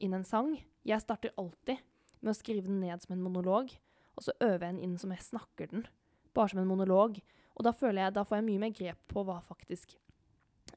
inn 0.00 0.14
en 0.16 0.24
sang. 0.24 0.54
Jeg 0.88 1.02
starter 1.02 1.34
alltid 1.36 1.82
med 2.22 2.32
å 2.32 2.38
skrive 2.38 2.64
den 2.64 2.78
ned 2.80 3.02
som 3.02 3.12
en 3.12 3.20
monolog, 3.20 3.74
og 4.16 4.24
så 4.24 4.32
øver 4.38 4.64
jeg 4.64 4.78
den 4.78 4.80
inn 4.86 4.96
som 4.96 5.12
jeg 5.12 5.26
snakker 5.26 5.68
den. 5.74 5.84
Bare 6.32 6.48
som 6.52 6.62
en 6.62 6.70
monolog. 6.70 7.20
Og 7.58 7.66
da 7.66 7.74
føler 7.76 8.06
jeg, 8.06 8.16
da 8.16 8.24
får 8.24 8.40
jeg 8.40 8.48
mye 8.48 8.62
mer 8.62 8.72
grep 8.78 9.04
på 9.10 9.26
hva 9.26 9.36
faktisk 9.44 9.92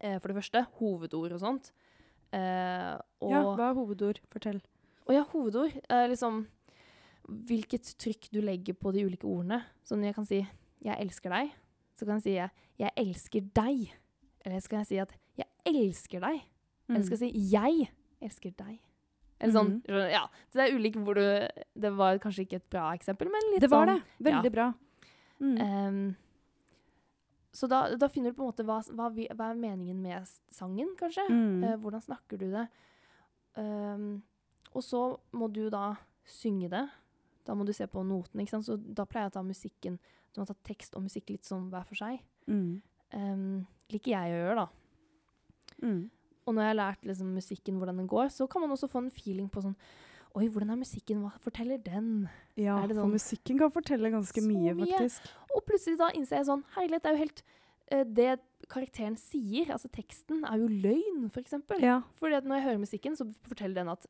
eh, 0.01 0.17
For 0.19 0.27
det 0.27 0.37
første, 0.41 0.65
hovedord 0.81 1.37
og 1.37 1.43
sånt. 1.45 1.71
Eh, 2.33 2.93
og, 3.23 3.31
Ja, 3.31 3.43
hva 3.53 3.69
er 3.69 3.77
hovedord? 3.77 4.19
Fortell. 4.33 4.59
Og 5.03 5.15
ja, 5.15 5.23
hovedord 5.33 5.73
er 5.91 6.07
liksom 6.11 6.45
hvilket 7.47 7.93
trykk 7.99 8.29
du 8.33 8.41
legger 8.43 8.75
på 8.75 8.91
de 8.95 9.05
ulike 9.07 9.27
ordene. 9.27 9.61
Sånn 9.87 10.03
jeg 10.03 10.15
kan 10.15 10.25
si 10.27 10.41
'jeg 10.83 10.99
elsker 10.99 11.29
deg', 11.31 11.51
så 11.95 12.05
kan 12.05 12.19
jeg 12.19 12.23
si 12.23 12.35
'jeg, 12.35 12.91
elsker 12.97 13.41
deg'. 13.55 13.91
Eller 14.45 14.59
så 14.59 14.69
kan 14.69 14.79
jeg 14.79 14.87
si 14.87 14.97
at 14.99 15.13
'jeg 15.37 15.47
elsker 15.65 16.19
deg'. 16.19 16.41
Eller 16.89 17.03
skal 17.03 17.17
jeg 17.17 17.31
si 17.31 17.51
'jeg 17.51 17.91
elsker 18.21 18.51
deg'. 18.51 18.79
Eller 19.39 19.53
sånn, 19.53 19.81
ja. 19.87 20.27
Så 20.49 20.59
det 20.59 20.69
er 20.69 20.75
ulik 20.77 20.95
hvor 20.95 21.15
du 21.15 21.47
Det 21.75 21.91
var 21.91 22.17
kanskje 22.17 22.45
ikke 22.45 22.55
et 22.55 22.69
bra 22.69 22.93
eksempel, 22.93 23.27
men 23.27 23.41
litt 23.51 23.61
sånn. 23.61 23.69
Det 23.69 23.69
var 23.69 23.87
sånn. 23.87 24.03
det. 24.19 24.31
Veldig 24.31 24.51
bra. 24.51 24.73
Mm. 25.39 25.57
Um, 25.61 26.15
så 27.51 27.67
da, 27.67 27.95
da 27.95 28.07
finner 28.07 28.31
du 28.31 28.37
på 28.37 28.43
en 28.43 28.49
måte 28.49 28.63
hva, 28.65 28.79
hva, 28.95 29.09
vi, 29.13 29.27
hva 29.27 29.51
er 29.51 29.59
meningen 29.59 29.99
med 30.01 30.25
sangen, 30.49 30.95
kanskje. 30.97 31.27
Mm. 31.29 31.63
Uh, 31.63 31.75
hvordan 31.77 32.01
snakker 32.01 32.39
du 32.39 32.51
det? 32.51 32.67
Ehm, 33.59 34.23
og 34.71 34.83
så 34.85 35.01
må 35.35 35.49
du 35.51 35.67
da 35.73 35.95
synge 36.25 36.69
det. 36.71 36.85
Da 37.43 37.55
må 37.57 37.65
du 37.67 37.73
se 37.75 37.85
på 37.91 38.03
noten. 38.07 38.39
ikke 38.39 38.55
sant? 38.55 38.65
Så 38.65 38.77
da 38.79 39.05
pleier 39.05 39.27
jeg 39.27 39.33
å 39.33 39.37
ta 39.39 39.43
musikken 39.43 39.97
Du 40.33 40.39
må 40.41 40.45
ta 40.47 40.55
tekst 40.65 40.95
og 40.95 41.03
musikk 41.03 41.29
litt 41.29 41.45
sånn 41.45 41.67
hver 41.69 41.83
for 41.85 41.99
seg. 41.99 42.23
Mm. 42.47 42.81
Um, 43.13 43.65
liker 43.93 44.15
jeg 44.15 44.31
å 44.31 44.39
gjøre, 44.39 44.63
da. 44.63 44.67
Mm. 45.83 45.99
Og 46.47 46.55
når 46.55 46.63
jeg 46.63 46.71
har 46.71 46.79
lært 46.79 47.05
liksom, 47.05 47.35
musikken 47.35 47.77
hvordan 47.77 47.99
den 48.01 48.07
går, 48.09 48.31
så 48.33 48.47
kan 48.49 48.63
man 48.63 48.73
også 48.73 48.89
få 48.89 49.03
en 49.03 49.11
feeling 49.13 49.51
på 49.51 49.61
sånn 49.61 49.77
Oi, 50.33 50.47
hvordan 50.49 50.71
er 50.73 50.79
musikken? 50.81 51.19
Hva 51.21 51.29
forteller 51.43 51.77
den? 51.77 52.23
Ja, 52.57 52.79
det 52.81 52.95
for 52.95 53.03
sånn- 53.03 53.11
musikken 53.13 53.59
kan 53.59 53.69
fortelle 53.69 54.09
ganske 54.09 54.41
mye, 54.41 54.73
mye. 54.73 54.87
faktisk. 54.89 55.27
Og 55.53 55.61
plutselig 55.67 55.99
da 55.99 56.07
innser 56.17 56.39
jeg 56.39 56.47
sånn 56.47 56.63
Herlighet, 56.73 57.03
det 57.03 57.11
er 57.11 57.13
jo 57.13 57.21
helt 57.21 57.43
uh, 57.93 58.03
Det 58.17 58.29
karakteren 58.73 59.17
sier, 59.19 59.69
altså 59.75 59.91
teksten, 59.93 60.41
er 60.49 60.57
jo 60.57 60.71
løgn, 60.71 61.29
for 61.29 61.43
eksempel. 61.43 61.83
Ja. 61.83 61.99
Fordi 62.17 62.39
at 62.39 62.47
når 62.49 62.55
jeg 62.57 62.65
hører 62.65 62.81
musikken, 62.81 63.15
så 63.19 63.27
forteller 63.45 63.83
den 63.83 63.93
at 63.93 64.07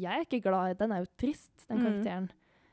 jeg 0.00 0.20
er 0.20 0.24
ikke 0.26 0.42
glad, 0.42 0.76
den 0.78 0.92
er 0.92 0.98
jo 1.04 1.06
trist, 1.18 1.50
den 1.68 1.78
Mm. 1.78 1.84
karakteren. 1.86 2.30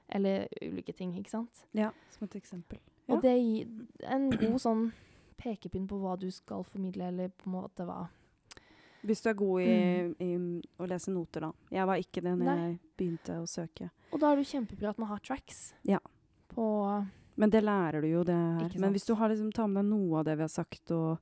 Eller 0.10 0.48
ulike 0.62 0.94
ting, 0.94 1.14
ikke 1.18 1.30
sant? 1.32 1.66
ja, 1.74 1.92
som 2.12 2.26
et 2.28 2.36
eksempel. 2.42 2.80
Ja. 3.08 3.16
Og 3.16 3.22
det 3.22 3.34
gir 3.42 3.68
en 4.04 4.30
god 4.30 4.60
sånn 4.62 4.92
pekepinn 5.38 5.88
på 5.88 5.98
hva 6.00 6.18
du 6.20 6.30
skal 6.32 6.64
formidle, 6.64 7.08
eller 7.08 7.30
på 7.30 7.48
en 7.48 7.54
måte 7.62 7.86
hva 7.86 8.08
Hvis 9.04 9.22
du 9.22 9.30
er 9.30 9.34
god 9.34 9.62
i, 9.62 10.16
i 10.24 10.62
å 10.80 10.88
lese 10.88 11.12
noter, 11.12 11.42
da. 11.42 11.52
Jeg 11.72 11.86
var 11.86 11.98
ikke 11.98 12.22
det 12.24 12.38
når 12.40 12.46
Mm. 12.56 12.62
Jeg 12.64 12.80
begynte 12.98 13.34
å 13.42 13.48
søke. 13.48 13.90
Og 14.14 14.20
da 14.22 14.32
er 14.32 14.36
det 14.38 14.46
kjempebra 14.48 14.90
at 14.92 14.98
man 15.00 15.10
har 15.10 15.20
tracks 15.20 15.74
Ja. 15.84 16.00
på 16.50 17.06
Men 17.36 17.50
det 17.50 17.64
lærer 17.64 18.02
du 18.02 18.08
jo, 18.08 18.24
det 18.24 18.34
her. 18.34 18.80
Men 18.80 18.94
hvis 18.94 19.06
du 19.06 19.16
har 19.16 19.28
liksom, 19.30 19.52
tar 19.52 19.68
med 19.68 19.84
deg 19.84 19.90
noe 19.92 20.20
av 20.20 20.26
det 20.26 20.38
vi 20.38 20.44
har 20.44 20.48
sagt, 20.48 20.92
og 20.92 21.20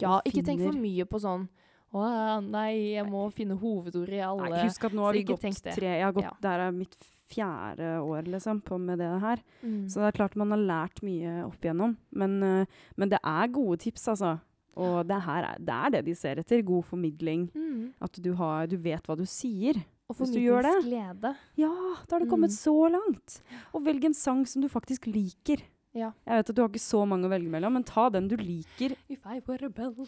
Ja, 0.00 0.20
ikke 0.24 0.38
ikke 0.40 0.46
tenk 0.46 0.60
for 0.62 0.72
mye 0.72 1.04
på 1.04 1.20
sånn 1.20 1.48
Å 1.94 2.40
nei, 2.42 2.94
jeg 2.96 3.06
må 3.08 3.26
finne 3.32 3.54
hovedord 3.60 4.08
i 4.12 4.18
alle 4.20 4.48
Nei, 4.50 4.64
husk 4.66 4.84
at 4.88 4.92
nå 4.96 5.04
har 5.06 5.12
vi 5.14 5.22
gått 5.24 5.40
tre 5.74 5.92
Jeg 5.98 6.02
har 6.04 6.12
gått, 6.16 6.24
Ja. 6.24 6.32
Der 6.42 6.64
er 6.66 6.72
mitt 6.72 6.96
fjerde 7.30 7.88
år 8.02 8.22
liksom, 8.30 8.60
på 8.62 8.78
med 8.78 8.98
det 8.98 9.08
her. 9.20 9.40
Mm. 9.62 9.88
Så 9.90 9.98
det 10.02 10.08
er 10.12 10.16
klart 10.18 10.36
man 10.36 10.50
har 10.54 10.58
lært 10.62 11.00
mye 11.02 11.44
opp 11.46 11.58
igjennom. 11.60 11.96
Men, 12.12 12.36
eh, 12.42 12.66
men 12.96 13.08
det 13.10 13.18
er 13.24 13.48
gode 13.48 13.78
tips, 13.82 14.08
altså. 14.08 14.36
Og 14.76 15.06
det, 15.08 15.18
her 15.24 15.42
er, 15.42 15.58
det 15.58 15.74
er 15.74 15.90
det 15.90 16.04
de 16.04 16.14
ser 16.14 16.36
etter. 16.38 16.62
God 16.62 16.84
formidling. 16.84 17.48
Mm. 17.54 17.94
At 18.00 18.12
du, 18.22 18.34
har, 18.38 18.66
du 18.70 18.76
vet 18.76 19.02
hva 19.08 19.16
du 19.18 19.24
sier. 19.26 19.74
Og 20.06 20.14
formidlingsglede. 20.20 21.32
Ja, 21.58 21.72
da 22.06 22.14
har 22.14 22.20
du 22.22 22.30
kommet 22.30 22.52
Mm. 22.52 22.58
så 22.60 22.76
langt. 22.92 23.40
Og 23.74 23.82
velg 23.82 24.04
en 24.04 24.14
sang 24.14 24.44
som 24.46 24.62
du 24.62 24.68
faktisk 24.68 25.06
liker. 25.10 25.64
Ja. 25.96 26.12
Jeg 26.28 26.36
vet 26.42 26.50
at 26.50 26.54
du 26.54 26.62
har 26.62 26.68
ikke 26.68 26.78
så 26.84 27.06
mange 27.08 27.26
å 27.26 27.32
velge 27.32 27.48
mellom, 27.50 27.72
men 27.72 27.82
ta 27.88 28.08
den 28.10 28.28
du 28.28 28.36
liker. 28.36 28.94
If 29.08 29.24
I 29.26 29.40
were 29.48 29.66
a 29.66 29.68
bell. 29.70 30.06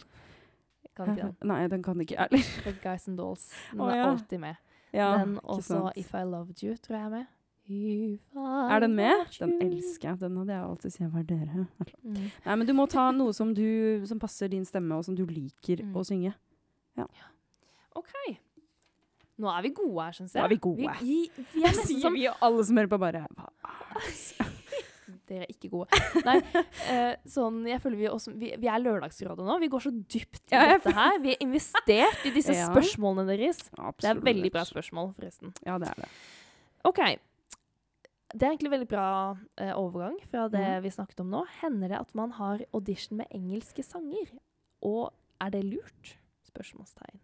Kan 0.99 1.15
ikke 1.15 1.27
den. 1.31 1.49
Nei, 1.53 1.63
den 1.73 1.83
kan 1.87 2.01
ikke 2.05 2.15
jeg 2.19 2.27
heller. 2.31 2.53
For 2.67 2.79
Guys 2.85 3.09
and 3.09 3.19
Dolls. 3.23 3.49
Den 3.73 3.81
Å, 3.87 3.89
er 3.95 4.05
alltid 4.11 4.43
med. 4.45 4.61
Ja, 4.97 5.09
den 5.23 5.37
og 5.43 5.59
også. 5.59 5.81
If 6.01 6.15
I 6.17 6.25
Loved 6.29 6.63
You, 6.65 6.75
tror 6.83 6.97
jeg 6.99 7.05
er 7.07 7.13
med. 7.17 7.27
Er 8.73 8.81
den 8.81 8.95
med? 8.97 9.27
Den 9.39 9.51
elsker 9.61 10.09
jeg. 10.15 10.21
Den 10.23 10.37
hadde 10.41 10.55
jeg 10.55 10.65
alltid 10.65 10.91
siden 10.95 11.07
jeg 11.07 11.15
var 11.19 11.25
dere. 11.29 11.67
Mm. 12.01 12.15
Nei, 12.47 12.55
men 12.57 12.67
du 12.67 12.73
må 12.79 12.87
ta 12.89 13.11
noe 13.13 13.35
som, 13.37 13.51
du, 13.55 13.67
som 14.09 14.19
passer 14.23 14.49
din 14.49 14.65
stemme, 14.65 14.97
og 14.97 15.05
som 15.05 15.17
du 15.19 15.27
liker 15.29 15.83
Mm. 15.85 15.93
å 16.01 16.05
synge. 16.09 16.33
OK. 17.99 18.15
Nå 19.39 19.51
er 19.53 19.63
vi 19.69 19.71
gode 19.77 20.03
her, 20.03 20.17
syns 20.17 20.33
jeg. 20.35 20.41
Nå 20.41 20.47
er 20.49 20.55
vi 20.55 20.57
gode. 20.65 20.95
Vi, 21.03 21.19
vi, 21.37 21.45
vi 21.53 21.63
er 21.63 21.69
nesten 21.77 22.01
som 22.03 22.17
vi, 22.17 22.25
og 22.31 22.41
alle 22.49 22.65
som 22.67 22.81
hører 22.81 22.91
på, 22.91 22.99
bare 23.05 23.27
hva 23.37 23.51
er 23.53 24.09
det? 24.09 24.49
Dere 25.29 25.45
er 25.47 25.53
ikke 25.53 25.71
gode. 25.73 26.01
Nei, 26.27 26.39
eh, 26.93 27.15
sånn, 27.29 27.61
jeg 27.69 27.83
føler 27.85 28.01
vi, 28.01 28.09
også, 28.11 28.35
vi, 28.39 28.53
vi 28.61 28.71
er 28.73 28.83
Lørdagsrådet 28.83 29.47
nå. 29.47 29.59
Vi 29.63 29.71
går 29.73 29.85
så 29.85 29.93
dypt 29.95 30.43
i 30.51 30.57
Ja, 30.57 30.67
dette 30.75 30.95
her. 30.97 31.19
Vi 31.25 31.35
er 31.35 31.45
investert 31.45 32.27
i 32.29 32.35
disse 32.35 32.57
Ja. 32.59 32.69
spørsmålene 32.73 33.29
deres. 33.29 33.63
Det 34.01 34.11
er 34.11 34.21
veldig 34.25 34.53
bra 34.55 34.65
spørsmål, 34.67 35.13
forresten. 35.19 35.53
Ja, 35.67 35.77
det 35.81 35.91
er 35.93 36.05
det. 36.05 36.13
OK. 36.89 37.03
Det 38.29 38.45
er 38.45 38.53
egentlig 38.53 38.73
veldig 38.75 38.89
bra 38.91 39.09
eh, 39.57 39.73
overgang 39.73 40.19
fra 40.29 40.49
det 40.53 40.65
mm. 40.65 40.83
vi 40.85 40.93
snakket 40.93 41.23
om 41.25 41.31
nå. 41.33 41.45
Hender 41.63 41.95
det 41.95 42.01
at 42.01 42.11
man 42.19 42.35
har 42.37 42.65
audition 42.77 43.21
med 43.21 43.31
engelske 43.35 43.85
sanger? 43.87 44.35
Og 44.85 45.11
er 45.41 45.53
det 45.55 45.63
lurt? 45.65 46.17
Spørsmålstegn. 46.49 47.21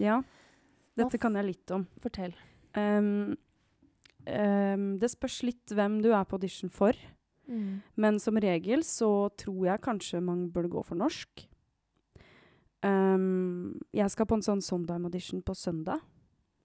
Ja. 0.00 0.20
Dette 0.96 1.20
kan 1.20 1.36
jeg 1.36 1.50
litt 1.50 1.72
om. 1.74 1.84
Fortell. 2.00 2.32
Um, 2.76 3.36
um, 4.26 4.88
det 5.00 5.10
spørs 5.12 5.42
litt 5.46 5.74
hvem 5.74 6.00
du 6.04 6.10
er 6.12 6.26
på 6.26 6.38
audition 6.38 6.72
for. 6.72 6.96
Men 7.94 8.18
som 8.18 8.38
regel 8.42 8.82
så 8.82 9.28
tror 9.38 9.68
jeg 9.68 9.84
kanskje 9.84 10.22
man 10.24 10.48
burde 10.50 10.72
gå 10.72 10.82
for 10.82 10.98
norsk. 10.98 11.46
Um, 12.82 13.78
jeg 13.94 14.10
skal 14.12 14.28
på 14.28 14.38
en 14.38 14.44
sånn 14.44 14.62
Sondheim-audition 14.64 15.44
på 15.46 15.54
søndag. 15.58 16.02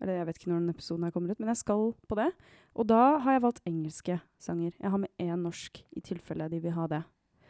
Eller 0.01 0.17
jeg 0.17 0.27
vet 0.27 0.39
ikke 0.39 0.49
når 0.49 0.63
den 0.63 0.73
episoden 0.73 1.05
her 1.05 1.13
kommer 1.13 1.31
ut, 1.31 1.39
men 1.41 1.51
jeg 1.51 1.61
skal 1.61 1.91
på 2.09 2.17
det. 2.17 2.31
Og 2.73 2.87
da 2.89 3.01
har 3.21 3.37
jeg 3.37 3.43
valgt 3.43 3.67
engelske 3.69 4.17
sanger. 4.41 4.73
Jeg 4.79 4.93
har 4.93 5.01
med 5.01 5.13
én 5.21 5.45
norsk, 5.45 5.83
i 5.93 6.01
tilfelle 6.01 6.49
de 6.49 6.61
vil 6.63 6.73
ha 6.73 6.87
det. 6.89 7.03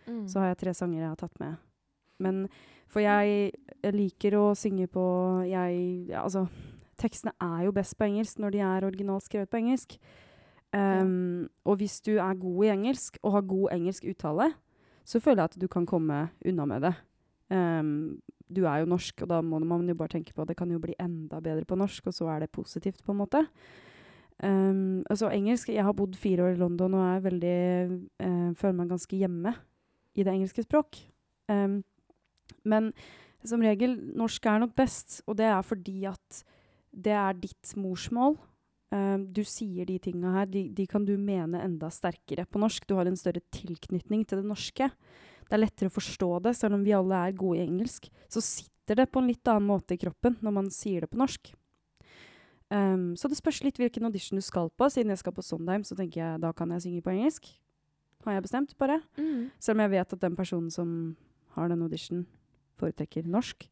Mm. 0.08 0.26
Så 0.28 0.42
har 0.42 0.52
jeg 0.52 0.60
tre 0.66 0.74
sanger 0.76 1.00
jeg 1.00 1.08
har 1.14 1.20
tatt 1.22 1.40
med. 1.40 1.60
Men 2.22 2.46
For 2.92 3.00
jeg, 3.00 3.54
jeg 3.80 3.96
liker 3.96 4.36
å 4.36 4.52
synge 4.58 4.90
på 4.92 5.04
jeg, 5.48 5.76
ja, 6.12 6.26
Altså, 6.26 6.44
tekstene 7.02 7.34
er 7.42 7.66
jo 7.68 7.74
best 7.76 7.98
på 7.98 8.08
engelsk 8.08 8.42
når 8.42 8.54
de 8.56 8.62
er 8.66 8.88
originalt 8.88 9.26
skrevet 9.26 9.52
på 9.52 9.62
engelsk. 9.62 9.98
Um, 10.72 11.50
Og 11.68 11.82
hvis 11.82 12.00
du 12.02 12.16
er 12.16 12.38
god 12.40 12.66
i 12.66 12.72
engelsk 12.72 13.18
og 13.24 13.34
har 13.36 13.48
god 13.48 13.74
engelsk 13.76 14.06
uttale, 14.08 14.54
så 15.04 15.20
føler 15.20 15.44
jeg 15.44 15.52
at 15.52 15.62
du 15.62 15.68
kan 15.68 15.86
komme 15.86 16.30
unna 16.46 16.66
med 16.66 16.86
det. 16.86 16.94
Um, 17.52 18.22
du 18.52 18.64
er 18.66 18.82
jo 18.82 18.92
norsk, 18.92 19.22
og 19.24 19.30
da 19.32 19.42
må 19.42 19.60
man 19.60 19.88
jo 19.88 19.96
bare 19.96 20.14
tenke 20.16 20.34
på 20.36 20.44
at 20.44 20.52
det 20.52 20.58
kan 20.60 20.72
jo 20.72 20.80
bli 20.80 20.96
enda 21.00 21.42
bedre 21.44 21.66
på 21.68 21.76
norsk, 21.80 22.08
og 22.08 22.16
så 22.16 22.30
er 22.32 22.44
det 22.44 22.52
positivt, 22.52 23.04
på 23.04 23.12
en 23.12 23.20
måte. 23.20 23.46
Um, 24.44 25.04
altså 25.10 25.30
engelsk 25.30 25.70
Jeg 25.70 25.84
har 25.86 25.94
bodd 25.94 26.16
fire 26.18 26.44
år 26.44 26.56
i 26.56 26.58
London 26.58 26.96
og 26.98 27.04
er 27.06 27.20
veldig 27.28 27.58
uh, 28.24 28.54
føler 28.58 28.78
meg 28.80 28.90
ganske 28.90 29.20
hjemme 29.20 29.54
i 30.16 30.24
det 30.24 30.34
engelske 30.34 30.64
språk. 30.66 30.98
Um, 31.52 31.84
men 32.66 32.90
som 33.46 33.62
regel, 33.62 33.98
norsk 34.18 34.46
er 34.46 34.64
nok 34.64 34.74
best, 34.78 35.22
og 35.28 35.38
det 35.38 35.46
er 35.46 35.62
fordi 35.62 36.06
at 36.10 36.44
det 36.92 37.14
er 37.16 37.38
ditt 37.40 37.74
morsmål. 37.80 38.38
Uh, 38.92 39.24
du 39.32 39.44
sier 39.48 39.88
de 39.88 39.98
tinga 40.04 40.34
her, 40.36 40.50
de, 40.52 40.66
de, 40.76 40.86
kan 40.90 41.06
du 41.08 41.14
mene 41.16 41.62
enda 41.64 41.88
sterkere 41.94 42.46
på 42.46 42.60
norsk. 42.60 42.88
Du 42.88 42.98
har 42.98 43.08
en 43.08 43.20
større 43.20 43.44
tilknytning 43.56 44.26
til 44.28 44.42
det 44.42 44.50
norske. 44.50 44.90
Det 45.48 45.56
er 45.56 45.64
lettere 45.64 45.92
å 45.92 45.96
forstå 45.96 46.30
det, 46.48 46.56
selv 46.60 46.78
om 46.78 46.84
vi 46.84 46.96
alle 46.96 47.24
er 47.28 47.38
gode 47.38 47.62
i 47.62 47.66
engelsk. 47.66 48.10
Så 48.32 48.44
sitter 48.44 49.02
det 49.02 49.10
på 49.12 49.22
en 49.22 49.32
litt 49.32 49.48
annen 49.48 49.68
måte 49.68 49.96
i 49.96 50.02
kroppen 50.02 50.38
når 50.44 50.56
man 50.60 50.70
sier 50.72 51.04
det 51.06 51.12
på 51.12 51.20
norsk. 51.20 51.54
Um, 52.72 53.18
så 53.20 53.28
det 53.28 53.36
spørs 53.40 53.64
litt 53.66 53.80
hvilken 53.80 54.08
audition 54.08 54.40
du 54.40 54.44
skal 54.44 54.70
på. 54.72 54.88
Siden 54.92 55.12
jeg 55.12 55.20
skal 55.20 55.36
på 55.36 55.44
Sondheim, 55.44 55.84
så 55.88 55.96
tenker 55.96 56.22
jeg 56.24 56.44
da 56.44 56.54
kan 56.56 56.72
jeg 56.72 56.86
synge 56.86 57.04
på 57.04 57.12
engelsk. 57.16 57.50
Har 58.24 58.38
jeg 58.38 58.46
bestemt, 58.46 58.76
bare. 58.80 59.02
Mm. 59.18 59.50
Selv 59.60 59.80
om 59.80 59.84
jeg 59.84 59.92
vet 59.96 60.14
at 60.14 60.22
den 60.22 60.38
personen 60.38 60.72
som 60.72 60.94
har 61.56 61.72
den 61.72 61.82
auditionen, 61.84 62.28
foretrekker 62.80 63.28
norsk. 63.28 63.68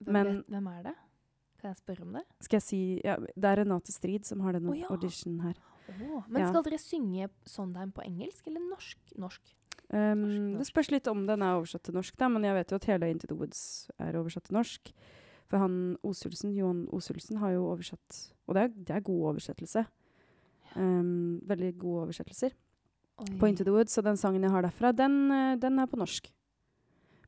Hvem, 0.00 0.12
Men- 0.12 0.26
vet, 0.26 0.46
hvem 0.48 0.66
er 0.66 0.82
det? 0.88 0.94
Kan 1.58 1.72
jeg 1.72 1.80
spørre 1.80 2.06
om 2.06 2.16
det? 2.18 2.24
Skal 2.44 2.60
jeg 2.60 2.66
si 2.66 2.80
ja, 3.02 3.16
Det 3.18 3.50
er 3.50 3.62
Renate 3.62 3.92
Strid 3.92 4.26
som 4.28 4.42
har 4.46 4.54
den 4.54 4.68
oh, 4.70 4.78
ja. 4.78 4.86
auditionen 4.94 5.40
her. 5.48 5.58
Oh, 5.88 6.22
men 6.28 6.44
skal 6.46 6.62
dere 6.66 6.78
synge 6.78 7.30
Sondheim 7.48 7.90
på 7.94 8.04
engelsk 8.04 8.46
eller 8.46 8.62
norsk? 8.62 8.98
Norsk. 9.18 9.54
Um, 9.88 10.20
Norsk, 10.20 10.58
det 10.60 10.66
spørs 10.68 10.90
litt 10.92 11.08
om 11.08 11.24
den 11.26 11.42
er 11.42 11.56
oversatt 11.56 11.86
til 11.88 11.96
norsk, 11.96 12.12
da, 12.20 12.28
men 12.28 12.44
jeg 12.44 12.58
vet 12.58 12.72
jo 12.74 12.76
at 12.76 12.88
hele 12.90 13.08
Into 13.08 13.30
the 13.30 13.38
Woods 13.38 13.60
er 13.96 14.18
oversatt 14.20 14.44
til 14.50 14.58
norsk. 14.58 14.92
For 15.48 15.62
han 15.62 15.96
Osulsen, 16.04 16.52
Johan 16.52 16.84
Osulsen 16.92 17.40
har 17.40 17.54
jo 17.54 17.70
oversatt 17.70 18.18
Og 18.44 18.52
det 18.52 18.66
er, 18.66 18.74
det 18.90 18.96
er 18.98 19.06
god 19.06 19.22
oversettelse. 19.32 19.86
Um, 20.76 21.40
veldig 21.48 21.72
gode 21.80 22.02
oversettelser 22.04 22.52
Oi. 23.18 23.30
på 23.40 23.48
Into 23.48 23.64
the 23.64 23.72
Woods, 23.72 23.96
så 23.96 24.04
den 24.04 24.20
sangen 24.20 24.44
jeg 24.44 24.52
har 24.52 24.62
derfra, 24.62 24.92
den, 24.92 25.30
eh, 25.32 25.56
den 25.58 25.80
er 25.80 25.88
på 25.90 25.98
norsk. 25.98 26.28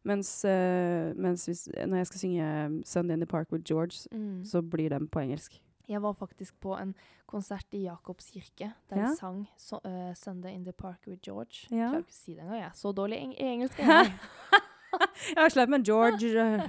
Mens, 0.05 0.45
uh, 0.45 1.17
mens 1.17 1.45
hvis, 1.47 1.69
når 1.87 1.97
jeg 1.97 2.07
skal 2.07 2.19
synge 2.21 2.83
'Sunday 2.85 3.13
in 3.15 3.21
the 3.21 3.27
Park 3.27 3.53
with 3.53 3.65
George', 3.73 4.07
Mm. 4.13 4.45
så 4.45 4.63
blir 4.63 4.89
den 4.89 5.09
på 5.09 5.21
engelsk. 5.21 5.61
Jeg 5.89 6.03
var 6.03 6.13
faktisk 6.13 6.61
på 6.61 6.77
en 6.83 6.95
konsert 7.27 7.67
i 7.73 7.83
Jakobs 7.83 8.31
kirke, 8.31 8.73
der 8.91 8.97
Ja. 8.97 9.07
de 9.11 9.17
sang 9.17 9.49
so, 9.59 9.77
uh, 9.85 10.15
'Sunday 10.15 10.55
in 10.55 10.65
the 10.65 10.73
Park 10.73 10.99
with 11.07 11.21
George'. 11.29 11.67
Ja. 11.71 11.77
Klarer 11.77 11.99
ikke 11.99 12.11
å 12.11 12.25
si 12.25 12.35
det 12.35 12.41
engang. 12.43 12.57
Jeg 12.59 12.67
er 12.67 12.71
så 12.75 12.93
dårlig 12.93 13.17
eng 13.19 13.35
engelsk. 13.39 13.79
jeg. 13.79 14.13
Har 15.37 15.49
slett 15.49 15.69
med 15.69 15.85
George. 15.85 16.19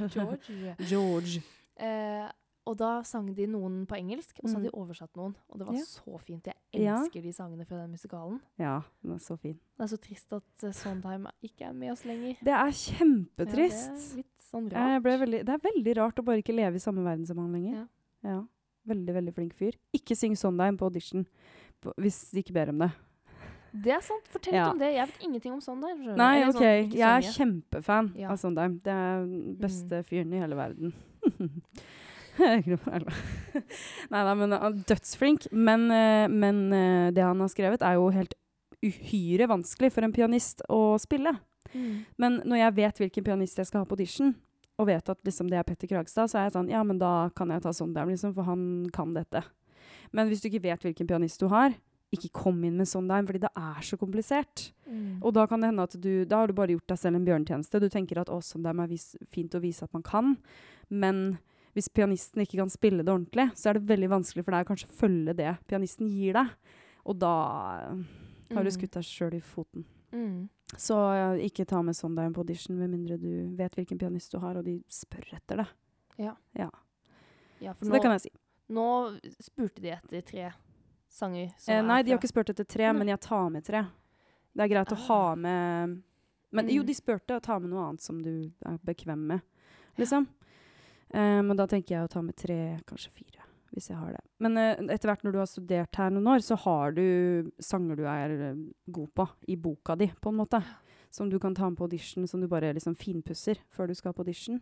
George. 0.09 0.75
George. 0.89 1.41
Eh, 1.79 2.29
og 2.65 2.77
da 2.77 3.01
sang 3.03 3.33
de 3.35 3.45
noen 3.47 3.85
på 3.87 3.95
engelsk, 3.97 4.39
og 4.43 4.49
så 4.49 4.55
hadde 4.57 4.69
Mm. 4.69 4.71
de 4.71 4.77
oversatt 4.77 5.15
noen. 5.17 5.35
Og 5.49 5.57
det 5.59 5.67
var 5.67 5.73
Ja. 5.75 5.81
så 5.81 6.19
fint. 6.21 6.45
Jeg 6.45 6.55
Ja. 6.83 6.95
elsker 7.01 7.21
de 7.21 7.31
sangene 7.33 7.65
fra 7.65 7.77
den 7.77 7.91
musikalen. 7.91 8.39
Ja, 8.59 8.81
den 9.03 9.13
er 9.13 9.17
så 9.19 9.37
fin. 9.39 9.59
Det 9.77 9.83
er 9.91 9.97
så 9.97 9.99
trist 9.99 10.31
at 10.33 10.43
uh, 10.63 10.71
Sondheim 10.71 11.27
ikke 11.43 11.61
er 11.65 11.73
med 11.73 11.91
oss 11.91 12.03
lenger. 12.05 12.35
Det 12.43 12.47
er 12.53 12.65
Ja, 12.65 12.71
kjempetrist. 12.71 13.89
det 13.89 14.11
er 14.11 14.15
litt 14.17 14.37
sånn 14.51 14.71
rart. 14.71 15.03
veldig, 15.03 15.45
det 15.45 15.49
er 15.49 15.57
veldig 15.57 15.97
rart 15.97 16.15
å 16.19 16.23
bare 16.25 16.37
ikke 16.43 16.55
leve 16.55 16.75
i 16.75 16.79
samme 16.79 17.03
verden 17.03 17.25
som 17.25 17.37
han 17.37 17.51
lenger. 17.51 17.87
Ja. 18.23 18.43
Veldig, 18.87 19.13
veldig 19.13 19.33
flink 19.33 19.53
fyr. 19.53 19.73
Ikke 19.93 20.15
syng 20.15 20.35
Sondheim 20.37 20.77
på 20.77 20.83
audition 20.85 21.25
på, 21.81 21.93
hvis 21.97 22.31
de 22.31 22.41
ikke 22.43 22.53
ber 22.53 22.69
om 22.69 22.77
det. 22.79 22.91
Det 23.73 23.93
er 23.93 24.01
sant. 24.01 24.25
Fortell 24.27 24.53
Ja. 24.53 24.65
litt 24.65 24.73
om 24.73 24.79
det. 24.79 24.93
Jeg 24.95 25.07
vet 25.07 25.21
ingenting 25.29 25.53
om 25.53 25.61
Sondheim. 25.61 26.15
Nei, 26.17 26.41
Eller 26.41 26.47
OK. 26.49 26.55
sånn, 26.55 26.91
jeg 26.91 26.99
er 26.99 27.21
kjempefan 27.31 28.15
Ja. 28.17 28.31
av 28.31 28.37
Sondheim. 28.37 28.79
Det 28.83 28.87
er 28.91 29.25
den 29.25 29.55
beste 29.55 30.03
fyren 30.03 30.33
i 30.33 30.39
hele 30.39 30.55
verden. 30.55 30.93
Nei 34.11 34.23
da, 34.27 34.35
men 34.35 34.55
han 34.55 34.71
er 34.71 34.83
dødsflink. 34.89 35.49
Men, 35.51 35.87
eh, 35.93 36.27
men 36.31 36.63
eh, 36.75 37.09
det 37.15 37.25
han 37.25 37.41
har 37.43 37.51
skrevet, 37.51 37.85
er 37.85 37.99
jo 37.99 38.11
helt 38.15 38.37
uhyre 38.81 39.47
vanskelig 39.51 39.91
for 39.93 40.05
en 40.05 40.15
pianist 40.15 40.63
å 40.71 40.97
spille. 41.01 41.35
Mm. 41.71 41.91
Men 42.19 42.39
når 42.45 42.63
jeg 42.63 42.77
vet 42.79 43.03
hvilken 43.03 43.27
pianist 43.27 43.61
jeg 43.61 43.69
skal 43.69 43.83
ha 43.83 43.89
på 43.89 43.97
audition, 43.97 44.33
og 44.81 44.89
vet 44.89 45.11
at 45.13 45.19
liksom, 45.27 45.49
det 45.51 45.59
er 45.59 45.67
Petter 45.67 45.89
Kragstad, 45.89 46.31
så 46.31 46.39
er 46.39 46.47
jeg 46.47 46.55
sånn 46.55 46.71
Ja, 46.71 46.81
men 46.87 46.97
da 47.01 47.29
kan 47.37 47.51
jeg 47.53 47.61
ta 47.63 47.73
Sondheim, 47.75 48.09
liksom, 48.09 48.33
for 48.37 48.47
han 48.47 48.89
kan 48.93 49.13
dette. 49.13 49.43
Men 50.15 50.31
hvis 50.31 50.41
du 50.41 50.49
ikke 50.49 50.65
vet 50.65 50.83
hvilken 50.85 51.09
pianist 51.09 51.41
du 51.43 51.47
har, 51.51 51.75
ikke 52.11 52.31
kom 52.35 52.57
inn 52.67 52.75
med 52.79 52.89
Sondheim, 52.89 53.27
fordi 53.27 53.43
det 53.45 53.51
er 53.55 53.85
så 53.87 53.95
komplisert. 53.99 54.71
Mm. 54.83 55.21
Og 55.21 55.31
da 55.37 55.45
kan 55.47 55.61
det 55.61 55.69
hende 55.69 55.85
at 55.87 55.93
du 55.95 56.25
Da 56.27 56.41
har 56.41 56.49
du 56.49 56.57
bare 56.57 56.73
gjort 56.73 56.91
deg 56.91 56.99
selv 56.99 57.19
en 57.19 57.27
bjørnetjeneste. 57.27 57.79
Du 57.79 57.87
tenker 57.91 58.19
at 58.19 58.31
å, 58.33 58.41
Sondheim 58.43 58.81
er 58.83 58.91
vis 58.91 59.13
fint 59.31 59.55
å 59.55 59.63
vise 59.63 59.85
at 59.85 59.93
man 59.95 60.03
kan, 60.03 60.35
men 60.89 61.39
hvis 61.73 61.87
pianisten 61.93 62.41
ikke 62.43 62.57
kan 62.59 62.69
spille 62.69 63.03
det 63.03 63.09
ordentlig, 63.13 63.51
så 63.55 63.69
er 63.69 63.73
det 63.79 63.87
veldig 63.87 64.09
vanskelig 64.09 64.43
for 64.45 64.51
deg 64.51 64.65
å 64.65 64.69
kanskje 64.69 64.91
følge 64.97 65.35
det 65.35 65.57
pianisten 65.67 66.07
gir 66.09 66.33
deg. 66.33 66.49
Og 67.05 67.17
da 67.19 67.33
har 68.51 68.63
du 68.63 68.69
Mm. 68.69 68.71
skutt 68.71 68.91
deg 68.91 69.03
sjøl 69.03 69.33
i 69.33 69.39
foten. 69.39 69.85
Mm. 70.11 70.49
Så 70.75 70.93
ja, 71.15 71.29
ikke 71.47 71.65
ta 71.65 71.81
med 71.81 71.95
Sondheim 71.95 72.33
på 72.33 72.39
audition 72.43 72.77
med 72.77 72.89
mindre 72.91 73.17
du 73.19 73.55
vet 73.55 73.71
hvilken 73.75 73.97
pianist 73.99 74.31
du 74.31 74.39
har, 74.39 74.55
og 74.57 74.65
de 74.65 74.83
spør 74.89 75.33
etter 75.33 75.57
det. 75.57 75.67
Ja, 77.61 77.73
for 77.73 77.85
Så 77.85 77.89
nå, 77.89 77.93
det 77.93 78.01
kan 78.01 78.11
jeg 78.11 78.21
si. 78.21 78.29
nå 78.69 79.19
spurte 79.41 79.81
de 79.81 79.91
etter 79.91 80.21
tre 80.25 80.51
sanger. 81.09 81.53
Eh, 81.67 81.81
nei, 81.81 82.01
de 82.03 82.11
har 82.11 82.19
ikke 82.19 82.27
spurt 82.33 82.49
etter 82.49 82.65
tre, 82.67 82.91
men 82.93 83.07
jeg 83.07 83.19
tar 83.21 83.49
med 83.49 83.63
tre. 83.63 83.85
Det 84.55 84.63
er 84.63 84.67
greit 84.75 84.91
å 84.91 84.97
ha 85.07 85.31
Ah. 85.31 85.35
med 85.35 86.03
Men 86.53 86.67
jo, 86.67 86.81
Mm. 86.83 86.85
de 86.87 86.93
spurte 86.93 87.37
å 87.37 87.41
ta 87.41 87.57
med 87.59 87.69
noe 87.69 87.87
annet 87.87 88.01
som 88.01 88.21
du 88.21 88.51
er 88.65 88.77
bekvem 88.79 89.19
med, 89.25 89.41
liksom. 89.97 90.27
Eh, 91.13 91.39
men 91.43 91.57
da 91.59 91.67
tenker 91.67 91.95
jeg 91.95 92.07
å 92.07 92.11
ta 92.11 92.21
med 92.23 92.37
tre, 92.39 92.59
kanskje 92.87 93.11
fire, 93.13 93.47
hvis 93.75 93.89
jeg 93.91 93.99
har 93.99 94.15
det. 94.15 94.23
Men 94.43 94.59
eh, 94.59 94.83
etter 94.95 95.11
hvert 95.11 95.25
når 95.25 95.35
du 95.35 95.39
har 95.41 95.49
studert 95.49 95.99
her 95.99 96.13
noen 96.13 96.29
år, 96.35 96.43
så 96.45 96.57
har 96.63 96.95
du 96.95 97.51
sanger 97.63 97.99
du 97.99 98.05
er 98.07 98.35
eh, 98.51 98.61
god 98.95 99.11
på 99.17 99.27
i 99.51 99.57
boka 99.59 99.97
di, 99.99 100.07
på 100.21 100.31
en 100.31 100.39
måte. 100.39 100.61
Som 101.11 101.27
du 101.27 101.35
kan 101.43 101.55
ta 101.55 101.67
med 101.67 101.75
på 101.79 101.89
audition, 101.89 102.27
som 102.27 102.39
du 102.39 102.47
bare 102.47 102.71
liksom 102.77 102.95
finpusser 102.95 103.59
før 103.75 103.91
du 103.91 103.97
skal 103.99 104.15
på 104.15 104.23
audition. 104.23 104.61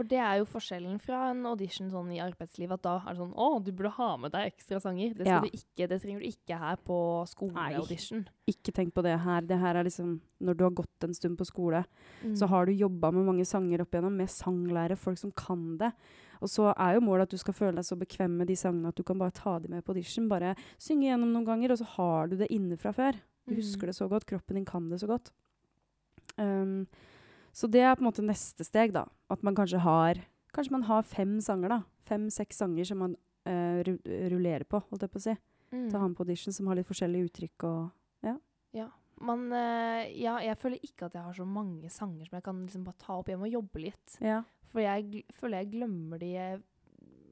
For 0.00 0.08
det 0.08 0.16
er 0.16 0.38
jo 0.40 0.46
forskjellen 0.48 0.94
fra 0.98 1.26
en 1.28 1.42
audition 1.44 1.90
sånn 1.92 2.08
i 2.14 2.20
arbeidslivet, 2.24 2.72
at 2.78 2.82
da 2.86 2.94
er 3.04 3.12
det 3.12 3.20
sånn 3.20 3.34
Å, 3.36 3.48
du 3.62 3.68
burde 3.76 3.90
ha 3.98 4.06
med 4.16 4.32
deg 4.32 4.46
ekstra 4.54 4.78
sanger. 4.80 5.12
Det, 5.18 5.26
Ja. 5.28 5.42
ikke, 5.44 5.88
det 5.90 5.98
trenger 6.00 6.20
du 6.22 6.26
ikke 6.30 6.56
her 6.58 6.76
på 6.80 6.96
skoleaudition. 7.28 8.22
Ikke 8.48 8.72
tenk 8.72 8.94
på 8.96 9.02
det 9.04 9.18
her. 9.20 9.42
Det 9.42 9.58
her 9.60 9.76
er 9.76 9.84
liksom 9.84 10.22
Når 10.40 10.56
du 10.56 10.64
har 10.64 10.70
gått 10.70 11.04
en 11.04 11.12
stund 11.12 11.36
på 11.36 11.44
skole, 11.44 11.84
Mm. 12.24 12.32
så 12.34 12.48
har 12.48 12.64
du 12.64 12.72
jobba 12.72 13.12
med 13.12 13.26
mange 13.26 13.44
sanger 13.44 13.82
opp 13.82 13.90
igjennom, 13.92 14.16
med 14.16 14.28
sanglærere, 14.28 14.96
folk 14.96 15.18
som 15.18 15.30
kan 15.32 15.76
det. 15.76 15.92
Og 16.40 16.48
så 16.48 16.72
er 16.78 16.94
jo 16.94 17.00
målet 17.04 17.24
at 17.24 17.28
du 17.30 17.36
skal 17.36 17.52
føle 17.52 17.74
deg 17.76 17.84
så 17.84 17.98
bekvem 17.98 18.38
med 18.38 18.46
de 18.46 18.54
sangene 18.56 18.88
at 18.88 18.94
du 18.94 19.02
kan 19.02 19.18
bare 19.18 19.30
ta 19.32 19.58
dem 19.58 19.70
med 19.72 19.84
på 19.84 19.90
audition. 19.92 20.30
Bare 20.30 20.56
synge 20.78 21.10
gjennom 21.12 21.30
noen 21.34 21.44
ganger, 21.44 21.72
og 21.72 21.78
så 21.78 21.84
har 21.84 22.26
du 22.28 22.36
det 22.36 22.48
inne 22.50 22.78
fra 22.78 22.90
før. 22.92 23.12
Du 23.46 23.52
Mm. 23.52 23.56
husker 23.60 23.86
det 23.86 23.94
så 23.96 24.08
godt. 24.08 24.24
Kroppen 24.24 24.54
din 24.54 24.64
kan 24.64 24.88
det 24.88 24.98
så 25.00 25.06
godt. 25.06 25.30
Um, 26.38 26.86
så 27.52 27.68
det 27.70 27.82
er 27.82 27.96
på 27.96 28.04
en 28.04 28.10
måte 28.10 28.24
neste 28.24 28.64
steg, 28.66 28.94
da. 28.94 29.06
At 29.32 29.42
man 29.46 29.56
kanskje 29.58 29.82
har 29.84 30.22
Kanskje 30.50 30.74
man 30.74 30.82
har 30.88 31.04
fem 31.06 31.36
sanger, 31.38 31.70
da. 31.70 31.76
Fem-seks 32.10 32.56
sanger 32.58 32.88
som 32.88 32.98
man 32.98 33.12
uh, 33.46 33.78
rullerer 34.32 34.64
på, 34.66 34.80
holdt 34.90 35.04
jeg 35.06 35.12
på 35.12 35.20
å 35.20 35.22
si. 35.22 35.34
Mm. 35.70 35.84
Til 35.92 36.00
han 36.02 36.16
på 36.18 36.24
audition 36.26 36.54
som 36.56 36.66
har 36.66 36.78
litt 36.78 36.88
forskjellige 36.88 37.28
uttrykk 37.28 37.66
og 37.68 38.26
Ja. 38.74 38.88
Man, 39.20 39.46
uh, 39.52 40.02
ja, 40.10 40.38
jeg 40.42 40.58
føler 40.58 40.82
ikke 40.82 41.06
at 41.06 41.14
jeg 41.14 41.22
har 41.22 41.36
så 41.36 41.46
mange 41.46 41.90
sanger 41.92 42.26
som 42.26 42.38
jeg 42.38 42.44
kan 42.48 42.64
liksom 42.64 42.86
bare 42.86 43.02
ta 43.02 43.18
opp 43.20 43.30
hjemme 43.30 43.46
og 43.46 43.56
jobbe 43.60 43.84
litt. 43.84 44.18
Ja. 44.24 44.40
For 44.72 44.82
jeg 44.82 45.24
føler 45.36 45.62
jeg 45.62 45.72
glemmer 45.76 46.22
de 46.22 46.32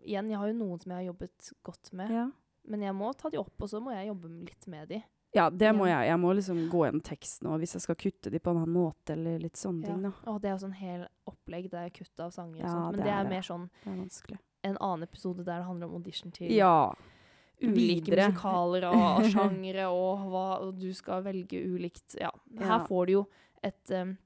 Igjen, 0.09 0.31
jeg 0.31 0.39
har 0.41 0.49
jo 0.49 0.57
noen 0.57 0.79
som 0.81 0.93
jeg 0.93 1.03
har 1.03 1.09
jobbet 1.11 1.49
godt 1.67 1.91
med, 1.99 2.13
ja. 2.15 2.23
men 2.71 2.85
jeg 2.87 2.95
må 2.97 3.11
ta 3.19 3.29
de 3.29 3.37
opp, 3.37 3.53
og 3.61 3.69
så 3.69 3.81
må 3.83 3.93
jeg 3.93 4.07
jobbe 4.09 4.31
litt 4.31 4.69
med 4.71 4.89
de. 4.89 5.01
Ja, 5.35 5.51
det 5.51 5.75
må 5.77 5.85
jeg. 5.87 6.07
Jeg 6.09 6.19
må 6.19 6.33
liksom 6.35 6.69
gå 6.73 6.87
gjennom 6.87 7.03
teksten 7.05 7.47
og 7.53 7.59
hvis 7.61 7.75
jeg 7.77 7.83
skal 7.85 7.95
kutte 8.01 8.31
de 8.33 8.39
på 8.41 8.51
en 8.51 8.63
annen 8.63 8.73
måte, 8.73 9.13
eller 9.13 9.39
litt 9.39 9.57
sånne 9.61 9.83
Ja. 9.85 9.93
ting, 9.93 10.03
da. 10.03 10.13
Og 10.33 10.41
det 10.41 10.49
er 10.49 10.55
jo 10.57 10.63
sånn 10.67 10.75
hel 10.79 11.07
opplegg 11.29 11.71
der 11.71 11.83
jeg 11.89 11.93
kutter 12.01 12.25
av 12.25 12.31
sanger 12.33 12.57
og 12.57 12.65
Ja, 12.65 12.69
sånt. 12.73 12.91
Men 12.97 12.97
det 12.97 13.05
det, 13.05 13.13
er 13.13 13.25
er, 13.25 13.29
mer 13.29 13.43
sånn 13.43 13.69
Det 13.85 14.39
er 14.65 14.71
en 14.71 14.79
annen 14.81 15.03
episode 15.05 15.45
der 15.45 15.59
det 15.59 15.67
handler 15.67 15.87
om 15.89 15.95
audition 16.01 16.33
til 16.33 16.51
Ja. 16.53 16.93
ulike 17.63 18.05
videre. 18.07 18.29
musikaler 18.31 18.85
og, 18.89 18.95
og 19.19 19.25
sjangere, 19.35 19.87
og 19.91 20.19
hva 20.31 20.61
og 20.63 20.79
du 20.81 20.93
skal 20.95 21.23
velge 21.23 21.61
ulikt. 21.61 22.17
Ja, 22.21 22.31
her 22.59 22.87
får 22.87 23.07
du 23.07 23.13
jo 23.13 23.27
et 23.63 23.91
um, 23.91 24.17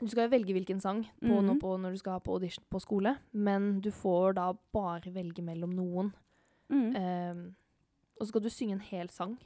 Du 0.00 0.06
skal 0.08 0.28
velge 0.28 0.52
hvilken 0.52 0.80
sang 0.80 1.04
på, 1.22 1.40
nå 1.40 1.54
Mhm. 1.54 1.60
på, 1.60 1.76
når 1.80 1.90
du 1.92 1.96
skal 1.98 2.12
ha 2.12 2.18
på 2.20 2.32
audition 2.32 2.64
på 2.70 2.80
skole, 2.80 3.16
men 3.32 3.80
du 3.80 3.90
får 3.90 4.34
da 4.34 4.52
bare 4.72 5.10
velge 5.12 5.42
mellom 5.42 5.70
noen. 5.72 6.12
Mm. 6.70 6.96
Um, 6.96 7.56
og 8.20 8.26
så 8.26 8.28
skal 8.28 8.40
du 8.42 8.48
synge 8.50 8.72
en 8.72 8.80
hel 8.80 9.08
sang. 9.08 9.38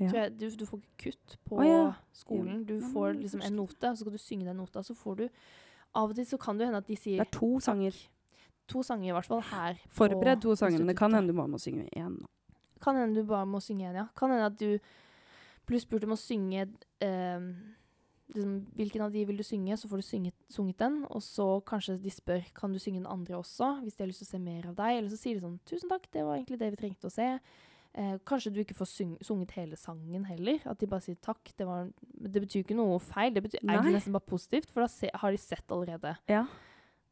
Ja. 0.00 0.08
Jeg, 0.12 0.32
du, 0.40 0.46
du 0.58 0.64
får 0.66 0.80
ikke 0.80 1.10
kutt 1.10 1.36
på 1.44 1.58
oh, 1.60 1.66
ja. 1.66 1.92
skolen. 2.16 2.64
Du 2.64 2.74
Ja, 2.74 2.80
men 2.80 2.92
får 2.94 3.12
liksom 3.20 3.44
en 3.44 3.52
note, 3.52 3.90
og 3.90 3.96
så 3.96 4.04
skal 4.04 4.16
du 4.16 4.18
synge 4.18 4.48
den 4.48 4.56
nota. 4.56 4.82
Så 4.82 4.94
får 4.94 5.14
du 5.20 5.28
Av 5.94 6.08
og 6.08 6.16
til 6.16 6.24
så 6.24 6.38
kan 6.40 6.56
det 6.56 6.66
hende 6.70 6.80
at 6.80 6.88
de 6.88 6.96
sier 6.96 7.20
Det 7.20 7.26
er 7.26 7.36
to 7.36 7.60
sanger. 7.60 7.96
To 8.72 8.82
sanger 8.82 9.10
i 9.10 9.12
hvert 9.12 9.28
fall 9.28 9.42
her. 9.50 9.76
Forbered 9.92 10.40
to 10.40 10.54
sanger, 10.56 10.78
men 10.78 10.88
det 10.88 10.96
kan 10.96 11.12
hende 11.12 11.28
du 11.28 11.36
bare 11.36 11.52
må 11.52 11.60
synge 11.60 11.84
én. 11.92 12.16
Kan 12.80 12.96
hende 12.96 13.20
du 13.20 13.28
bare 13.28 13.46
må 13.46 13.60
synge 13.60 13.90
en, 13.90 13.98
ja. 14.00 14.06
Kan 14.16 14.32
hende 14.32 14.48
at 14.48 14.58
du 14.58 14.78
blir 15.68 15.82
spurt 15.82 16.06
om 16.06 16.14
å 16.16 16.18
synge 16.18 16.64
eh, 17.04 17.44
liksom, 18.32 18.54
Hvilken 18.78 19.04
av 19.04 19.12
de 19.12 19.26
vil 19.28 19.36
du 19.36 19.44
synge, 19.46 19.76
så 19.76 19.90
får 19.90 20.00
du 20.00 20.06
synget, 20.06 20.36
sunget 20.50 20.80
den. 20.80 21.02
Og 21.10 21.22
så 21.22 21.48
kanskje 21.68 21.98
de 22.00 22.14
spør 22.14 22.48
kan 22.56 22.72
du 22.72 22.80
synge 22.82 23.02
den 23.02 23.10
andre 23.10 23.36
også, 23.36 23.74
hvis 23.82 23.98
de 23.98 24.06
har 24.06 24.10
lyst 24.10 24.24
til 24.24 24.30
å 24.30 24.32
se 24.32 24.42
mer 24.42 24.70
av 24.72 24.78
deg. 24.80 24.96
Eller 24.96 25.12
så 25.12 25.20
sier 25.20 25.36
de 25.36 25.44
sånn 25.44 25.60
'Tusen 25.66 25.92
takk, 25.92 26.08
det 26.12 26.24
var 26.24 26.40
egentlig 26.40 26.62
det 26.62 26.72
vi 26.72 26.80
trengte 26.80 27.10
å 27.10 27.12
se'. 27.12 27.36
Eh, 27.92 28.14
kanskje 28.24 28.54
du 28.54 28.60
ikke 28.62 28.76
får 28.76 28.88
sunget 29.20 29.50
hele 29.58 29.76
sangen 29.76 30.24
heller. 30.24 30.62
At 30.68 30.80
de 30.80 30.88
bare 30.88 31.04
sier 31.04 31.18
takk. 31.20 31.52
Det, 31.58 31.66
var, 31.68 31.90
det 32.08 32.40
betyr 32.44 32.62
ikke 32.64 32.76
noe 32.78 32.96
feil. 33.04 33.34
Det 33.36 33.42
betyr 33.44 33.60
Nei. 33.60 33.74
egentlig 33.76 33.98
nesten 33.98 34.16
bare 34.16 34.28
positivt, 34.32 34.70
for 34.72 34.84
da 34.84 34.88
se, 34.92 35.10
har 35.12 35.34
de 35.34 35.40
sett 35.42 35.74
allerede 35.74 36.16
Ja. 36.30 36.46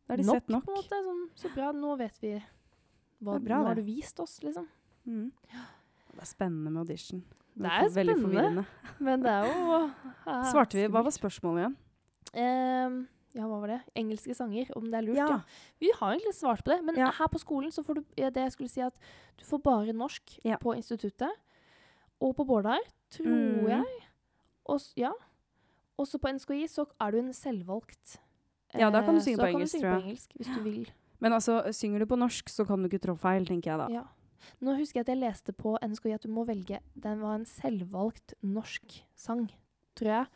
Da 0.09 0.15
har 0.15 0.23
de 0.23 0.27
nok, 0.27 0.41
sett 0.41 0.49
nok. 0.51 0.65
På 0.67 0.73
en 0.73 0.81
måte. 0.81 1.03
Sånn, 1.07 1.21
så 1.39 1.51
bra, 1.55 1.69
nå 1.77 1.93
vet 2.01 2.17
vi 2.23 2.33
hva 3.21 3.37
bra, 3.37 3.61
Nå 3.61 3.69
har 3.69 3.77
du 3.77 3.85
vist 3.85 4.19
oss, 4.25 4.39
liksom. 4.43 4.65
Mm. 5.05 5.29
Det 5.51 6.25
er 6.25 6.29
spennende 6.29 6.73
med 6.73 6.81
audition. 6.81 7.21
Det 7.61 7.69
er 7.69 7.89
spennende. 7.93 8.65
Men 8.99 9.23
det 9.25 9.31
er 9.31 9.49
jo 9.51 9.79
Svarte 10.51 10.79
vi, 10.79 10.87
Hva 10.93 11.05
var 11.05 11.15
spørsmålet 11.15 11.67
igjen? 11.67 11.77
Ehm, 12.41 13.01
ja, 13.35 13.47
hva 13.47 13.61
var 13.61 13.69
det? 13.69 13.81
Engelske 13.97 14.35
sanger, 14.35 14.71
om 14.77 14.85
det 14.91 14.95
er 14.99 15.07
lurt? 15.07 15.17
Ja. 15.17 15.27
Ja. 15.29 15.41
Vi 15.81 15.91
har 16.01 16.15
egentlig 16.17 16.35
svart 16.35 16.65
på 16.65 16.73
det, 16.75 16.85
men 16.85 16.97
Ja. 16.97 17.11
her 17.13 17.29
på 17.29 17.39
skolen 17.39 17.71
så 17.73 17.85
får 17.85 17.95
du 17.95 18.05
ja, 18.17 18.31
det 18.31 18.43
jeg 18.43 18.53
skulle 18.53 18.69
si 18.71 18.81
at 18.81 18.95
du 19.39 19.45
får 19.45 19.63
bare 19.63 19.93
norsk 19.93 20.39
på 20.61 20.75
instituttet. 20.77 21.31
Og 22.21 22.35
på 22.37 22.45
Bårdar, 22.47 22.81
tror 23.11 23.27
Mm. 23.27 23.69
jeg. 23.69 23.87
Og, 24.67 24.81
ja. 24.97 25.13
Også 25.99 26.19
på 26.21 26.29
NSKI 26.33 26.65
så 26.69 26.87
er 27.01 27.11
du 27.13 27.19
en 27.19 27.33
selvvalgt. 27.33 28.19
Ja, 28.75 28.91
da 28.91 29.01
kan 29.03 29.15
du 29.15 29.21
Eh, 29.21 29.25
synge 29.25 29.37
på 29.39 29.47
kan 29.47 29.55
engelsk, 29.55 29.73
du 29.73 29.79
synge 29.79 29.91
på 29.91 30.03
engelsk 30.03 30.31
hvis 30.37 30.55
du 30.57 30.61
vil. 30.63 30.91
Men 31.21 31.33
altså, 31.33 31.63
synger 31.73 31.99
du 31.99 32.07
på 32.07 32.17
norsk, 32.19 32.49
så 32.49 32.67
kan 32.67 32.83
du 32.83 32.89
ikke 32.89 33.01
trå 33.07 33.17
feil, 33.19 33.45
tenker 33.47 33.71
jeg 33.73 33.79
da. 33.79 33.89
Ja. 33.93 34.05
Nå 34.63 34.75
husker 34.79 35.01
jeg 35.01 35.09
at 35.09 35.09
jeg 35.09 35.19
leste 35.19 35.53
på 35.53 35.77
NSKI 35.83 36.15
at 36.15 36.23
du 36.23 36.29
må 36.29 36.47
velge 36.47 36.79
Den 36.99 37.21
var 37.21 37.35
en 37.35 37.45
selvvalgt 37.45 38.33
norsk 38.43 39.03
sang, 39.15 39.51
tror 39.97 40.07
jeg. 40.09 40.27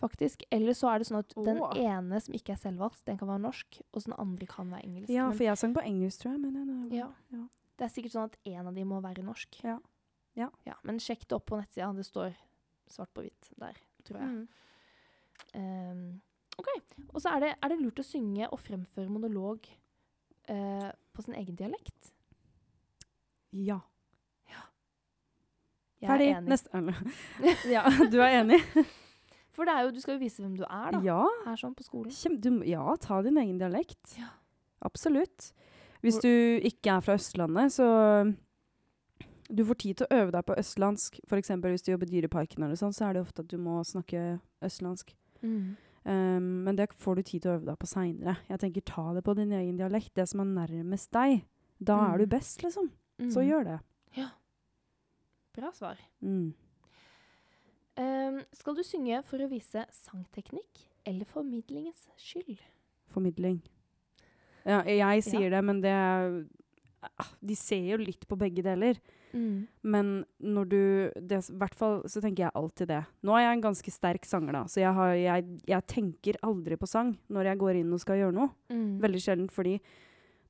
Faktisk. 0.00 0.42
Eller 0.50 0.74
så 0.76 0.90
er 0.90 1.00
det 1.00 1.08
sånn 1.08 1.20
at 1.20 1.34
den 1.46 1.60
ene 1.78 2.18
som 2.20 2.34
ikke 2.36 2.54
er 2.54 2.60
selvvalgt, 2.60 3.04
den 3.06 3.18
kan 3.20 3.30
være 3.30 3.44
norsk, 3.44 3.78
og 3.92 4.02
så 4.02 4.10
den 4.10 4.16
andre 4.18 4.48
kan 4.50 4.72
være 4.72 4.86
engelsk. 4.88 5.12
Ja, 5.14 5.28
for 5.30 5.46
jeg 5.46 5.60
sang 5.60 5.76
på 5.76 5.84
engelsk, 5.84 6.24
tror 6.24 6.34
jeg. 6.34 6.40
Men 6.42 6.90
Ja. 6.92 7.08
ja. 7.32 7.46
Det 7.78 7.86
er 7.86 7.92
sikkert 7.94 8.14
sånn 8.14 8.28
at 8.30 8.36
en 8.46 8.66
av 8.70 8.74
de 8.74 8.84
må 8.84 9.00
være 9.02 9.24
norsk. 9.26 9.62
Ja. 9.64 9.78
Ja. 10.34 10.74
men 10.82 10.98
sjekk 10.98 11.28
det 11.28 11.36
opp 11.36 11.46
på 11.46 11.58
nettsida. 11.60 11.92
Det 11.94 12.06
står 12.06 12.34
svart 12.90 13.12
på 13.14 13.22
hvitt 13.22 13.50
der, 13.56 13.78
tror 14.04 14.18
jeg. 14.18 14.28
Mm. 14.34 14.48
Um, 15.54 16.20
ok. 16.58 16.68
Og 17.14 17.22
så 17.22 17.36
er 17.36 17.40
det, 17.40 17.54
er 17.62 17.68
det 17.70 17.80
lurt 17.80 18.02
å 18.02 18.06
synge 18.06 18.50
og 18.50 18.58
fremføre 18.58 19.10
monolog 19.10 19.70
uh, 20.50 20.90
på 21.14 21.22
sin 21.22 21.38
egen 21.38 21.54
dialekt. 21.54 22.10
Ja. 23.54 23.80
Jeg 26.04 26.10
Ferdig. 26.10 26.26
er 26.28 26.38
enig. 26.38 26.48
Neste 26.52 26.70
Ja, 27.74 27.82
du 28.12 28.20
er 28.20 28.40
enig? 28.42 28.60
For 29.54 29.64
det 29.68 29.74
er 29.74 29.84
jo, 29.86 29.90
du 29.94 30.00
skal 30.02 30.16
jo 30.18 30.22
vise 30.24 30.42
hvem 30.42 30.56
du 30.58 30.64
er, 30.66 30.90
da. 30.96 31.00
Ja. 31.06 31.20
Her 31.46 31.56
sånn 31.60 31.76
på 31.78 31.84
skolen. 31.86 32.10
Kjem, 32.10 32.40
du, 32.42 32.48
ja, 32.66 32.82
ta 33.00 33.20
din 33.22 33.38
egen 33.38 33.58
dialekt. 33.60 34.16
Ja. 34.18 34.32
Absolutt. 34.84 35.52
Hvis 36.02 36.18
Hvor- 36.18 36.26
du 36.26 36.60
ikke 36.68 36.96
er 36.96 37.00
fra 37.06 37.14
Østlandet, 37.14 37.72
så 37.72 38.34
Du 39.52 39.62
får 39.62 39.74
tid 39.78 39.96
til 39.98 40.06
å 40.08 40.16
øve 40.22 40.32
deg 40.32 40.44
på 40.46 40.54
østlandsk. 40.56 41.18
F.eks. 41.28 41.48
hvis 41.60 41.82
du 41.84 41.90
jobber 41.92 42.06
i 42.08 42.14
Dyreparken, 42.20 42.62
eller 42.64 42.74
sånn, 42.80 42.94
så 42.96 43.04
er 43.10 43.12
det 43.12 43.22
ofte 43.26 43.40
at 43.44 43.48
du 43.48 43.58
må 43.58 43.82
snakke 43.84 44.40
østlandsk. 44.64 45.12
Mm. 45.42 45.76
Um, 46.06 46.64
men 46.64 46.76
det 46.76 46.88
får 46.96 47.16
du 47.16 47.22
tid 47.22 47.42
til 47.42 47.50
å 47.50 47.58
øve 47.58 47.66
deg 47.66 47.78
på 47.78 47.86
seinere. 47.86 48.38
Jeg 48.48 48.58
tenker 48.58 48.80
ta 48.88 49.12
det 49.12 49.22
på 49.22 49.34
din 49.36 49.52
egen 49.52 49.76
dialekt, 49.76 50.14
det 50.14 50.26
som 50.30 50.40
er 50.40 50.66
nærmest 50.66 51.10
deg. 51.12 51.44
Da 51.78 52.14
er 52.14 52.18
du 52.18 52.24
Mm. 52.24 52.30
best, 52.30 52.62
liksom. 52.64 52.90
Så 53.20 53.40
Mm. 53.44 53.48
gjør 53.50 53.64
det. 53.64 53.80
Ja. 54.16 54.28
Bra 55.54 55.70
svar. 55.72 55.96
Mm. 56.22 56.54
Ehm, 58.00 58.42
skal 58.54 58.76
du 58.76 58.82
synge 58.86 59.20
for 59.26 59.42
å 59.42 59.50
vise 59.50 59.84
sangteknikk 59.94 60.82
eller 61.06 61.28
formidlingens 61.28 62.08
skyld? 62.18 62.58
Formidling. 63.14 63.60
Ja, 64.64 64.80
jeg 64.88 65.24
sier 65.26 65.52
det, 65.52 65.60
men 65.60 65.82
det 65.84 65.92
ah, 65.92 67.28
De 67.44 67.52
ser 67.52 67.84
jo 67.84 67.98
litt 68.00 68.24
på 68.26 68.38
begge 68.40 68.64
deler. 68.64 68.96
Mm. 69.34 69.66
Men 69.82 70.12
når 70.38 70.70
du 70.70 70.80
I 71.10 71.40
hvert 71.58 71.76
fall 71.76 72.00
så 72.08 72.22
tenker 72.22 72.46
jeg 72.46 72.56
alltid 72.56 72.90
det. 72.90 73.02
Nå 73.26 73.36
er 73.36 73.46
jeg 73.46 73.58
en 73.58 73.66
ganske 73.66 73.94
sterk 73.94 74.26
sanger, 74.26 74.56
da, 74.56 74.64
så 74.70 74.80
jeg, 74.80 74.94
har, 74.96 75.12
jeg, 75.18 75.60
jeg 75.68 75.88
tenker 75.90 76.40
aldri 76.46 76.78
på 76.80 76.88
sang 76.90 77.12
når 77.28 77.52
jeg 77.52 77.62
går 77.62 77.82
inn 77.82 77.94
og 77.94 78.02
skal 78.02 78.22
gjøre 78.22 78.38
noe. 78.38 78.50
Mm. 78.72 78.98
Veldig 79.04 79.22
sjelden, 79.22 79.52
fordi 79.52 79.76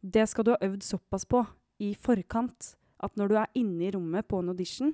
det 0.05 0.29
skal 0.31 0.47
du 0.47 0.55
ha 0.55 0.63
øvd 0.65 0.85
såpass 0.85 1.25
på 1.29 1.43
i 1.83 1.95
forkant 1.99 2.75
at 3.05 3.17
når 3.19 3.33
du 3.33 3.39
er 3.41 3.57
inne 3.59 3.89
i 3.89 3.93
rommet 3.93 4.29
på 4.29 4.39
en 4.41 4.53
audition, 4.53 4.93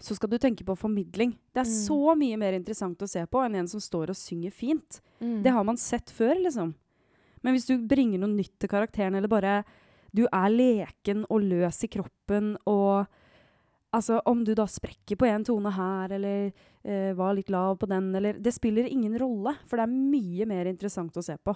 så 0.00 0.14
skal 0.16 0.30
du 0.30 0.38
tenke 0.38 0.64
på 0.64 0.76
formidling. 0.78 1.34
Det 1.54 1.60
er 1.62 1.68
Mm. 1.68 1.86
så 1.86 2.16
mye 2.18 2.38
mer 2.38 2.52
interessant 2.54 2.98
å 2.98 3.08
se 3.08 3.24
på 3.26 3.44
enn 3.44 3.54
en 3.56 3.68
som 3.68 3.80
står 3.80 4.10
og 4.10 4.16
synger 4.16 4.50
fint. 4.52 5.00
Mm. 5.20 5.42
Det 5.42 5.52
har 5.52 5.64
man 5.64 5.76
sett 5.76 6.10
før, 6.10 6.34
liksom. 6.42 6.74
Men 7.42 7.54
hvis 7.54 7.66
du 7.66 7.76
bringer 7.86 8.18
noe 8.18 8.30
nytt 8.30 8.58
til 8.58 8.68
karakteren, 8.68 9.14
eller 9.16 9.28
bare 9.28 9.64
du 10.14 10.26
er 10.32 10.48
leken 10.50 11.24
og 11.30 11.40
løs 11.42 11.84
i 11.84 11.88
kroppen, 11.88 12.56
og 12.66 13.06
altså 13.92 14.20
om 14.26 14.44
du 14.44 14.54
da 14.54 14.64
sprekker 14.66 15.16
på 15.16 15.26
en 15.28 15.44
tone 15.44 15.70
her, 15.70 16.12
eller 16.12 16.52
eh, 16.84 17.12
var 17.14 17.34
litt 17.34 17.50
lav 17.50 17.78
på 17.78 17.86
den, 17.88 18.14
eller 18.14 18.34
Det 18.34 18.52
spiller 18.54 18.84
ingen 18.90 19.16
rolle, 19.18 19.56
for 19.66 19.76
det 19.76 19.82
er 19.84 19.92
mye 19.92 20.46
mer 20.46 20.64
interessant 20.66 21.12
å 21.16 21.22
se 21.22 21.36
på. 21.36 21.54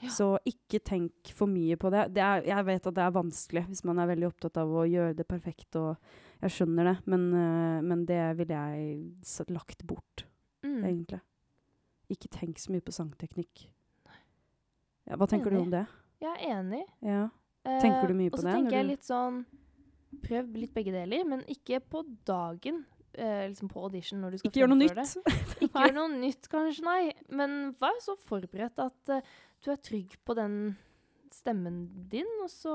Ja. 0.00 0.08
Så 0.14 0.26
ikke 0.46 0.78
tenk 0.86 1.32
for 1.34 1.50
mye 1.50 1.74
på 1.80 1.90
det. 1.90 2.04
det 2.14 2.22
er, 2.22 2.44
jeg 2.46 2.64
vet 2.68 2.84
at 2.86 2.94
det 2.94 3.02
er 3.02 3.14
vanskelig 3.16 3.64
hvis 3.66 3.84
man 3.88 3.98
er 3.98 4.06
veldig 4.12 4.28
opptatt 4.28 4.60
av 4.62 4.70
å 4.70 4.84
gjøre 4.86 5.16
det 5.18 5.26
perfekt, 5.26 5.74
og 5.80 5.96
jeg 6.42 6.54
skjønner 6.54 6.84
det, 6.92 6.96
men, 7.10 7.24
uh, 7.34 7.80
men 7.82 8.04
det 8.06 8.20
ville 8.38 8.54
jeg 8.54 9.48
lagt 9.50 9.82
bort 9.86 10.24
Mm. 10.62 10.82
egentlig. 10.84 11.20
Ikke 12.10 12.28
tenk 12.34 12.58
så 12.58 12.72
mye 12.74 12.82
på 12.82 12.92
sangteknikk. 12.94 13.68
Ja, 15.08 15.16
hva 15.16 15.26
tenker 15.30 15.50
du 15.54 15.58
om 15.60 15.70
det? 15.70 15.84
Jeg 16.20 16.34
er 16.34 16.58
enig. 16.58 16.82
Ja. 17.04 17.28
Eh, 17.64 17.80
Tenker 17.80 18.08
du 18.10 18.14
mye 18.18 18.30
på 18.30 18.40
det? 18.40 18.44
Og 18.44 18.50
så 18.50 18.54
tenker 18.56 18.76
jeg 18.78 18.86
litt 18.92 19.06
sånn 19.06 19.44
Prøv 20.24 20.54
litt 20.56 20.72
begge 20.72 20.92
deler, 20.94 21.24
men 21.28 21.42
ikke 21.52 21.78
på 21.84 22.00
dagen. 22.26 22.84
Eh, 23.12 23.48
liksom 23.50 23.68
på 23.68 23.82
audition 23.84 24.20
når 24.22 24.30
du 24.34 24.38
skal 24.38 24.48
Ikke 24.50 24.60
gjør 24.62 24.70
noe 24.72 24.80
nytt. 24.80 24.94
Det. 24.96 25.34
Ikke 25.66 25.82
gjør 25.84 25.94
noe 25.98 26.12
nytt, 26.14 26.48
kanskje, 26.48 26.84
nei. 26.86 27.12
Men 27.28 27.74
vær 27.80 27.98
så 28.04 28.14
forberedt 28.24 28.80
at 28.80 29.12
eh, 29.12 29.20
du 29.64 29.70
er 29.72 29.76
trygg 29.82 30.16
på 30.24 30.34
den 30.38 30.76
stemmen 31.34 32.08
din, 32.10 32.28
og 32.42 32.50
så 32.50 32.74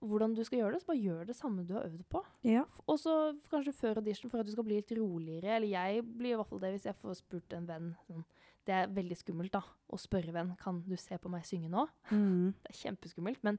hvordan 0.00 0.34
du 0.36 0.44
skal 0.46 0.60
gjøre 0.60 0.72
det. 0.76 0.80
Så 0.84 0.86
bare 0.92 1.02
gjør 1.02 1.26
det 1.26 1.34
samme 1.36 1.64
du 1.66 1.72
har 1.74 1.88
øvd 1.88 2.04
på. 2.08 2.20
Ja. 2.46 2.62
Og 2.86 3.00
så 3.02 3.14
kanskje 3.50 3.74
før 3.74 3.96
audition 3.98 4.30
for 4.30 4.38
at 4.40 4.46
du 4.46 4.52
skal 4.54 4.64
bli 4.68 4.76
litt 4.78 4.92
roligere. 4.94 5.56
Eller 5.56 5.66
jeg 5.72 6.04
blir 6.06 6.36
i 6.36 6.38
hvert 6.38 6.46
fall 6.52 6.60
det 6.62 6.70
hvis 6.76 6.86
jeg 6.86 6.94
får 7.00 7.16
spurt 7.18 7.52
en 7.58 7.66
venn. 7.66 7.88
Sånn. 8.06 8.22
Det 8.68 8.74
er 8.76 8.86
veldig 8.94 9.16
skummelt 9.18 9.50
da, 9.56 9.62
å 9.90 9.98
spørre 9.98 10.30
venn 10.36 10.52
kan 10.60 10.82
du 10.86 10.94
se 11.00 11.18
på 11.18 11.28
meg 11.32 11.42
synge 11.48 11.70
nå. 11.72 11.86
Mm. 12.12 12.52
Det 12.62 12.70
er 12.70 12.78
kjempeskummelt, 12.84 13.42
men 13.42 13.58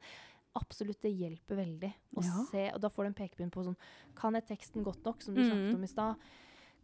absolutt 0.56 1.02
det 1.04 1.12
hjelper 1.18 1.60
veldig 1.60 1.92
å 2.16 2.24
Ja. 2.24 2.44
se. 2.50 2.72
Og 2.74 2.80
da 2.82 2.88
får 2.90 3.04
du 3.04 3.08
en 3.08 3.14
pekepinn 3.20 3.52
på 3.52 3.64
sånn 3.66 3.76
Kan 4.16 4.34
jeg 4.34 4.46
teksten 4.48 4.84
godt 4.84 5.04
nok, 5.04 5.22
som 5.22 5.34
du 5.36 5.42
Mm. 5.42 5.50
snakket 5.50 5.76
om 5.76 5.84
i 5.84 5.88
stad? 5.88 6.16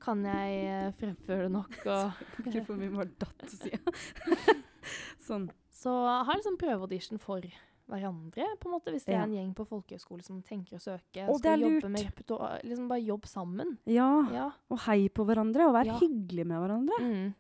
Kan 0.01 0.23
jeg 0.25 0.65
eh, 0.67 0.91
fremføre 0.91 1.43
det 1.43 1.51
nok? 1.51 1.71
Og 1.85 2.45
Ikke 2.45 2.65
for 2.65 2.75
mye 2.75 2.91
var 2.91 3.05
datt 3.05 3.45
å 3.45 3.49
si. 3.49 3.71
sånn. 5.27 5.49
så 5.71 5.91
ha 6.25 6.33
liksom 6.33 6.57
prøveaudition 6.57 7.19
for 7.19 7.41
hverandre, 7.87 8.45
på 8.59 8.65
en 8.65 8.71
måte, 8.73 8.89
hvis 8.91 9.05
det 9.05 9.13
Ja. 9.13 9.19
er 9.21 9.23
en 9.27 9.33
gjeng 9.35 9.53
på 9.55 9.65
folkehøyskole 9.67 10.23
som 10.25 10.41
tenker 10.41 10.77
å 10.77 10.81
søke. 10.81 11.27
Og 11.29 11.37
skal 11.39 11.59
jobbe 11.61 11.89
med 11.89 12.01
repertoar. 12.07 12.61
Liksom 12.63 12.87
bare 12.89 13.03
jobb 13.05 13.25
sammen. 13.29 13.77
Ja. 13.85 14.07
Ja. 14.33 14.51
Og 14.71 14.79
hei 14.87 15.07
på 15.09 15.25
hverandre, 15.27 15.67
og 15.67 15.73
vær 15.75 15.85
Ja. 15.85 15.99
hyggelig 15.99 16.45
med 16.47 16.57
hverandre. 16.63 16.97
Mm. 16.99 17.33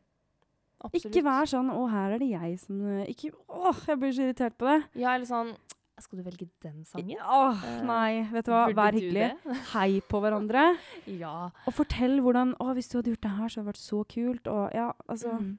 Absolutt. 0.83 1.15
Ikke 1.15 1.23
vær 1.23 1.45
sånn 1.49 1.71
'Å, 1.71 1.89
her 1.89 2.11
er 2.13 2.19
det 2.19 2.29
jeg 2.29 2.59
som 2.59 2.85
eh, 2.85 3.05
Ikke 3.07 3.31
Åh, 3.49 3.85
jeg 3.87 3.97
blir 3.97 4.11
så 4.13 4.21
irritert 4.27 4.57
på 4.57 4.67
det. 4.67 4.83
Ja, 5.01 5.15
eller 5.15 5.25
sånn 5.25 5.55
Skal 5.97 6.19
du 6.19 6.23
velge 6.29 6.49
den 6.61 6.83
sangen? 6.83 7.17
Åh, 7.23 7.83
nei. 7.85 8.27
Vet 8.29 8.45
du 8.45 8.51
hva, 8.51 8.67
Burde 8.67 8.75
vær 8.75 8.91
hyggelig. 8.91 9.37
Hei 9.73 10.01
på 10.01 10.19
hverandre. 10.21 10.77
ja. 11.07 11.49
Og 11.65 11.73
fortell 11.73 12.19
hvordan 12.19 12.53
'Å, 12.59 12.73
hvis 12.75 12.89
du 12.89 12.97
hadde 12.97 13.15
gjort 13.15 13.21
det 13.21 13.31
her, 13.31 13.47
så 13.47 13.55
hadde 13.63 13.65
det 13.65 13.73
vært 13.73 13.79
så 13.79 14.05
kult'. 14.05 14.47
Og 14.51 14.73
ja, 14.73 14.91
altså 15.09 15.31
Mm. 15.39 15.57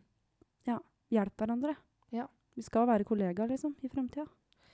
Hjelp 1.10 1.36
hverandre. 1.38 1.76
Ja. 2.12 2.26
Vi 2.56 2.62
skal 2.62 2.86
være 2.88 3.04
kollegaer, 3.04 3.48
liksom, 3.52 3.76
i 3.82 3.88
framtida. 3.88 4.26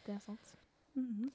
Det 0.06 0.14
er 0.14 0.18
sant. 0.18 0.54
Mhm. 0.94 1.30